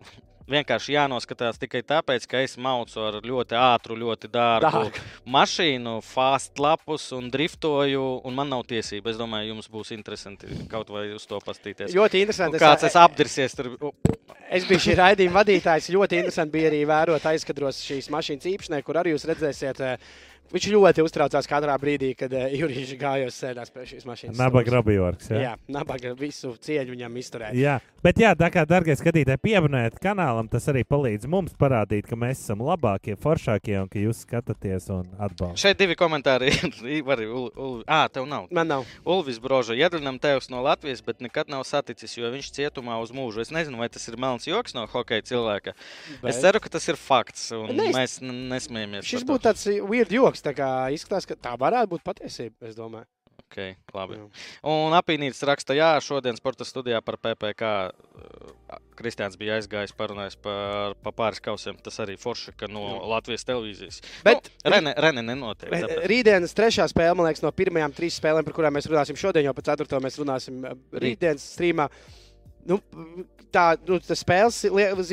vienkārši 0.50 0.96
jānoskatās 0.98 1.60
tikai 1.62 1.82
tāpēc, 1.88 2.26
ka 2.30 2.42
es 2.44 2.58
maucu 2.62 3.00
ar 3.04 3.20
ļoti 3.24 3.58
ātru, 3.60 3.98
ļoti 4.00 4.30
dārgu 4.34 4.72
Dārgu. 4.72 5.04
mašīnu, 5.36 5.96
fast 6.06 6.60
lapus 6.60 7.10
un 7.16 7.30
driftoju, 7.34 8.04
un 8.26 8.36
man 8.36 8.50
nav 8.52 8.66
tiesība. 8.70 9.14
Es 9.14 9.20
domāju, 9.20 9.54
jums 9.54 9.70
būs 9.72 9.94
interesanti 9.96 10.48
kaut 10.72 10.90
vai 10.94 11.08
uz 11.16 11.26
to 11.30 11.40
pastīties. 11.44 11.94
Ļoti 11.96 12.24
interesanti. 12.26 12.60
Un 12.60 12.66
Kāds 12.66 12.88
es 12.90 13.00
apdirsies 13.00 13.56
tur? 13.58 13.74
Es 14.54 14.68
biju 14.70 14.84
šī 14.84 14.98
raidījuma 15.00 15.40
vadītājs. 15.42 15.90
Ļoti 15.96 16.20
interesanti 16.22 16.54
bija 16.54 16.70
arī 16.70 16.84
vērot 16.86 17.26
aizkadros 17.32 17.80
šīs 17.88 18.12
mašīnas 18.14 18.46
īpašnieku, 18.52 18.86
kur 18.86 19.00
arī 19.02 19.16
jūs 19.16 19.26
redzēsiet. 19.32 19.80
eh, 19.82 19.98
Viņš 20.54 20.66
ļoti 20.70 21.02
uztraucās 21.02 21.48
katrā 21.50 21.74
brīdī, 21.82 22.12
kad 22.18 22.34
uh, 22.36 22.44
Jurijs 22.54 22.92
gājos 23.00 23.38
sēdās 23.42 23.72
pie 23.74 23.86
šīs 23.90 24.04
mašīnas. 24.06 24.38
Nabaga 24.38 24.76
Robijorks. 24.76 25.30
Jā, 25.32 25.38
Ja? 25.40 25.42
jā 25.54 25.54
nabaga 25.74 26.12
visu 26.20 26.52
cieņu 26.62 26.94
viņam 26.94 27.16
izturēt. 27.18 27.56
Jā, 27.58 27.80
bet, 28.06 28.20
jā, 28.22 28.36
tā 28.38 28.52
kā, 28.54 28.62
darbie 28.70 28.94
skatītāji, 29.00 29.42
pievienojiet 29.42 29.98
kanālam, 30.04 30.46
tas 30.52 30.68
arī 30.70 30.84
palīdz 30.86 31.26
mums 31.32 31.56
parādīt, 31.58 32.06
ka 32.06 32.14
mēs 32.20 32.44
esam 32.44 32.62
labākie, 32.68 33.16
foršākie 33.18 33.80
un 33.82 33.90
ka 33.90 33.98
jūs 34.04 34.22
skatāties 34.28 34.90
un 34.94 35.08
atbalstat. 35.18 35.58
Šeit 35.64 35.80
divi 35.82 35.98
komentāri. 35.98 36.52
ir 37.00 37.10
arī 37.16 37.26
Ul, 37.34 37.50
Ul, 37.58 37.80
à, 37.90 38.04
tev 38.14 38.30
nav. 38.30 38.46
Man 38.54 38.70
nav. 38.70 38.86
Ulvis 39.10 39.40
Broža 39.42 39.74
iedrinam 39.80 40.20
tevs 40.22 40.52
no 40.54 40.62
Latvijas, 40.62 41.02
bet 41.02 41.18
nekad 41.26 41.50
nav 41.50 41.66
saticis, 41.66 42.14
jo 42.20 42.30
viņš 42.30 42.52
cietumā 42.60 43.00
uz 43.02 43.10
mūžu. 43.16 43.42
Es 43.42 43.50
nezinu, 43.50 43.82
vai 43.82 43.90
tas 43.90 44.06
ir 44.12 44.20
melns 44.22 44.46
joks 44.46 44.78
no 44.78 44.86
hokeja 44.94 45.26
cilvēka. 45.34 45.74
Bet... 46.22 46.30
Es 46.36 46.44
ceru, 46.46 46.62
ka 46.62 46.70
tas 46.78 46.86
ir 46.94 47.00
fakts, 47.02 47.50
un 47.58 47.74
Ne, 47.74 47.90
es- 47.90 47.98
mēs 47.98 48.20
nesmējamies. 48.22 49.08
Šis 49.10 49.24
par 49.24 49.26
to. 49.26 49.34
būtu 49.34 49.48
tāds 49.50 49.68
weird 49.90 50.14
joks. 50.14 50.33
Tā 50.42 50.56
kā 50.58 50.70
izskatās, 50.96 51.28
ka 51.30 51.36
tā 51.36 51.54
varētu 51.60 51.94
būt 51.94 52.04
patiesība. 52.08 52.56
Es 52.66 52.76
domāju, 52.80 53.06
Okay, 53.54 53.76
labi. 53.94 54.18
Jā. 54.18 54.24
Un 54.66 54.96
apīnīts 54.98 55.44
raksta, 55.46 55.76
jā, 55.78 55.92
šodien 56.02 56.34
sporta 56.40 56.66
studijā 56.66 56.98
par 57.06 57.20
PPC. 57.22 57.70
Kristians 58.98 59.38
bija 59.38 59.60
aizgājis, 59.60 59.94
parunājis 59.98 60.40
par, 60.42 60.96
par 61.06 61.14
pāris 61.20 61.42
kausiem. 61.44 61.78
Tas 61.86 62.00
arī 62.02 62.16
forši, 62.18 62.56
ka 62.58 62.70
no 62.72 62.82
Latvijas 63.12 63.46
televīzijas. 63.46 64.02
Bet- 64.26 64.50
nu, 64.64 64.74
Rene, 64.74 64.96
Rene 64.98 65.26
nenotiek. 65.28 65.70
Bet, 65.70 65.86
tāpēc. 65.86 66.10
Rītdienas 66.10 66.58
trešā 66.58 66.90
spēle, 66.90 67.14
man 67.20 67.30
liekas, 67.30 67.44
no 67.46 67.54
pirmajām 67.54 67.94
trīs 67.94 68.18
spēlēm, 68.18 68.48
par 68.48 68.58
kurām 68.58 68.74
mēs 68.74 68.90
runāsim 68.90 69.20
šodien, 69.22 69.46
jau 69.46 69.54
par 69.54 69.70
ceturto 69.70 70.02
mēs 70.02 70.18
runāsim 70.18 70.66
rītdienas 71.06 71.46
streamā. 71.54 71.90
Nu, 72.66 72.80
tā 73.54 73.76
nu, 73.86 74.00
spēles 74.02 74.64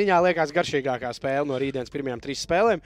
ziņā 0.00 0.20
liekas 0.30 0.54
garšīgākā 0.56 1.12
spēle 1.12 1.44
no 1.50 1.60
rītdienas 1.60 1.92
pirmajām 1.92 2.24
trīs 2.24 2.46
spēlēm. 2.48 2.80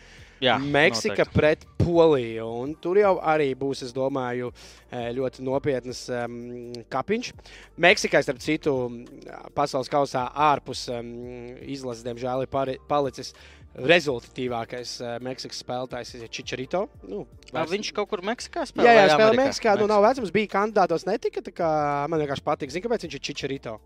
Jā, 0.44 0.58
Meksika 0.60 1.24
noteikti. 1.24 1.34
pret 1.34 1.64
Poliju. 1.84 2.46
un 2.62 2.74
Tur 2.80 2.96
jau 2.96 3.14
arī 3.20 3.50
būs, 3.58 3.82
es 3.84 3.92
domāju, 3.92 4.52
eh, 4.90 5.10
ļoti 5.16 5.42
nopietnas 5.44 6.04
um, 6.12 6.72
kapiņš. 6.92 7.32
Meksikai, 7.76 8.22
starp 8.24 8.38
citu, 8.44 8.76
pasaules 9.54 9.88
kausā 9.92 10.26
ārpus 10.32 10.86
um, 10.92 11.10
izlases, 11.60 12.04
diemžēl, 12.06 12.46
ir 12.46 12.78
palicis 12.88 13.34
rezultatīvākais 13.74 14.90
uh, 15.02 15.16
Meksikas 15.24 15.62
spēlētājs, 15.64 16.14
ir 16.20 16.28
Čičerito. 16.30 16.84
Nu, 17.08 17.24
vairs- 17.52 17.72
Viņš 17.74 17.92
kaut 17.96 18.08
kur 18.12 18.22
Meksikā 18.22 18.66
spēlē. 18.70 18.86
Jā, 18.86 18.92
jā, 18.94 19.06
vai 19.08 19.16
spēlē 19.16 19.30
Amerikā? 19.32 19.48
Meksikā. 19.48 19.74
Nu, 19.80 19.88
nav 19.90 20.04
vecums, 20.06 20.30
bija 20.34 20.52
kandidātos, 20.54 21.06
netika. 21.08 22.06
Man 22.08 22.20
vienkārši 22.22 22.44
patīk. 22.46 22.70
Zini, 22.74 22.84
kāpēc 22.86 23.06
viņš 23.06 23.14
ir 23.18 23.24
Čičerito? 23.28 23.76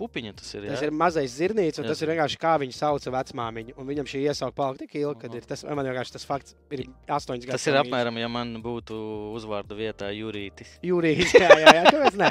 Pupiņa 0.00 0.34
tas 0.40 0.50
ir. 0.56 0.66
Tas 0.70 0.80
jā? 0.82 0.88
ir 0.88 0.96
mazais 0.96 1.36
zirnīts, 1.36 1.80
un 1.80 1.86
Jā, 1.86 1.92
tas 1.92 2.02
ir 2.02 2.12
vienkārši 2.14 2.40
kā 2.40 2.56
viņu 2.62 2.76
sauca 2.76 3.14
vecmāmiņu. 3.14 3.76
Un 3.80 3.88
viņam 3.90 4.08
šī 4.10 4.24
iesauka 4.24 4.56
palika 4.62 4.84
tik 4.84 4.98
ilgi, 5.02 5.20
ka 5.22 5.40
ir 5.40 5.48
tas, 5.48 5.64
man 5.68 5.86
vienkārši 5.90 6.16
tas 6.16 6.26
fakts 6.28 6.56
ir 6.72 6.86
astoņas 7.06 7.48
gadus. 7.48 7.56
Tas 7.56 7.70
ir 7.70 7.80
apmēram, 7.82 8.20
ja 8.22 8.30
man 8.32 8.56
būtu 8.64 8.98
uzvārda 9.36 9.78
vietā 9.78 10.12
Jurītis. 10.16 10.78
Jūrijas. 10.86 11.34
Jā, 11.36 11.50
jā, 11.62 11.74
jā, 11.80 11.84
kāpēc 11.90 12.20
ne? 12.20 12.30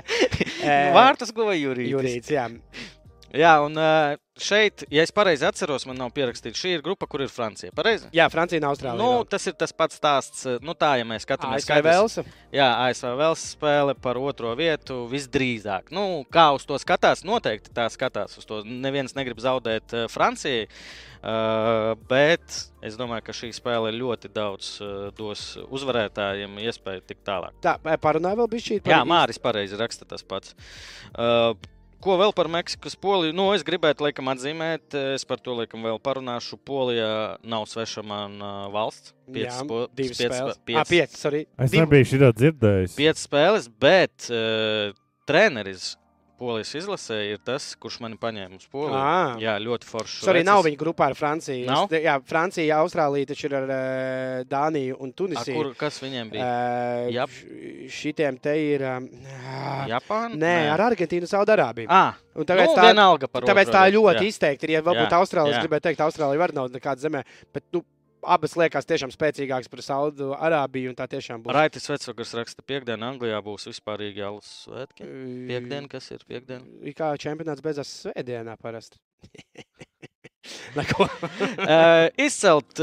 Vārtas 1.00 1.36
guva 1.36 1.58
Jurītis. 1.58 1.94
Jūrijas, 1.94 2.34
jā. 2.34 2.48
Jā, 3.36 3.52
un 3.62 3.78
ā, 3.78 4.18
šeit, 4.42 4.84
ja 4.90 5.04
es 5.06 5.12
pareizi 5.14 5.46
atceros, 5.46 5.84
man 5.86 6.00
nav 6.02 6.10
pierakstīts, 6.16 6.58
šī 6.58 6.72
ir 6.78 6.84
grupa, 6.86 7.06
kur 7.10 7.22
ir 7.22 7.30
Francija. 7.30 7.74
Pareizi? 7.76 8.08
Jā, 8.16 8.26
Francija 8.34 8.62
un 8.62 8.68
Austrālija. 8.72 8.98
Nu, 9.04 9.26
tas 9.30 9.46
ir 9.50 9.54
tas 9.60 9.74
pats 9.76 10.00
stāsts. 10.00 10.48
Nu, 10.66 10.74
tā, 10.78 10.96
ja 10.98 11.06
mēs 11.08 11.28
skatāmies 11.28 11.68
ASV 11.68 11.86
Velsa. 11.86 12.26
Jā, 12.56 12.72
ASV 12.88 13.14
vēl 13.20 13.38
spēle 13.38 13.96
par 14.02 14.18
otro 14.22 14.56
vietu 14.58 15.04
visdrīzāk. 15.12 15.94
Nu, 15.94 16.24
kā 16.34 16.50
uz 16.58 16.66
to 16.70 16.80
skatās? 16.82 17.22
Noteikti 17.28 17.74
tā 17.76 17.86
skatās. 17.94 18.40
Uz 18.42 18.50
to 18.50 18.64
neviens 18.66 19.14
negrib 19.18 19.42
zaudēt 19.44 19.94
uh, 19.94 20.10
Francijai. 20.10 20.66
Uh, 21.20 21.98
bet 22.08 22.62
es 22.86 22.96
domāju, 22.96 23.26
ka 23.28 23.34
šī 23.36 23.50
spēle 23.52 23.92
ļoti 23.92 24.32
daudz 24.32 24.78
uh, 24.80 25.10
dos 25.18 25.52
uzvarētājiem 25.68 26.62
iespēju 26.64 27.04
tikt 27.12 27.26
tālāk. 27.28 27.58
Tā, 27.62 27.76
parunāja 28.00 28.40
vēl 28.40 28.48
bija 28.56 28.70
šī. 28.70 28.80
Jā, 28.88 29.04
Māris 29.06 29.42
pareizi 29.44 29.78
raksta 29.78 30.08
tas 30.08 30.24
pats. 30.24 30.56
Uh, 31.12 31.52
Ko 32.00 32.16
vēl 32.16 32.32
par 32.32 32.48
Meksikas 32.48 32.96
poliju? 32.96 33.34
Nu, 33.36 33.50
es 33.52 33.64
gribētu, 33.68 34.06
laikam, 34.06 34.30
atzīmēt, 34.32 34.96
es 35.18 35.26
par 35.28 35.42
to, 35.44 35.52
laikam, 35.58 35.84
vēl 35.84 35.98
parunāšu. 36.00 36.56
Polija 36.64 37.36
nav 37.44 37.66
sveša 37.68 38.04
man 38.08 38.38
uh, 38.40 38.70
valsts. 38.72 39.12
Piecas, 39.30 39.60
po, 39.68 39.82
divas 39.94 40.18
piecas 40.18 40.38
spēles. 40.40 40.60
piecas- 40.64 40.80
Ah, 40.80 40.88
piecas, 40.90 41.20
sorry. 41.20 41.42
Es 41.60 41.74
Div- 41.74 41.84
nebiju 41.84 42.08
šī 42.14 42.22
dzirdējis. 42.40 42.96
piecas 42.96 43.26
spēles, 43.28 43.68
bet 43.84 44.30
uh, 44.32 44.96
treneris 45.28 45.90
Polijas 46.40 46.72
izlasē 46.80 47.18
ir 47.34 47.42
tas, 47.46 47.74
kurš 47.80 48.00
mani 48.06 48.16
paņēma 48.20 48.56
uz 48.62 48.66
Poliju. 48.72 48.96
Ā. 48.96 49.36
Jā, 49.44 49.58
ļoti 49.60 49.88
forši. 49.90 50.22
Sorry, 50.24 50.44
nav 50.48 50.64
viņa 50.66 50.80
grupā 50.80 51.10
ar 51.12 51.18
Franciju. 51.20 51.66
Nav? 51.68 51.88
Es- 51.92 52.06
Jā, 52.06 52.16
Francija, 52.26 52.80
Austrālija 52.80 53.28
taču 53.34 53.50
ir 53.50 53.56
ar 53.60 53.68
uh, 53.76 54.46
Dāniju 54.50 54.96
un 55.04 55.12
Tunisiju. 55.14 55.56
Kur, 55.60 55.74
kas 55.80 56.00
viņiem 56.04 56.32
bija? 56.32 56.48
Uh, 56.48 57.12
Jap. 57.14 57.36
šitiem 58.00 58.40
te 58.42 58.56
ir. 58.72 58.86
Um, 58.88 59.10
Japāna? 59.92 60.34
nē, 60.40 60.56
ar 60.74 60.86
Argentīnu, 60.90 61.28
Saudārābiju. 61.30 61.88
Ah, 61.92 62.16
Un 62.40 62.46
tāpēc 62.48 62.70
nu, 62.72 62.76
tā, 62.78 62.84
vienalga 62.88 63.28
par 63.28 63.44
tāpēc 63.44 63.68
otro 63.68 63.76
tā 63.76 63.86
ļoti 63.92 64.22
jā. 64.24 64.30
izteikti 64.32 64.64
ir. 64.70 64.78
Ja 64.78 64.82
vēl 64.86 64.96
Jā, 64.96 65.02
būtu 65.04 65.18
Austrālija, 65.18 65.58
jā. 65.58 65.60
es 65.60 65.66
gribētu 65.68 65.90
teikt, 65.90 66.04
Austrālija 66.06 66.40
var 66.40 66.54
nav 66.56 66.70
nekāda 66.72 67.04
zemē. 67.04 67.24
Bet, 67.52 67.66
nu, 67.76 67.82
abas 68.24 68.56
liekas 68.60 68.88
tiešām 68.90 69.14
spēcīgākas 69.14 69.72
par 69.72 69.84
Saudu 69.86 70.32
Arābiju. 70.36 70.94
un 70.94 71.00
Tā 71.00 71.08
tiešām 71.12 71.44
būs. 71.44 71.54
Raitis 71.56 71.90
Vecvakars 71.90 72.36
raksta, 72.40 72.66
piekdiena 72.66 73.12
Anglijā 73.14 73.40
būs 73.46 73.70
vispārīgi 73.72 74.26
alus 74.26 74.50
svētki. 74.66 75.08
Piekdiena, 75.50 75.88
kas 75.92 76.12
ir 76.16 76.26
piekdiena? 76.28 76.66
Kā 76.98 77.14
čempionāts 77.22 77.64
beidzās 77.66 77.94
svētdienā 78.04 78.58
parasti. 78.62 79.02
Izcelt, 82.26 82.80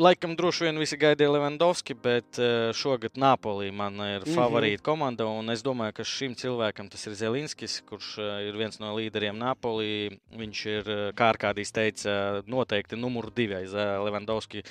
laikam, 0.00 0.34
droši 0.36 0.66
vien 0.66 0.78
visi 0.80 0.96
gaidīja 1.00 1.30
Levandovski, 1.32 1.94
bet 1.96 2.38
šogad 2.76 3.16
Napolī 3.20 3.70
man 3.72 3.94
ir 4.04 4.24
Mhm. 4.26 4.34
favorīta 4.36 4.82
komanda. 4.84 5.26
un 5.26 5.48
Es 5.50 5.62
domāju, 5.62 5.94
ka 5.94 6.04
šim 6.04 6.34
cilvēkam 6.36 6.90
tas 6.90 7.06
ir 7.06 7.14
Zelinskis, 7.14 7.80
kurš 7.88 8.18
ir 8.48 8.56
viens 8.56 8.78
no 8.80 8.92
līderiem 8.96 9.36
Napolī. 9.36 10.18
Viņš 10.36 10.66
ir, 10.66 10.84
kā 11.16 11.32
Arkādijs 11.32 11.72
teica, 11.72 12.42
noteikti 12.46 12.96
numur 13.00 13.30
divi 13.30 13.54
aiz 13.54 13.72
Levandovski 13.72 14.62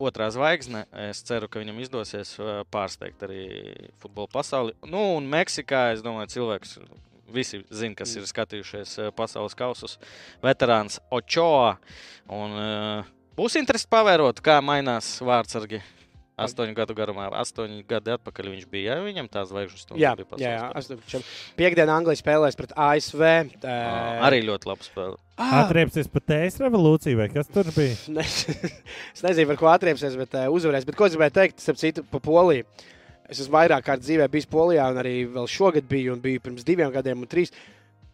otrā 0.00 0.30
zvaigzne. 0.32 0.86
Es 1.10 1.22
ceru, 1.22 1.48
ka 1.48 1.60
viņam 1.60 1.80
izdosies 1.80 2.36
pārsteigt 2.72 3.20
arī 3.28 3.90
futbola 4.00 4.28
pasauli. 4.32 4.72
Nu, 4.86 5.16
un 5.16 5.28
Meksikā, 5.30 5.92
es 5.92 6.02
domāju, 6.02 6.32
cilvēks. 6.36 6.78
Visi 7.34 7.62
zina, 7.70 7.94
kas 7.98 8.16
ir 8.18 8.26
skatījušies 8.28 8.96
eh, 9.04 9.12
pasaules 9.16 9.54
kausus. 9.58 9.98
Veterāns 10.42 10.98
Ochoa. 11.14 11.76
Un, 12.30 12.58
uh, 12.58 13.08
būs 13.38 13.56
interesanti 13.60 13.92
pavērot, 13.94 14.42
kā 14.44 14.60
mainās 14.64 15.16
vārdsargi. 15.24 15.82
Astoņu 16.40 16.72
gadu 16.72 16.94
garumā, 16.96 17.26
astoņi 17.36 17.82
gadi 17.88 18.14
atpakaļ 18.14 18.46
viņš 18.54 18.68
bija. 18.72 18.94
Jā, 18.94 19.02
viņam 19.04 19.26
tās 19.28 19.50
zvaigžnes 19.50 19.84
no 19.90 19.98
Jā, 20.00 20.14
jā, 20.40 20.52
jā. 20.54 20.62
astoņi- 20.78 21.20
Piektdienā 21.58 21.92
Anglija 21.92 22.16
spēlēs 22.16 22.56
pret 22.56 22.72
ASV. 22.80 23.20
Uh, 23.60 24.22
Arī 24.24 24.38
ļoti 24.46 24.70
labi 24.70 24.86
spēlē. 24.88 25.18
Ah, 25.36 25.66
Atriepsies 25.66 26.08
pat 26.12 26.24
tējas 26.32 26.56
revolūcija, 26.62 27.18
vai 27.20 27.28
kas 27.32 27.50
tur 27.52 27.68
bija? 27.76 27.92
Es 29.14 29.20
nezinu, 29.26 29.50
par 29.52 29.60
ko 29.60 29.68
atriepsies, 29.74 30.16
bet 30.20 30.38
uh, 30.38 30.48
uzvarēs. 30.54 30.88
Bet 30.88 30.96
ko 30.96 31.10
es 31.10 31.18
gribēju 31.18 31.36
teikt, 31.42 31.60
starp 31.60 31.82
citu, 31.82 32.06
par 32.08 32.24
Poliju. 32.24 32.64
Es 33.30 33.38
esmu 33.38 33.54
vairāk 33.54 33.84
kārt 33.86 34.02
dzīvē 34.02 34.26
bijis 34.30 34.48
Polijā, 34.50 34.88
un 34.90 34.98
arī 34.98 35.20
vēl 35.30 35.46
šogad 35.50 35.86
biju, 35.90 36.16
un 36.16 36.22
biju 36.22 36.42
pirms 36.42 36.66
diviem 36.66 36.90
gadiem, 36.94 37.22
un 37.22 37.30
trīs. 37.30 37.54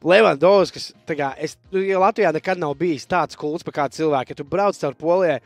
Levandovskis, 0.06 0.90
kā 1.08 1.30
es, 1.40 1.56
nu, 1.72 1.80
ja 1.80 2.00
Latvijā 2.02 2.28
nekad 2.36 2.60
nav 2.60 2.74
bijis 2.78 3.08
tāds 3.08 3.38
kults 3.38 3.64
par 3.64 3.74
kādu 3.78 3.96
cilvēku, 3.96 4.34
ja 4.34 4.38
tu 4.38 4.44
brauc 4.44 4.76
caur 4.76 4.98
Polijai. 4.98 5.40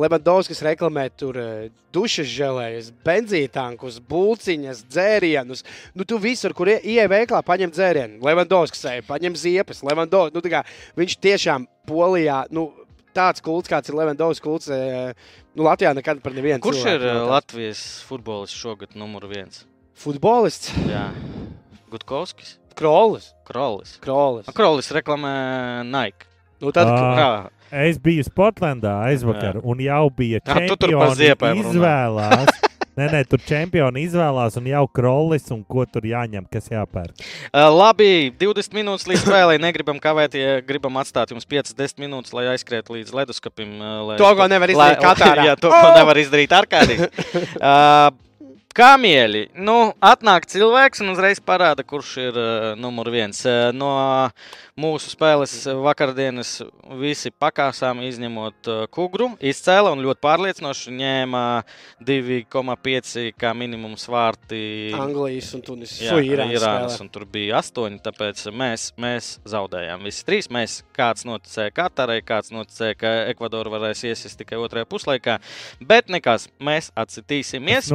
Levandovskis 0.00 0.62
reklamē 0.64 1.04
tur 1.20 1.36
uh, 1.36 1.66
dušas 1.92 2.30
žēlējas, 2.32 2.88
benzīntankus, 3.04 3.98
būciņas, 4.08 4.86
dzērienus. 4.88 5.60
Nu, 5.92 6.06
tu 6.08 6.16
visur, 6.16 6.54
kur 6.56 6.70
ienāk 6.72 7.10
veiklā, 7.12 7.42
paņem 7.44 7.74
dzērienu. 7.74 8.22
Levandovskis 8.24 8.80
sēž, 8.86 9.04
paņem 9.10 9.36
ziepes. 9.36 9.84
Levandovskis, 9.84 10.38
nu, 10.38 10.54
kā, 10.54 10.64
viņš 10.96 11.18
tiešām 11.28 11.68
Polijā, 11.90 12.46
nu, 12.56 12.70
tāds 13.12 13.44
kults, 13.44 13.68
kāds 13.68 13.92
ir 13.92 13.98
Levandovskis 14.00 14.44
kults, 14.44 14.72
nu, 15.54 15.66
Latvijā 15.66 15.92
nekad 15.98 16.22
par 16.24 16.34
nevienu. 16.36 16.60
Kurš 16.64 16.82
cilvēku 16.82 16.98
ir 16.98 17.06
uh, 17.06 17.12
tāds. 17.14 17.30
Latvijas 17.32 17.82
futbolists 18.08 18.58
šogad 18.58 18.96
numur 18.98 19.26
viens? 19.30 19.64
Futbolists, 20.02 20.72
Jā, 20.88 21.08
Gutkovskis, 21.92 22.56
Krolis. 22.78 23.32
Krolis. 23.44 23.98
Krolis. 24.02 24.48
Krolis 24.56 24.88
reklamē 24.96 25.32
Nike. 25.84 26.26
Nu, 26.62 26.72
tad, 26.72 26.88
Ā. 26.88 27.10
Jā, 27.18 27.32
Es 27.72 27.96
biju 27.96 28.20
Sportlandā 28.26 28.98
aizvakar, 29.08 29.56
un 29.64 29.80
jau 29.80 30.10
bija 30.12 30.42
Jā, 30.44 30.66
tu 30.68 30.76
tur 30.76 30.92
runā. 30.92 31.52
izvēlās. 31.62 32.58
Nē, 32.92 33.06
nē, 33.08 33.20
tur 33.24 33.40
čempioni 33.48 34.02
izvēlās, 34.04 34.58
un 34.60 34.66
jau 34.68 34.82
krolis, 34.92 35.46
un 35.54 35.62
ko 35.64 35.86
tur 35.88 36.04
jāņem, 36.04 36.44
kas 36.52 36.66
jāpērk. 36.68 37.14
Uh, 37.48 37.68
labi, 37.72 38.08
20 38.40 38.76
minūtes 38.76 39.06
līdz 39.08 39.22
spēlei. 39.24 39.56
Negribam 39.62 39.96
kavēt, 40.02 40.36
ja 40.36 40.58
gribam 40.66 40.98
atstāt 41.00 41.32
jums 41.32 41.48
5-10 41.48 42.02
minūtes, 42.04 42.34
lai 42.36 42.50
aizskrietu 42.52 42.98
līdz 42.98 43.14
leduskapim. 43.16 43.78
uh, 43.80 44.02
Lai, 44.10 44.18
To, 44.20 44.28
ko 44.36 44.44
nevar 44.52 44.74
izdarīt 44.74 45.00
Katārā. 45.08 45.46
Jā, 45.52 45.56
to, 45.56 45.72
ko 45.72 45.88
Oh! 45.88 45.96
nevar 45.96 46.20
izdarīt 46.20 46.52
ar 46.52 46.68
kādiem. 46.68 47.06
Uh, 47.62 48.10
Kamieļi. 48.76 49.46
Nu, 49.56 49.92
atnāk 50.04 50.46
cilvēks 50.50 51.02
un 51.04 51.12
uzreiz 51.14 51.40
parāda, 51.40 51.84
kurš 51.86 52.12
ir 52.20 52.38
uh, 52.38 52.66
numur 52.78 53.10
viens. 53.12 53.40
Uh, 53.48 53.70
no 53.72 53.92
mūsu 54.78 55.12
spēles 55.12 55.54
vakardienas 55.82 56.58
visi 57.00 57.32
pakāsām, 57.32 58.02
izņemot 58.06 58.68
uh, 58.68 58.82
kugru, 58.92 59.30
izcēla 59.40 59.92
un 59.94 60.02
ļoti 60.04 60.22
pārliecinoši 60.24 60.94
ņēma 60.98 61.44
2,5 62.04 63.30
kā 63.38 63.54
minimums 63.56 64.06
vārti. 64.12 64.62
Anglijas 64.98 65.52
un 65.56 65.64
Tunisijas. 65.64 66.10
Jā, 66.10 66.20
Irānas 66.20 66.58
Irānas, 66.60 66.98
un 67.04 67.12
tur 67.12 67.26
bija 67.30 67.60
astoņi. 67.62 68.02
Tāpēc 68.04 68.44
mēs, 68.52 68.90
mēs 69.00 69.32
zaudējām. 69.48 70.04
Visi 70.08 70.26
trīs. 70.28 70.50
Mēs, 70.52 70.80
kāds 70.96 71.24
noticēja 71.28 71.72
Katarai, 71.76 72.20
kāds 72.26 72.52
noticēja, 72.52 73.00
ka 73.00 73.16
Ekvadora 73.32 73.72
varēs 73.72 74.04
iesist 74.10 74.40
tikai 74.40 74.60
otrajā 74.60 74.88
puslaikā. 74.88 75.38
Bet 75.88 76.12
nekas, 76.12 76.50
mēs 76.60 76.82
Es 76.82 76.90
atcitīsimies. 76.98 77.90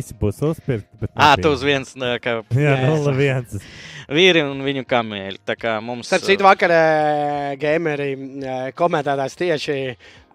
Ka 0.00 0.06
visi 0.06 0.16
būs 0.20 0.40
uzpirkti. 0.50 0.88
nebija. 1.36 1.44
tu 1.44 1.52
uz 1.52 1.62
viens, 1.66 1.92
nē, 1.96 2.18
ka 2.22 2.40
Jā, 2.56 2.74
Jā. 2.80 2.90
0-1. 2.90 3.60
vīri 4.10 4.42
un 4.42 4.60
viņu 4.64 4.84
kamieļi. 4.88 5.38
Tā 5.46 5.56
kā 5.60 5.76
mums. 5.84 6.08
Starp 6.10 6.24
citu, 6.26 6.44
vakar 6.46 6.72
eh, 6.74 7.56
gameri 7.60 8.10
komentētājs 8.74 9.36
tieši 9.38 9.78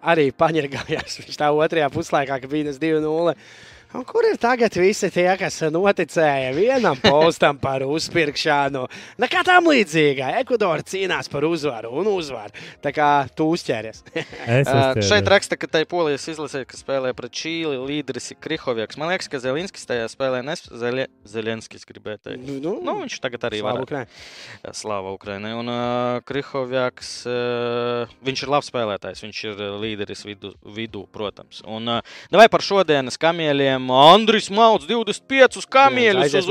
arī 0.06 0.30
paņirgājās. 0.32 1.18
Viņš 1.22 1.40
tā 1.40 1.50
otrajā 1.52 1.90
puslaikā, 1.92 2.40
kad 2.40 2.50
bija 2.50 2.72
2-0. 2.72 3.34
Un 3.94 4.02
kur 4.04 4.26
ir 4.26 4.34
tagad 4.40 4.74
visi 4.76 5.08
tie, 5.14 5.28
kas 5.38 5.60
noticēja 5.72 6.50
vienam 6.56 6.98
postam 7.00 7.58
par 7.60 7.84
uzpirkšanu? 7.86 8.82
Nekā 9.22 9.42
tam 9.46 9.68
līdzīga. 9.70 10.32
Ekvadora 10.40 10.82
cīnās 10.86 11.30
par 11.32 11.46
uzvaru 11.46 11.92
un 12.00 12.10
uzvaru. 12.10 12.50
Tā 12.82 12.90
kā 12.96 13.10
tu 13.36 13.46
uzķēries. 13.54 14.02
Es 14.46 14.68
Uh, 14.76 14.98
šeit 15.04 15.26
raksta, 15.30 15.56
ka 15.58 15.68
tai 15.70 15.82
polijas 15.88 16.26
izlasē, 16.30 16.64
kas 16.68 16.82
spēlē 16.82 17.10
pret 17.16 17.32
Čīli, 17.34 17.78
līderis 17.80 18.30
ir 18.32 18.38
Krihovjaks. 18.42 18.98
Man 19.00 19.10
liekas, 19.10 19.28
ka 19.30 19.40
Zelinskis 19.42 19.86
tajā 19.88 20.06
spēlē 20.12 20.42
nespēlē. 20.46 21.06
Zelenskis 21.26 21.86
gribēja 21.88 22.20
teikt. 22.28 22.44
nu, 22.62 22.74
Nu, 22.84 22.96
viņš 23.02 23.16
tagad 23.22 23.46
arī 23.48 23.62
var. 23.64 23.80
Ukraiņai. 23.82 24.72
Slāva 24.76 25.14
Ukraiņai. 25.16 25.52
Un 25.58 25.70
uh, 25.72 26.18
Krihovjaks, 26.28 27.10
uh, 27.30 28.14
viņš 28.26 28.44
ir 28.44 28.52
labs 28.52 28.70
spēlētājs, 28.72 29.22
viņš 29.24 29.42
ir 29.50 29.64
līderis 29.82 30.24
vidu, 30.28 30.52
vidū, 30.76 31.06
protams. 31.14 31.62
Un 31.66 31.96
uh, 31.96 32.16
vai 32.34 32.48
par 32.52 32.64
šodienas 32.66 33.18
kamieļiem 33.22 33.75
Andris 33.92 34.50
Mauts 34.50 34.86
25 34.88 35.64
kamieļus 35.72 36.34
uz, 36.40 36.50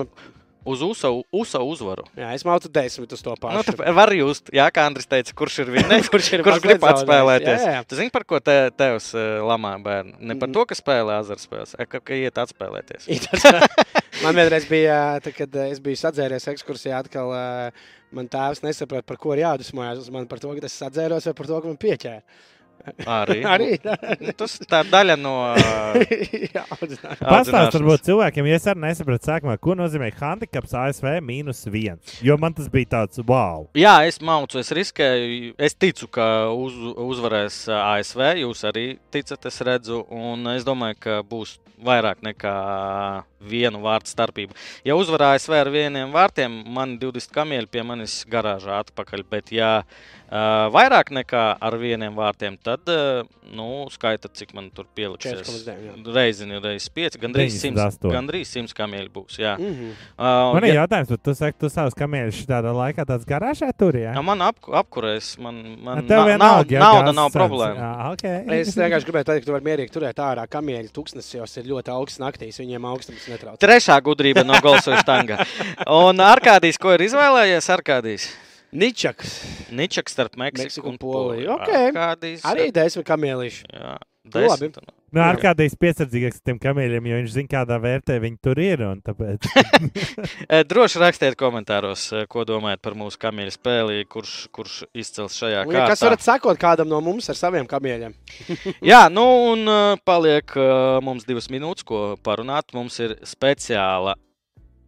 uz 0.65 0.81
USA, 0.81 1.11
USA 1.35 1.59
uzvaru. 1.61 2.05
Jā, 2.17 2.31
es 2.33 2.45
mācu 2.47 2.69
desmit 2.73 3.11
uz 3.13 3.21
to 3.21 3.33
Nu, 3.35 3.37
pašu. 3.41 3.75
tā, 3.77 3.91
var 3.93 4.09
just, 4.17 4.49
jā, 4.55 4.65
kā 4.73 4.85
Andris 4.89 5.05
teica, 5.09 5.33
kurš 5.37 5.59
ir 5.65 5.71
vinnējis, 5.75 6.09
Kurš 6.13 6.31
ir 6.37 6.43
kurš 6.45 6.61
grib 6.63 6.87
atspēlēties. 6.89 7.65
jā, 7.67 7.73
jā. 7.77 7.83
Tu 7.85 7.99
zini, 7.99 8.13
par 8.13 8.25
ko 8.25 8.39
te, 8.41 8.55
tevs 8.77 9.11
uh, 9.13 9.43
lamā 9.45 9.75
bērni? 9.83 10.15
Ne 10.25 10.37
par 10.41 10.49
to, 10.55 10.63
ka 10.65 10.77
spēlē 10.77 11.19
azartspēles, 11.21 11.75
bet 11.77 11.91
ka, 11.91 12.01
ka 12.01 12.17
iet 12.17 12.41
atspēlēties. 12.45 13.09
Man 14.23 14.33
vienreiz 14.37 14.63
bija, 14.69 15.19
tā, 15.21 15.33
kad 15.35 15.53
eh, 15.59 15.73
es 15.75 15.81
biju 15.83 15.99
sadzēries 15.99 16.45
ekskursijā, 16.53 17.01
atkal 17.03 17.33
eh, 17.35 17.85
man 18.15 18.29
tēvs 18.31 18.61
nesaprata, 18.63 19.03
par 19.11 19.17
ko 19.19 19.33
ir 19.35 19.41
jādusmojas. 19.43 20.07
Man 20.13 20.23
par 20.31 20.39
to, 20.39 20.53
ka 20.55 20.63
es 20.65 20.77
sadzēros, 20.79 21.27
vai 21.27 21.33
par 21.35 21.49
to, 21.49 21.57
ka 21.59 21.67
man 21.67 21.75
pieķēra. 21.81 22.23
Arī. 23.05 23.39
Arī. 23.53 23.69
Nu, 24.21 24.33
Tas 24.37 24.57
tā 24.69 24.81
daļa 24.87 25.17
no. 25.19 25.33
Jā, 26.55 26.63
audzināšanas. 26.69 27.19
Pastāst 27.19 27.25
audzināšanas. 27.25 27.77
varbūt 27.79 28.07
cilvēkiem, 28.09 28.49
ja 28.49 28.59
es 28.59 28.67
arī 28.71 28.83
nesapratu 28.85 29.29
sākumā, 29.31 29.57
ko 29.61 29.75
nozīmē 29.79 30.11
handicaps 30.19 30.75
ASV 30.81 31.09
mīnus 31.25 31.65
viens. 31.71 32.17
Jo 32.25 32.37
man 32.41 32.55
tas 32.57 32.69
bija 32.71 32.91
tāds 32.97 33.21
wow. 33.25 33.67
Jā, 33.77 33.97
es 34.09 34.21
maucu, 34.23 34.59
es 34.61 34.71
riskēju. 34.75 35.53
Es 35.57 35.77
ticu, 35.77 36.09
ka 36.11 36.29
uz, 36.53 36.75
uzvarēs 37.05 37.65
ASV. 37.75 38.25
Jūs 38.45 38.65
arī 38.69 38.87
ticat, 39.13 39.45
es 39.49 39.61
redzu. 39.65 40.03
Un 40.13 40.47
es 40.55 40.67
domāju, 40.67 40.99
ka 41.07 41.21
būs 41.27 41.57
vairāk 41.85 42.21
nekā 42.23 42.55
vienu 43.45 43.81
vārtu 43.83 44.09
starpība. 44.09 44.55
Ja 44.87 44.95
uzvarēja 44.97 45.39
ASV 45.39 45.55
ar 45.59 45.69
vieniem 45.73 46.13
vārtiem, 46.15 46.53
man 46.73 46.95
20 47.01 47.33
kamieļi 47.35 47.69
pie 47.71 47.83
manis 47.85 48.17
garāžā 48.31 48.79
atpakaļ. 48.83 49.25
Bet, 49.29 49.51
ja 49.55 49.71
uh, 49.83 50.67
vairāk 50.73 51.11
nekā 51.15 51.45
ar 51.61 51.77
vieniem 51.81 52.15
vārtiem, 52.17 52.57
tad 52.63 52.74
uh, 52.91 53.23
nu, 53.55 53.85
skaita, 53.93 54.27
cik 54.33 54.53
man 54.57 54.69
tur 54.75 54.85
pieliksies. 54.95 55.41
4,9, 55.45 55.75
jā. 55.85 55.93
Reizini, 56.15 56.59
reizes 56.63 56.89
5, 56.91 57.17
gandrīz 57.21 57.55
100, 57.61 57.71
98. 57.75 58.11
gandrīz 58.11 58.51
100 58.51 58.73
kamieļi 58.75 59.09
būs. 59.13 59.37
Jā. 59.39 59.55
Mhm. 59.59 59.91
Uh, 60.17 60.53
Man 60.55 60.63
ir 60.63 60.73
ja- 60.73 60.81
jautājums, 60.85 61.09
vai 61.09 61.17
tu 61.17 61.33
saki, 61.35 61.57
tu 61.59 61.69
savus 61.69 61.93
kamieļus 61.95 62.41
šādā 62.45 62.73
laikā 62.75 63.05
tāds 63.05 63.25
garāžā 63.25 63.71
tur, 63.77 63.93
jā? 63.93 64.13
Ja 64.15 64.21
man 64.21 64.41
ap, 64.41 64.59
apkurēs, 64.65 65.37
man, 65.39 65.61
man 65.83 66.05
Tev 66.07 66.19
na, 66.23 66.25
vienalga, 66.25 66.63
nauda, 66.63 66.73
ja 66.75 66.79
nauda 66.79 67.11
nav 67.13 67.29
cenas. 67.31 67.35
problēma. 67.39 67.75
Jā, 67.79 67.93
okay. 68.13 68.59
Es 68.59 68.75
vienkārši 68.75 69.05
gribēju 69.09 69.29
teikt, 69.31 69.45
ka 69.45 69.51
tu 69.51 69.55
vari 69.55 69.65
mierīgi 69.71 69.93
turēt 69.95 70.15
ārā 70.19 70.47
kamieļu 70.49 70.91
tūkstnesis, 70.95 71.35
jo 71.37 71.43
ir 71.61 71.69
ļoti 71.71 71.93
augsts 71.95 72.19
naktīs. 72.19 72.59
Viņiem 72.59 72.85
augstums 72.91 73.27
netrauc. 73.29 73.59
Trešā 73.59 73.99
gudrība 74.01 74.45
no 74.45 74.57
Golsovas 74.63 75.03
tanga. 75.05 75.39
Un 75.87 76.17
Arkādijs, 76.17 76.77
ko 76.81 76.93
ir 76.95 77.05
izvēlējies? 77.07 77.69
Arkādijs. 77.75 78.29
Ničaks. 78.75 79.37
Ničaks 79.71 80.11
starp 80.17 80.35
Meksiku, 80.35 80.65
Meksiku 80.67 80.91
un 80.91 80.97
Poliju. 80.99 81.47
Poliju. 81.47 81.55
Ok. 81.55 81.71
Arkādijs. 81.93 82.43
Arī 82.51 82.69
desmit 82.75 83.07
kamielīši. 83.07 83.65
Jā, 83.71 83.95
Nu, 84.25 84.41
labi. 84.41 84.49
desmit. 84.71 84.77
Nu, 85.15 85.21
ar 85.21 85.37
kādreiz 85.39 85.75
piesardzīgāks 85.79 86.41
ar 86.41 86.43
tiem 86.49 86.57
kamieļiem, 86.59 87.05
jo 87.07 87.17
viņš 87.21 87.29
zina, 87.37 87.47
kādā 87.53 87.75
vērtē 87.79 88.17
viņi 88.19 88.39
tur 88.43 88.59
ir. 88.59 88.81
un 88.83 88.97
Tāpēc 89.05 89.45
E, 90.49 90.63
Droši 90.67 90.99
rakstiet 90.99 91.37
komentāros, 91.39 92.07
e, 92.11 92.25
ko 92.27 92.43
domājat 92.43 92.81
par 92.83 92.97
mūsu 92.99 93.21
kamieļu 93.21 93.53
spēli, 93.53 94.01
kurš, 94.11 94.33
kurš 94.51 94.81
izcels 94.97 95.37
šajā 95.39 95.61
Un, 95.69 95.71
ja 95.77 95.85
kas 95.87 96.01
kārtā. 96.01 96.09
varat 96.09 96.25
sakot 96.25 96.59
kādam 96.59 96.89
no 96.91 96.99
mums 97.05 97.29
ar 97.31 97.37
saviem 97.39 97.69
kamieļiem? 97.69 98.17
Jā, 98.91 99.05
nu 99.13 99.23
un 99.53 99.63
uh, 99.71 99.95
paliek 100.03 100.51
mums 101.05 101.23
divas 101.29 101.47
minūtes, 101.53 101.85
ko 101.87 102.17
parunāt. 102.25 102.73
Mums 102.75 102.99
ir 102.99 103.15
speciāla 103.23 104.17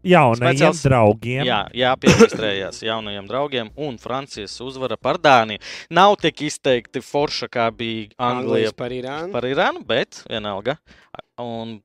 jaunajiem 0.04 0.58
Speciāls- 0.58 0.84
draugiem. 0.84 1.46
Jā, 1.46 1.60
jāpiereģistrējas 1.74 2.84
jaunajiem 2.84 3.28
draugiem, 3.28 3.70
un 3.76 3.98
Francijas 3.98 4.60
uzvara 4.62 4.98
par 4.98 5.18
Dāniju. 5.18 5.60
Nav 5.90 6.16
tik 6.22 6.42
izteikti 6.42 7.02
forša, 7.02 7.48
kā 7.50 7.72
bija 7.72 8.10
Anglija 8.18 8.72
par 8.74 8.90
Irānu. 8.92 9.32
par 9.32 9.44
Irānu, 9.44 9.86
bet 9.86 10.24
vienalga. 10.30 10.78
Un 11.40 11.82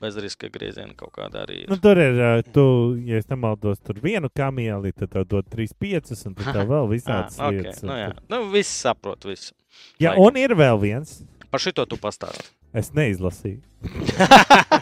bez 0.00 0.14
riska 0.16 0.48
grieziena 0.48 0.94
kaut 0.94 1.10
kādā 1.12 1.42
arī. 1.46 1.64
Nu, 1.68 1.74
Ir. 1.74 1.80
tur 1.82 1.98
ir, 1.98 2.42
tu, 2.54 2.64
ja 3.04 3.16
es 3.18 3.26
nemaldos, 3.26 3.80
tur 3.82 3.94
vienu 4.00 4.28
kamieli, 4.30 4.92
tad 4.94 5.10
tev 5.10 5.24
dod 5.26 5.44
3,5 5.50 6.26
un 6.26 6.34
tad 6.34 6.52
tev 6.54 6.68
vēl 6.68 6.86
visādas 6.88 7.38
Ah, 7.40 7.48
ok, 7.48 7.52
lietas. 7.58 7.82
Nu, 7.82 7.92
jā, 7.98 8.12
nu, 8.30 8.44
viss 8.52 8.70
saprot, 8.84 9.24
viss. 9.26 9.52
jā, 9.98 10.12
laikam. 10.14 10.24
un 10.28 10.36
ir 10.36 10.54
vēl 10.54 10.78
viens. 10.80 11.24
Par 11.50 11.58
šito 11.60 11.84
tu 11.88 11.96
pastāsti. 11.96 12.46
Es 12.74 12.90
neizlasīju. 12.92 13.60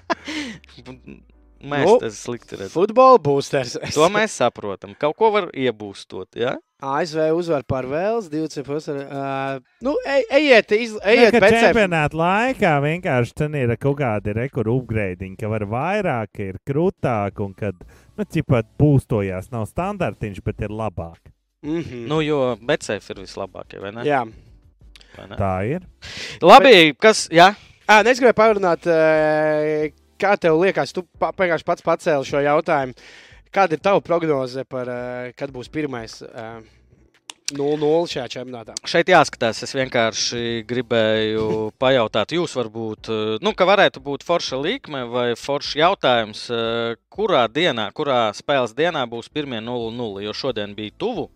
Mēs 1.64 1.86
Nu, 1.88 1.96
tas 2.02 2.18
slikti 2.20 2.56
redzam. 2.58 2.72
Futbola 2.74 3.18
boosters. 3.22 3.76
To 3.96 4.08
mēs 4.12 4.36
saprotam. 4.36 4.92
Kaut 4.98 5.16
ko 5.16 5.30
var 5.34 5.48
iebūstot. 5.56 6.36
Ja? 6.36 6.56
ASV 6.84 7.30
uzvar 7.32 7.64
par 7.64 7.86
Vēls, 7.88 8.28
20. 8.28 8.66
Uh, 8.68 9.62
nu, 9.84 9.94
ej, 10.04 10.26
ejiet, 10.36 10.74
iz, 10.76 10.96
ejiet 11.08 11.38
pēc 11.40 11.56
čempionāta 11.64 12.18
laikā 12.20 12.74
vienkārši 12.84 13.32
tur 13.40 13.56
ir 13.56 13.72
kaut 13.80 13.96
kādi 14.02 14.34
rekordi 14.36 14.74
upgradiņi, 14.74 15.38
ka 15.40 15.48
var 15.48 15.64
vairāk, 15.72 16.34
ka 16.36 16.50
ir 16.50 16.58
krūtāk 16.68 17.40
un 17.46 17.54
kad, 17.56 17.78
nu, 18.18 18.26
cipat 18.28 18.68
būstojās, 18.76 19.48
nav 19.54 19.64
standartiņš, 19.70 20.42
bet 20.44 20.66
ir 20.68 20.74
labāk. 20.76 21.32
Mm 21.64 21.80
-hmm. 21.80 22.04
Nu, 22.12 22.20
jo 22.20 22.58
Betseif 22.60 23.08
ir 23.10 23.24
vislabākie, 23.24 23.80
vai 23.80 23.94
ne? 23.96 24.04
Jā. 24.04 24.26
Vai 25.16 25.28
ne? 25.30 25.36
Tā 25.40 25.54
ir. 25.64 25.88
Labi, 26.44 26.92
kas. 27.00 27.28
Jā, 27.32 27.54
À, 27.86 28.00
es 28.02 28.18
gribēju 28.18 28.34
parunāt, 28.34 28.86
uh, 28.90 29.92
kā 30.20 30.36
tev 30.40 30.60
liekas, 30.60 30.94
tu 30.96 31.06
vienkārši 31.20 31.66
pats 31.66 31.86
pacēli 31.86 32.28
šo 32.28 32.42
jautājumu. 32.44 32.96
Kāda 33.54 33.76
ir 33.76 33.84
tava 33.84 34.02
prognoze 34.04 34.66
par, 34.68 34.88
eh, 34.90 35.32
kad 35.36 35.52
būs 35.54 35.70
pirmais 35.72 36.20
eh, 36.22 36.60
0-0 37.54 38.08
šajā 38.10 38.26
čempionātā? 38.26 38.74
Šeit 38.90 39.06
jāskatās. 39.06 39.60
Es 39.62 39.70
vienkārši 39.76 40.64
gribēju 40.66 41.70
pajautāt, 41.78 42.34
jūs 42.34 42.56
varbūt, 42.58 43.10
eh, 43.12 43.38
nu, 43.40 43.52
ka 43.54 43.68
varētu 43.68 44.02
būt 44.02 44.26
forša 44.26 44.58
līkme 44.58 45.04
vai 45.10 45.28
forša 45.38 45.78
jautājums, 45.78 46.50
eh, 46.50 46.96
kurā 47.08 47.46
dienā, 47.46 47.92
kurā 47.92 48.34
spēles 48.34 48.74
dienā 48.74 49.06
būs 49.06 49.30
pirmie 49.30 49.60
0-0, 49.62 50.22
jo 50.22 50.32
šodien 50.32 50.74
bija 50.74 50.90
tuvu. 50.98 51.30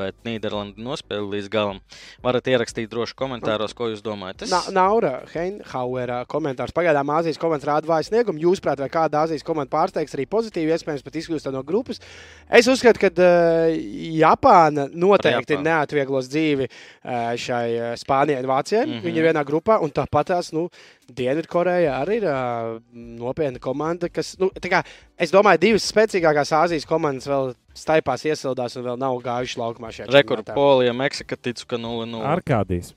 Bet 0.00 0.16
Nīderlanda 0.24 0.80
nospēlēja 0.80 1.30
līdz 1.34 1.48
galam. 1.52 1.80
Varat 2.24 2.48
ierakstīt 2.48 2.88
droši 2.92 3.16
komentāros, 3.18 3.74
ko 3.76 3.90
jūs 3.90 4.02
domājat. 4.04 4.42
Tas 4.44 4.52
Na, 4.52 4.60
Naura 4.80 5.12
Heinhauera 5.34 6.22
komentārs. 6.30 6.74
Pagaidām 6.76 7.12
Āzijas 7.12 7.40
komanda 7.40 7.68
rāda 7.72 7.90
vāju 7.90 8.08
sniegumu. 8.08 8.40
Jūsuprāt, 8.46 8.80
vai 8.80 8.88
kāda 8.92 9.24
Āzijas 9.24 9.44
komanda 9.46 9.72
pārsteigs 9.74 10.16
arī 10.16 10.26
pozitīvi, 10.30 10.72
iespējams, 10.76 11.04
pat 11.04 11.18
izkļūst 11.20 11.50
no 11.52 11.62
grupas? 11.66 12.00
Es 12.48 12.68
uzskatu, 12.70 13.02
ka 13.02 13.10
uh, 13.12 13.74
Japāna 14.20 14.88
noteikti 14.88 15.56
Japānu. 15.56 15.66
neatvieglos 15.68 16.30
dzīvi 16.32 16.70
uh, 16.70 17.34
šai 17.40 17.66
uh, 17.76 17.92
Spānijai 18.00 18.40
un 18.44 18.50
Vācijai. 18.50 18.86
Mm. 18.86 18.92
-hmm. 18.92 19.04
Viņi 19.06 19.22
ir 19.22 19.28
vienā 19.30 19.44
grupā, 19.44 19.80
un 19.84 19.92
tāpat 19.92 20.32
tās 20.32 20.52
nu, 20.56 20.68
Dienvidkoreja 21.10 21.96
arī 22.04 22.20
ir 22.20 22.26
uh, 22.30 22.78
nopietna 22.94 23.58
komanda. 23.58 24.08
Kas, 24.08 24.36
nu, 24.38 24.50
tā 24.54 24.70
kā, 24.70 24.84
es 25.18 25.32
domāju, 25.34 25.58
divas 25.66 25.88
spēcīgākās 25.90 26.54
Āzijas 26.54 26.86
komandas 26.86 27.26
vēl 27.30 27.54
staipās 27.80 28.24
iesildās 28.28 28.76
un 28.76 28.84
vēl 28.86 28.98
nav 29.00 29.16
gājuši 29.24 29.60
laukumā 29.60 29.90
šajā 29.96 30.08
čempionātā. 30.12 30.54
Polija, 30.56 30.92
Meksika, 30.96 31.36
ticu, 31.40 31.66
ka 31.70 31.76
0-0. 31.80 32.20
Arkādijas. 32.36 32.92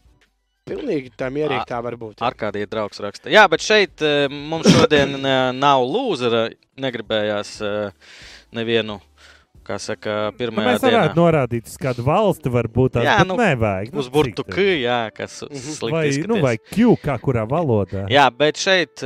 Pilnīgi 0.64 1.10
tā 1.20 1.28
mierīgi 1.28 1.66
tā 1.68 1.82
var 1.84 1.98
būt. 2.00 2.22
Ar 2.24 2.36
kādiem 2.40 2.70
draugs 2.72 3.02
raksta. 3.04 3.28
Jā, 3.34 3.42
bet 3.52 3.60
šeit 3.66 4.00
eh, 4.06 4.30
mums 4.32 4.70
šodien 4.72 5.18
eh, 5.20 5.40
nav 5.58 5.84
lūzera. 5.84 6.46
Negribējās 6.80 7.50
eh, 7.68 7.92
nevienu, 8.56 8.96
kā 9.68 9.76
saka, 9.80 10.14
Nu, 10.32 10.38
pirmajā 10.40 10.70
mēs 10.72 10.82
varētu 10.86 11.10
dienā. 11.12 11.18
norādīt, 11.20 11.68
uz 11.68 11.76
kādu 11.84 12.06
valsti 12.08 12.50
varbūt 12.52 12.96
tās 12.96 13.06
Jā, 13.10 13.18
nu, 13.28 13.36
nevajag. 13.40 13.92
Nu, 13.94 14.00
Uz 14.02 14.08
tad? 14.08 14.16
jā, 14.86 14.98
kas 15.20 15.36
Mhm. 15.44 15.60
slikti 15.76 15.92
Vai, 15.98 16.06
nu, 16.08 16.40
izskaties. 16.40 16.44
vai 16.48 16.56
Q, 16.72 16.96
kā 17.04 17.18
kurā 17.20 17.44
valodā. 17.48 18.06
Jā, 18.12 18.30
bet 18.32 18.56
šeit 18.64 19.04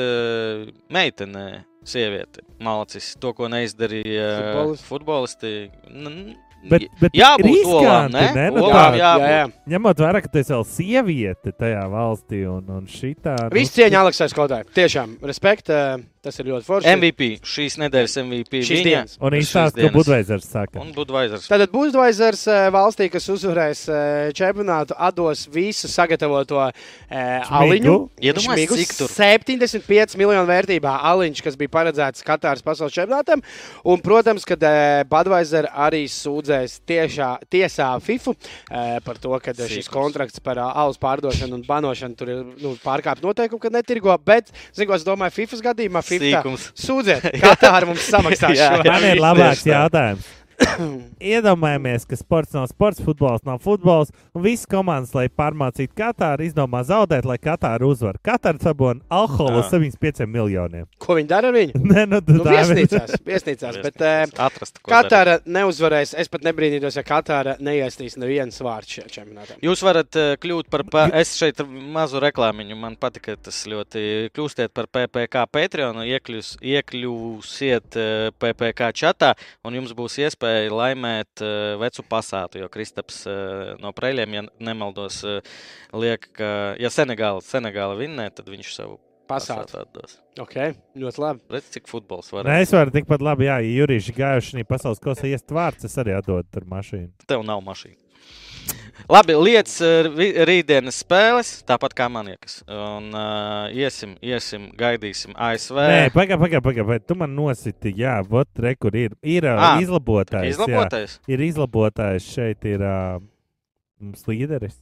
meitene, 0.94 1.66
sieviete, 1.88 2.44
malacis, 2.64 3.14
to, 3.22 3.32
ko 3.38 3.48
neizdarīja 3.52 4.28
Futbolisti. 4.42 4.88
futbolisti. 4.92 5.56
N- 5.94 6.36
Bet, 6.68 6.88
bet 7.00 7.14
Jābūt 7.14 7.46
riskanti, 7.46 7.86
olām, 7.86 8.08
ne? 8.12 8.22
ne? 8.34 8.46
Nu, 8.52 8.64
Olām 8.66 8.96
jābūt. 8.98 9.22
jā, 9.22 9.28
jā. 9.30 9.44
Ņemot 9.76 10.00
vērā, 10.02 10.22
ka 10.26 10.32
tu 10.34 10.40
esi 10.42 10.52
vēl 10.56 10.64
sieviete 10.66 11.52
tajā 11.54 11.84
valstī 11.94 12.40
un, 12.50 12.64
un 12.80 12.88
šitā. 12.90 13.36
nu, 13.46 13.52
Viss 13.54 13.76
cieņa 13.78 14.00
Aleksai 14.02 14.28
Skotai. 14.34 14.64
Tiešām, 14.76 15.14
respekt, 15.30 15.70
eh, 15.70 16.02
tas 16.28 16.40
ir 16.42 16.50
ļoti 16.52 16.68
forši. 16.68 16.94
MVP, 16.98 17.30
šīs 17.48 17.78
nedēļas 17.82 18.18
MVP. 18.24 18.62
Šīs 18.68 18.82
viņa. 18.82 18.88
dienas. 18.88 19.18
Un 19.22 19.36
viņš 19.38 19.52
stāsta, 19.52 19.84
ka. 19.84 19.94
Budveizers 19.96 20.50
saka. 20.52 20.82
Un 20.84 20.92
Budvaizers. 20.96 21.48
Tātad 21.50 21.72
Budvaizers 21.74 22.44
eh, 22.52 22.68
valstī, 22.74 23.08
kas 23.14 23.28
uzvarēs 23.34 23.84
eh, 23.88 24.30
čempionātu, 24.38 24.96
atdos 25.08 25.46
visu 25.54 25.90
sagatavoto 25.92 26.60
eh, 26.68 27.56
aliņu. 27.62 27.96
Iedomājieties, 28.22 28.84
cik 28.84 28.96
tur? 29.00 29.14
75 29.16 30.18
miljonu 30.20 30.48
vērtībā 30.50 30.98
aliņš, 31.12 31.44
kas 31.46 31.58
bija 31.60 31.74
paredzēts 31.78 32.26
Katāras 32.28 32.66
pasaules 32.66 32.96
čempionātam. 32.96 33.44
Un, 33.88 34.02
protams, 34.04 34.46
ka 34.48 34.58
Budvaizers 35.10 35.72
arī 35.88 36.04
sūdzēs 36.12 36.80
tiešā, 36.88 37.32
tiesā 37.52 37.90
FIFA 38.04 38.36
eh, 38.36 38.98
par 39.06 39.22
to, 39.22 39.34
ka 39.44 39.54
šis 39.56 39.88
Sīkums. 39.88 39.94
kontrakts 39.94 40.44
par 40.44 40.60
alus 40.68 41.00
pārdošanu 41.02 41.60
un 41.60 41.66
banošanu 41.68 42.18
tur 42.18 42.34
ir 42.34 42.44
nu, 42.62 42.76
pārkāpts 42.84 43.26
noteikumi, 43.26 43.62
ka 43.64 43.74
netirgo. 43.74 44.16
Bet, 44.28 44.52
zinu, 44.76 44.96
es 44.98 45.06
domāju, 45.08 45.36
FIFA 45.38 45.62
gadījumā 45.72 46.04
FIFA 46.06 46.17
Sīkums. 46.24 46.68
sūdziet, 46.86 47.28
Katāra 47.44 47.86
mums 47.90 48.08
samaksās 48.10 48.56
Jā, 48.58 48.72
šo. 48.78 48.84
jā. 48.88 48.92
Man 48.94 49.08
ir 49.12 49.22
labāks 49.24 49.64
tā. 49.66 49.74
jautājums. 49.76 50.34
Iedomājamies, 51.22 52.06
ka 52.10 52.18
sports 52.18 52.54
nav 52.56 52.68
sports, 52.72 53.02
futbols 53.04 53.44
nav 53.46 53.60
futbols, 53.64 54.10
un 54.36 54.44
visas 54.46 54.66
komandas, 54.70 55.14
lai 55.18 55.28
pārmācītu 55.30 55.94
Katāru, 55.98 56.46
izdomā 56.48 56.82
zaudēt, 56.88 57.28
lai 57.30 57.38
Katāra 57.42 57.86
uzvar. 57.88 58.18
Katāra 58.26 58.58
sabona 58.62 59.02
Jā. 59.08 59.62
75 59.70 60.26
miljoniem. 60.30 60.88
Ko 61.02 61.18
viņi 61.18 61.30
dara 61.30 61.52
ar 61.52 61.58
viņu? 61.58 61.82
Nē, 61.92 62.06
nu, 62.10 62.22
Nu, 62.28 62.42
tā 62.46 62.56
ir- 62.56 62.72
viesnīcās, 62.72 63.16
viesnīcās, 63.28 63.80
bet 63.86 64.02
uh, 64.02 64.24
Atrast, 64.48 64.82
ko 64.82 64.92
darīt. 64.92 65.12
Katāra 65.12 65.38
neuzvarēs. 65.46 66.16
Es 66.18 66.32
pat 66.34 66.46
nebrīnītos, 66.48 66.98
ja 67.00 67.06
Katāra 67.08 67.56
neiestīs 67.64 68.18
nevienu 68.20 68.54
vārdu 68.68 68.98
šajā 68.98 69.14
čempionātā. 69.14 69.60
Jūs 69.64 69.84
varat 69.86 70.18
uh, 70.20 70.34
kļūt 70.42 70.72
par, 70.74 70.86
pa, 70.90 71.06
es 71.22 71.36
šeit 71.38 71.62
mazu 71.94 72.22
reklāmiņu, 72.24 72.78
man 72.82 72.98
patika 73.00 73.38
tas 73.38 73.62
ļoti. 73.70 74.06
Kļūstiet 74.36 74.74
par 74.76 74.90
PPC 74.90 75.46
Patreon, 75.54 76.02
iekļūs, 76.08 76.56
iekļūsiet 76.76 77.98
uh, 78.02 78.30
PPC 78.42 78.92
čatā, 78.98 79.34
un 79.68 79.78
jums 79.78 79.94
būs 79.98 80.18
iespēja 80.26 80.47
laimēt 80.74 81.44
uh, 81.46 81.76
vecu 81.82 82.06
pasātu, 82.10 82.62
jo 82.64 82.70
Kristaps 82.74 83.24
uh, 83.30 83.74
no 83.84 83.92
Preļiem, 83.96 84.38
ja 84.38 84.46
nemaldos, 84.70 85.20
uh, 85.28 85.60
liek, 85.98 86.30
ka, 86.38 86.50
ja 86.82 86.92
Senegāla, 86.94 87.44
Senegāla 87.46 87.98
vinnē, 88.00 88.30
tad 88.36 88.50
viņš 88.52 88.72
savu 88.76 88.98
Pasākt. 89.28 89.68
pasātu 89.68 89.82
atdos. 89.84 90.18
Ok, 90.40 90.56
ļoti 90.96 91.20
labi. 91.20 91.42
Redz, 91.52 91.70
cik 91.74 91.90
futbols 91.92 92.32
var. 92.32 92.48
Nē, 92.48 92.62
es 92.64 92.72
varu 92.72 92.94
tikpat 92.96 93.24
labi, 93.26 93.50
jā, 93.50 93.58
ja 93.60 93.74
Jurijs 93.82 94.08
gājuši 94.16 94.54
šī 94.56 94.64
pasaules 94.70 95.04
kosā 95.04 95.28
iest 95.28 95.52
vārds, 95.52 95.84
es 95.88 95.98
arī 96.00 96.16
atdodu 96.16 96.62
ar 96.62 96.68
mašīnu. 96.78 97.12
Tev 97.28 97.44
nav 97.48 97.60
mašīna. 97.66 98.00
Labi, 99.06 99.36
lietas 99.38 99.76
eh, 99.86 100.08
rītdienas 100.50 100.98
spēles, 101.04 101.52
tāpat 101.70 101.94
kā 101.96 102.08
man 102.12 102.28
liekas. 102.32 102.58
Un 102.68 103.12
uh, 103.14 103.68
iesim, 103.72 104.16
iesim, 104.26 104.66
gaidīsim 104.78 105.36
ASV. 105.38 105.78
Nē, 105.78 106.00
pagaidi, 106.16 106.40
pagaidi, 106.42 106.64
pagaidi. 106.66 107.06
Tu 107.08 107.18
man 107.20 107.36
nositi, 107.38 107.94
jā, 108.02 108.18
vot, 108.28 108.50
re, 108.64 108.74
kur 108.76 108.98
ir. 108.98 109.14
Ir 109.22 109.48
Ā, 109.54 109.56
uh, 109.56 109.84
izlabotājs. 109.86 110.56
Izlabotais. 110.56 111.16
Jā, 111.22 111.36
ir 111.38 111.46
izlabotājs, 111.48 112.28
šeit 112.34 112.68
ir 112.68 112.84
uh, 112.84 113.22
mums 114.02 114.26
līderis. 114.28 114.76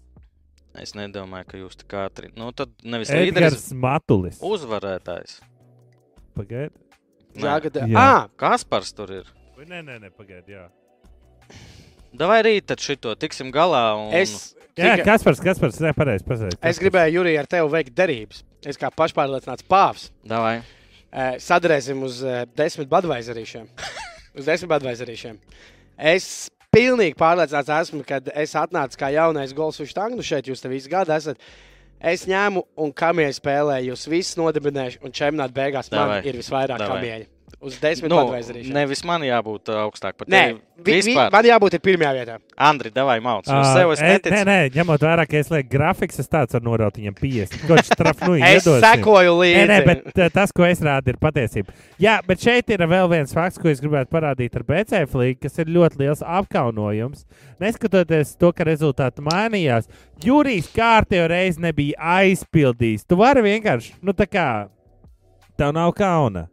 Es 0.82 0.96
nedomāju, 0.98 1.48
ka 1.52 1.60
jūs 1.60 1.78
tā 1.84 1.86
kā 1.92 2.08
ātri. 2.10 2.32
Nu, 2.40 2.50
tad 2.56 2.72
nevis 2.84 3.12
līderis, 3.14 3.60
Edgars 3.60 3.70
Matulis. 3.84 4.40
uzvarētājs. 4.44 5.38
Pagaidi. 6.36 6.74
Nē. 7.36 7.46
Jāgada. 7.50 7.86
Jā. 7.92 8.00
Ah, 8.00 8.26
Kaspars 8.40 8.92
tur 8.96 9.12
ir. 9.22 9.30
Vai 9.56 9.68
Nē, 9.70 9.84
nē, 9.88 10.00
nē, 10.04 10.10
pagaidi, 10.16 10.56
jā. 10.58 10.66
Davai 12.20 12.42
rīt 12.46 12.68
tad 12.72 12.82
šito 12.84 13.14
tiksim 13.20 13.52
galā. 13.56 13.84
Un... 14.00 14.10
es, 14.16 14.54
Jā, 14.76 14.96
tikai- 14.98 15.06
Kaspars, 15.08 15.40
Kaspars, 15.44 15.78
nē, 15.84 15.94
pareizi, 15.96 16.26
pareizi. 16.28 16.58
es 16.62 16.80
gribēju, 16.82 17.20
Jurija, 17.20 17.44
ar 17.44 17.48
tevi 17.52 17.70
veikt 17.72 17.94
derības. 17.96 18.42
Es 18.66 18.80
kā 18.82 18.90
pašpārliecināts 18.92 19.64
pāvs. 19.70 20.10
Davai. 20.28 20.58
Eh, 21.16 21.38
Sadarēsim 21.40 22.02
uz 22.04 22.18
eh, 22.28 22.42
desmit 22.58 22.90
badvaizerīšiem. 22.92 23.70
uz 24.40 24.50
desmit 24.50 24.72
badvaizerīšiem. 24.74 25.38
Es 25.96 26.50
pilnīgi 26.76 27.16
pārliecināts 27.16 27.72
esmu, 27.72 28.02
kad 28.08 28.28
es 28.36 28.56
atnācu 28.60 29.00
kā 29.00 29.14
jaunais 29.16 29.54
gols 29.56 29.80
uz 29.80 29.94
štangu. 29.94 30.26
Šeit 30.26 30.50
jūs 30.52 30.60
te 30.66 30.72
visu 30.72 30.92
gadu 30.92 31.14
esat. 31.16 31.40
Es 32.06 32.26
ņēmu 32.28 32.66
un 32.84 32.92
kamieļu 32.92 33.38
spēlēju, 33.38 33.94
jūs 33.94 34.04
visus 34.12 34.36
nodibināšu, 34.38 35.00
un 35.08 35.14
čempionāta 35.16 35.56
beigās 35.56 35.88
man 35.94 36.02
Davai. 36.02 36.20
ir 36.28 36.36
visvairāk 36.42 36.84
kamieļu. 36.84 37.30
Uz 37.66 37.80
desmit 37.82 38.12
Nu, 38.12 38.20
badvaizerīšiem. 38.22 38.74
nevis 38.76 39.00
man 39.10 39.24
jābūt 39.26 39.72
uh, 39.74 39.80
augstāk 39.88 40.14
par 40.20 40.28
Nē, 40.30 40.42
tevi. 40.52 40.60
vi, 40.78 40.84
vi, 40.86 40.96
Vispār. 41.02 41.32
man 41.34 41.48
jābūt 41.48 41.74
ir 41.74 41.82
pirmajā 41.82 42.12
vietā. 42.14 42.36
Andri, 42.62 42.92
davai 42.94 43.16
mauc. 43.26 43.48
Uz 43.48 43.54
Ā, 43.56 43.74
sev 43.74 43.94
es 43.96 44.04
e, 44.04 44.10
neticu. 44.12 44.34
Nē, 44.36 44.44
nē, 44.46 44.58
ņemot 44.76 45.02
vērā, 45.08 45.26
ka 45.32 45.40
es 45.42 45.50
lieku 45.50 45.72
grafiks, 45.74 46.20
es 46.22 46.30
tāds 46.30 46.54
varu 46.54 46.68
noraut 46.70 47.00
viņam 47.00 47.16
50. 47.18 47.58
Ko 47.66 47.80
viņš 47.80 47.90
trafnu 47.98 48.38
Es 48.52 48.68
sekoju 48.70 49.34
Nē, 49.34 49.42
līdzi. 49.42 49.66
nē, 49.74 49.80
bet 49.90 50.06
tā- 50.14 50.30
tas, 50.38 50.54
ko 50.54 50.68
es 50.70 50.80
rādu, 50.86 51.10
ir 51.16 51.18
patiesība. 51.18 51.74
Jā, 52.06 52.20
bet 52.28 52.46
šeit 52.46 52.70
ir 52.70 52.86
vēl 52.86 53.10
viens 53.10 53.34
fakts, 53.34 53.58
ko 53.58 53.74
es 53.74 53.82
gribētu 53.82 54.14
parādīt 54.14 54.56
ar 54.62 54.68
BCF 54.70 55.18
līniju, 55.18 55.42
kas 55.48 55.58
ir 55.66 55.74
ļoti 55.80 56.04
liels 56.06 56.22
apkaunojums. 56.22 57.26
Neskatoties 57.60 58.36
to, 58.38 58.54
ka 58.54 58.64
rezultāti 58.70 59.26
mainījās, 59.26 59.90
Jurijs 60.24 60.70
kārtējo 60.76 61.28
reizi 61.34 61.60
nebija 61.66 61.98
aizpildījis. 62.22 63.08
Tu 63.10 63.18
vari 63.20 63.42
vienkārši, 63.50 63.96
nu 64.06 64.14
tā 64.14 64.30
kā, 64.30 64.48
tev 65.58 65.74
nav 65.76 65.92
kauna. 65.98 66.46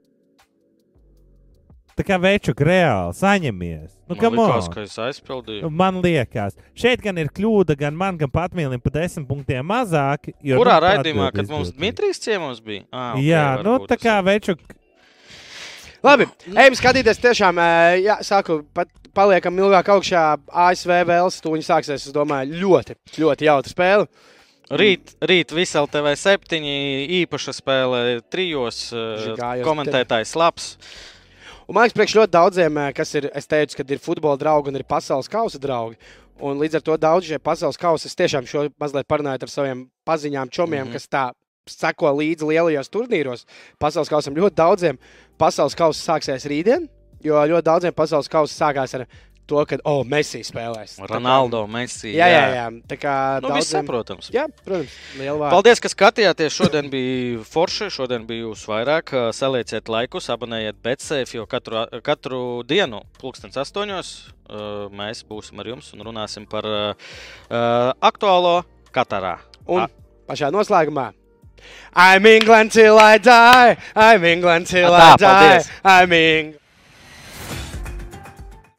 Tā 1.92 2.04
kā 2.08 2.16
večuk 2.16 2.60
reāli 2.64 3.12
saņemies. 3.18 3.90
Nu, 4.08 4.16
Man 4.16 4.38
on. 4.40 4.68
ka 4.72 4.84
es 4.84 4.94
aizpildīju. 5.00 5.68
Man 5.70 5.98
liekas, 6.04 6.56
šeit 6.76 7.02
gan 7.04 7.18
ir 7.20 7.28
kļūda, 7.32 7.76
gan 7.80 7.96
man, 7.96 8.16
gan 8.20 8.30
patmīlim 8.32 8.80
pa 8.80 8.92
desmit 8.94 9.28
punktiem 9.28 9.66
mazāk. 9.68 10.30
Jo, 10.40 10.60
Kurā 10.60 10.78
nu, 10.78 10.86
raidījumā, 10.86 11.28
kad 11.32 11.48
mums 11.48 11.68
izdoties. 11.68 11.76
Dmitrijs 11.78 12.22
ciemos 12.24 12.62
bija? 12.64 12.86
Ah, 12.90 13.12
okay, 13.12 13.26
Jā, 13.28 13.44
nu 13.64 13.76
tā 13.88 13.98
kā 14.00 14.18
ir. 14.20 14.26
večuk. 14.30 14.64
Labi, 16.02 16.26
ejam 16.50 16.74
skatīties. 16.80 17.20
Tiešām, 17.22 17.60
ē, 17.62 17.70
jā, 18.02 18.16
saku, 18.26 18.62
pat 18.74 18.88
paliekam 19.14 19.60
ilgāk 19.60 19.92
augšā. 19.92 20.24
ASV 20.48 20.96
vēlas, 21.06 21.38
tūņi 21.44 21.66
sāksies. 21.68 22.08
Es 22.08 22.14
domāju, 22.16 22.56
ļoti, 22.64 22.96
ļoti 23.20 23.48
jautra 23.48 23.70
spēle. 23.72 24.08
Rīt, 24.72 25.12
rīt 25.28 25.52
visā 25.52 25.82
TV 25.92 26.14
septiņi 26.16 26.74
īpaša 27.20 27.52
spēle 27.58 28.02
trijos. 28.32 28.86
eh, 28.96 29.26
Žigājos 29.26 29.66
Komentētājs 29.68 30.32
labs. 30.40 30.76
Un 31.68 31.76
man 31.76 31.86
liekas, 31.86 31.96
priekš 31.96 32.16
ļoti 32.18 32.34
daudziem, 32.34 32.78
ē, 32.82 32.88
kas 32.96 33.14
ir, 33.18 33.28
es 33.38 33.46
teicu, 33.46 33.78
ka 33.78 33.86
ir 33.86 34.02
futbola 34.02 34.38
draugi 34.40 34.72
un 34.72 34.78
ir 34.80 34.86
pasaules 34.88 35.30
kausa 35.30 35.60
draugi. 35.62 35.98
Un 36.42 36.58
līdz 36.58 36.80
ar 36.80 36.82
to 36.86 36.96
daudz 36.98 37.28
šie 37.28 37.38
pasaules 37.38 37.78
kausa, 37.78 38.08
es 38.08 38.18
tiešām 38.18 38.48
šo 38.50 38.66
mazliet 38.82 39.06
parunāju 39.06 39.46
ar 39.46 39.52
saviem 39.52 39.84
paziņām, 40.08 40.50
čomiem, 40.50 40.86
mm. 40.86 40.90
-hmm. 40.90 40.92
kas 40.92 41.08
tā 41.08 41.24
seko 41.70 42.10
līdzi 42.18 42.48
lielajos 42.48 42.90
turnīros, 42.90 43.46
pasaules 43.78 44.10
kausam 44.10 44.34
ļoti 44.34 44.58
daudziem. 44.58 44.98
Pasaules 45.38 45.74
kausa 45.78 46.02
sāksies 46.02 46.48
rītdien, 46.50 46.88
jo 47.22 47.34
ļoti 47.34 47.66
daudziem 47.66 47.94
pasaules 47.94 48.28
kausa 48.28 48.54
sākās 48.54 48.94
ar 48.98 49.06
to, 49.46 49.64
ka, 49.68 49.76
oh, 49.84 50.02
Messi 50.04 50.40
spēlēs. 50.46 50.94
Tā 50.98 51.06
kā- 51.06 51.16
Ronaldo, 51.16 51.66
Messi. 51.68 52.12
Jā, 52.14 52.26
jā, 52.30 52.42
jā. 52.56 52.66
Tā 52.88 52.96
kā 52.96 53.14
Nu, 53.42 53.48
daudziem- 53.48 53.82
saprotams. 53.84 54.30
Jā, 54.32 54.46
protams, 54.64 54.92
liela 55.18 55.36
vārda. 55.38 55.50
Paldies, 55.50 55.80
ka 55.80 55.88
skatījāties. 55.88 56.54
Šodien 56.56 56.90
bija 56.90 57.42
forši, 57.44 57.90
šodien 57.90 58.26
bija 58.26 58.44
jūs 58.46 58.64
vairāk. 58.66 59.12
Salieciet 59.34 59.88
laikus, 59.88 60.28
abonējiet 60.30 60.76
BetSafe, 60.82 61.34
jo 61.34 61.46
katru, 61.46 61.86
katru 62.02 62.62
dienu, 62.64 63.02
pulkstens 63.20 63.56
astoņos, 63.56 64.12
uh, 64.48 64.88
mēs 64.90 65.24
būsim 65.28 65.58
ar 65.60 65.66
jums 65.66 65.92
un 65.94 66.00
runāsim 66.06 66.48
par 66.48 66.64
uh, 66.64 67.92
aktuālo 68.00 68.64
Katarā. 68.92 69.38
Un 69.66 69.86
pašā 70.28 70.50
noslēgumā. 70.52 71.12
I'm 71.94 72.26
England 72.26 72.72
till 72.72 72.98
I 72.98 73.18
die. 73.18 73.76
I'm 73.94 74.24
England 74.24 74.66
till 74.66 74.92
Ah, 74.92 75.12
I 75.12 75.16
tā, 75.16 75.28
paldies. 75.28 75.66
die. 75.66 75.72
I'm 75.84 76.12
England. 76.12 76.58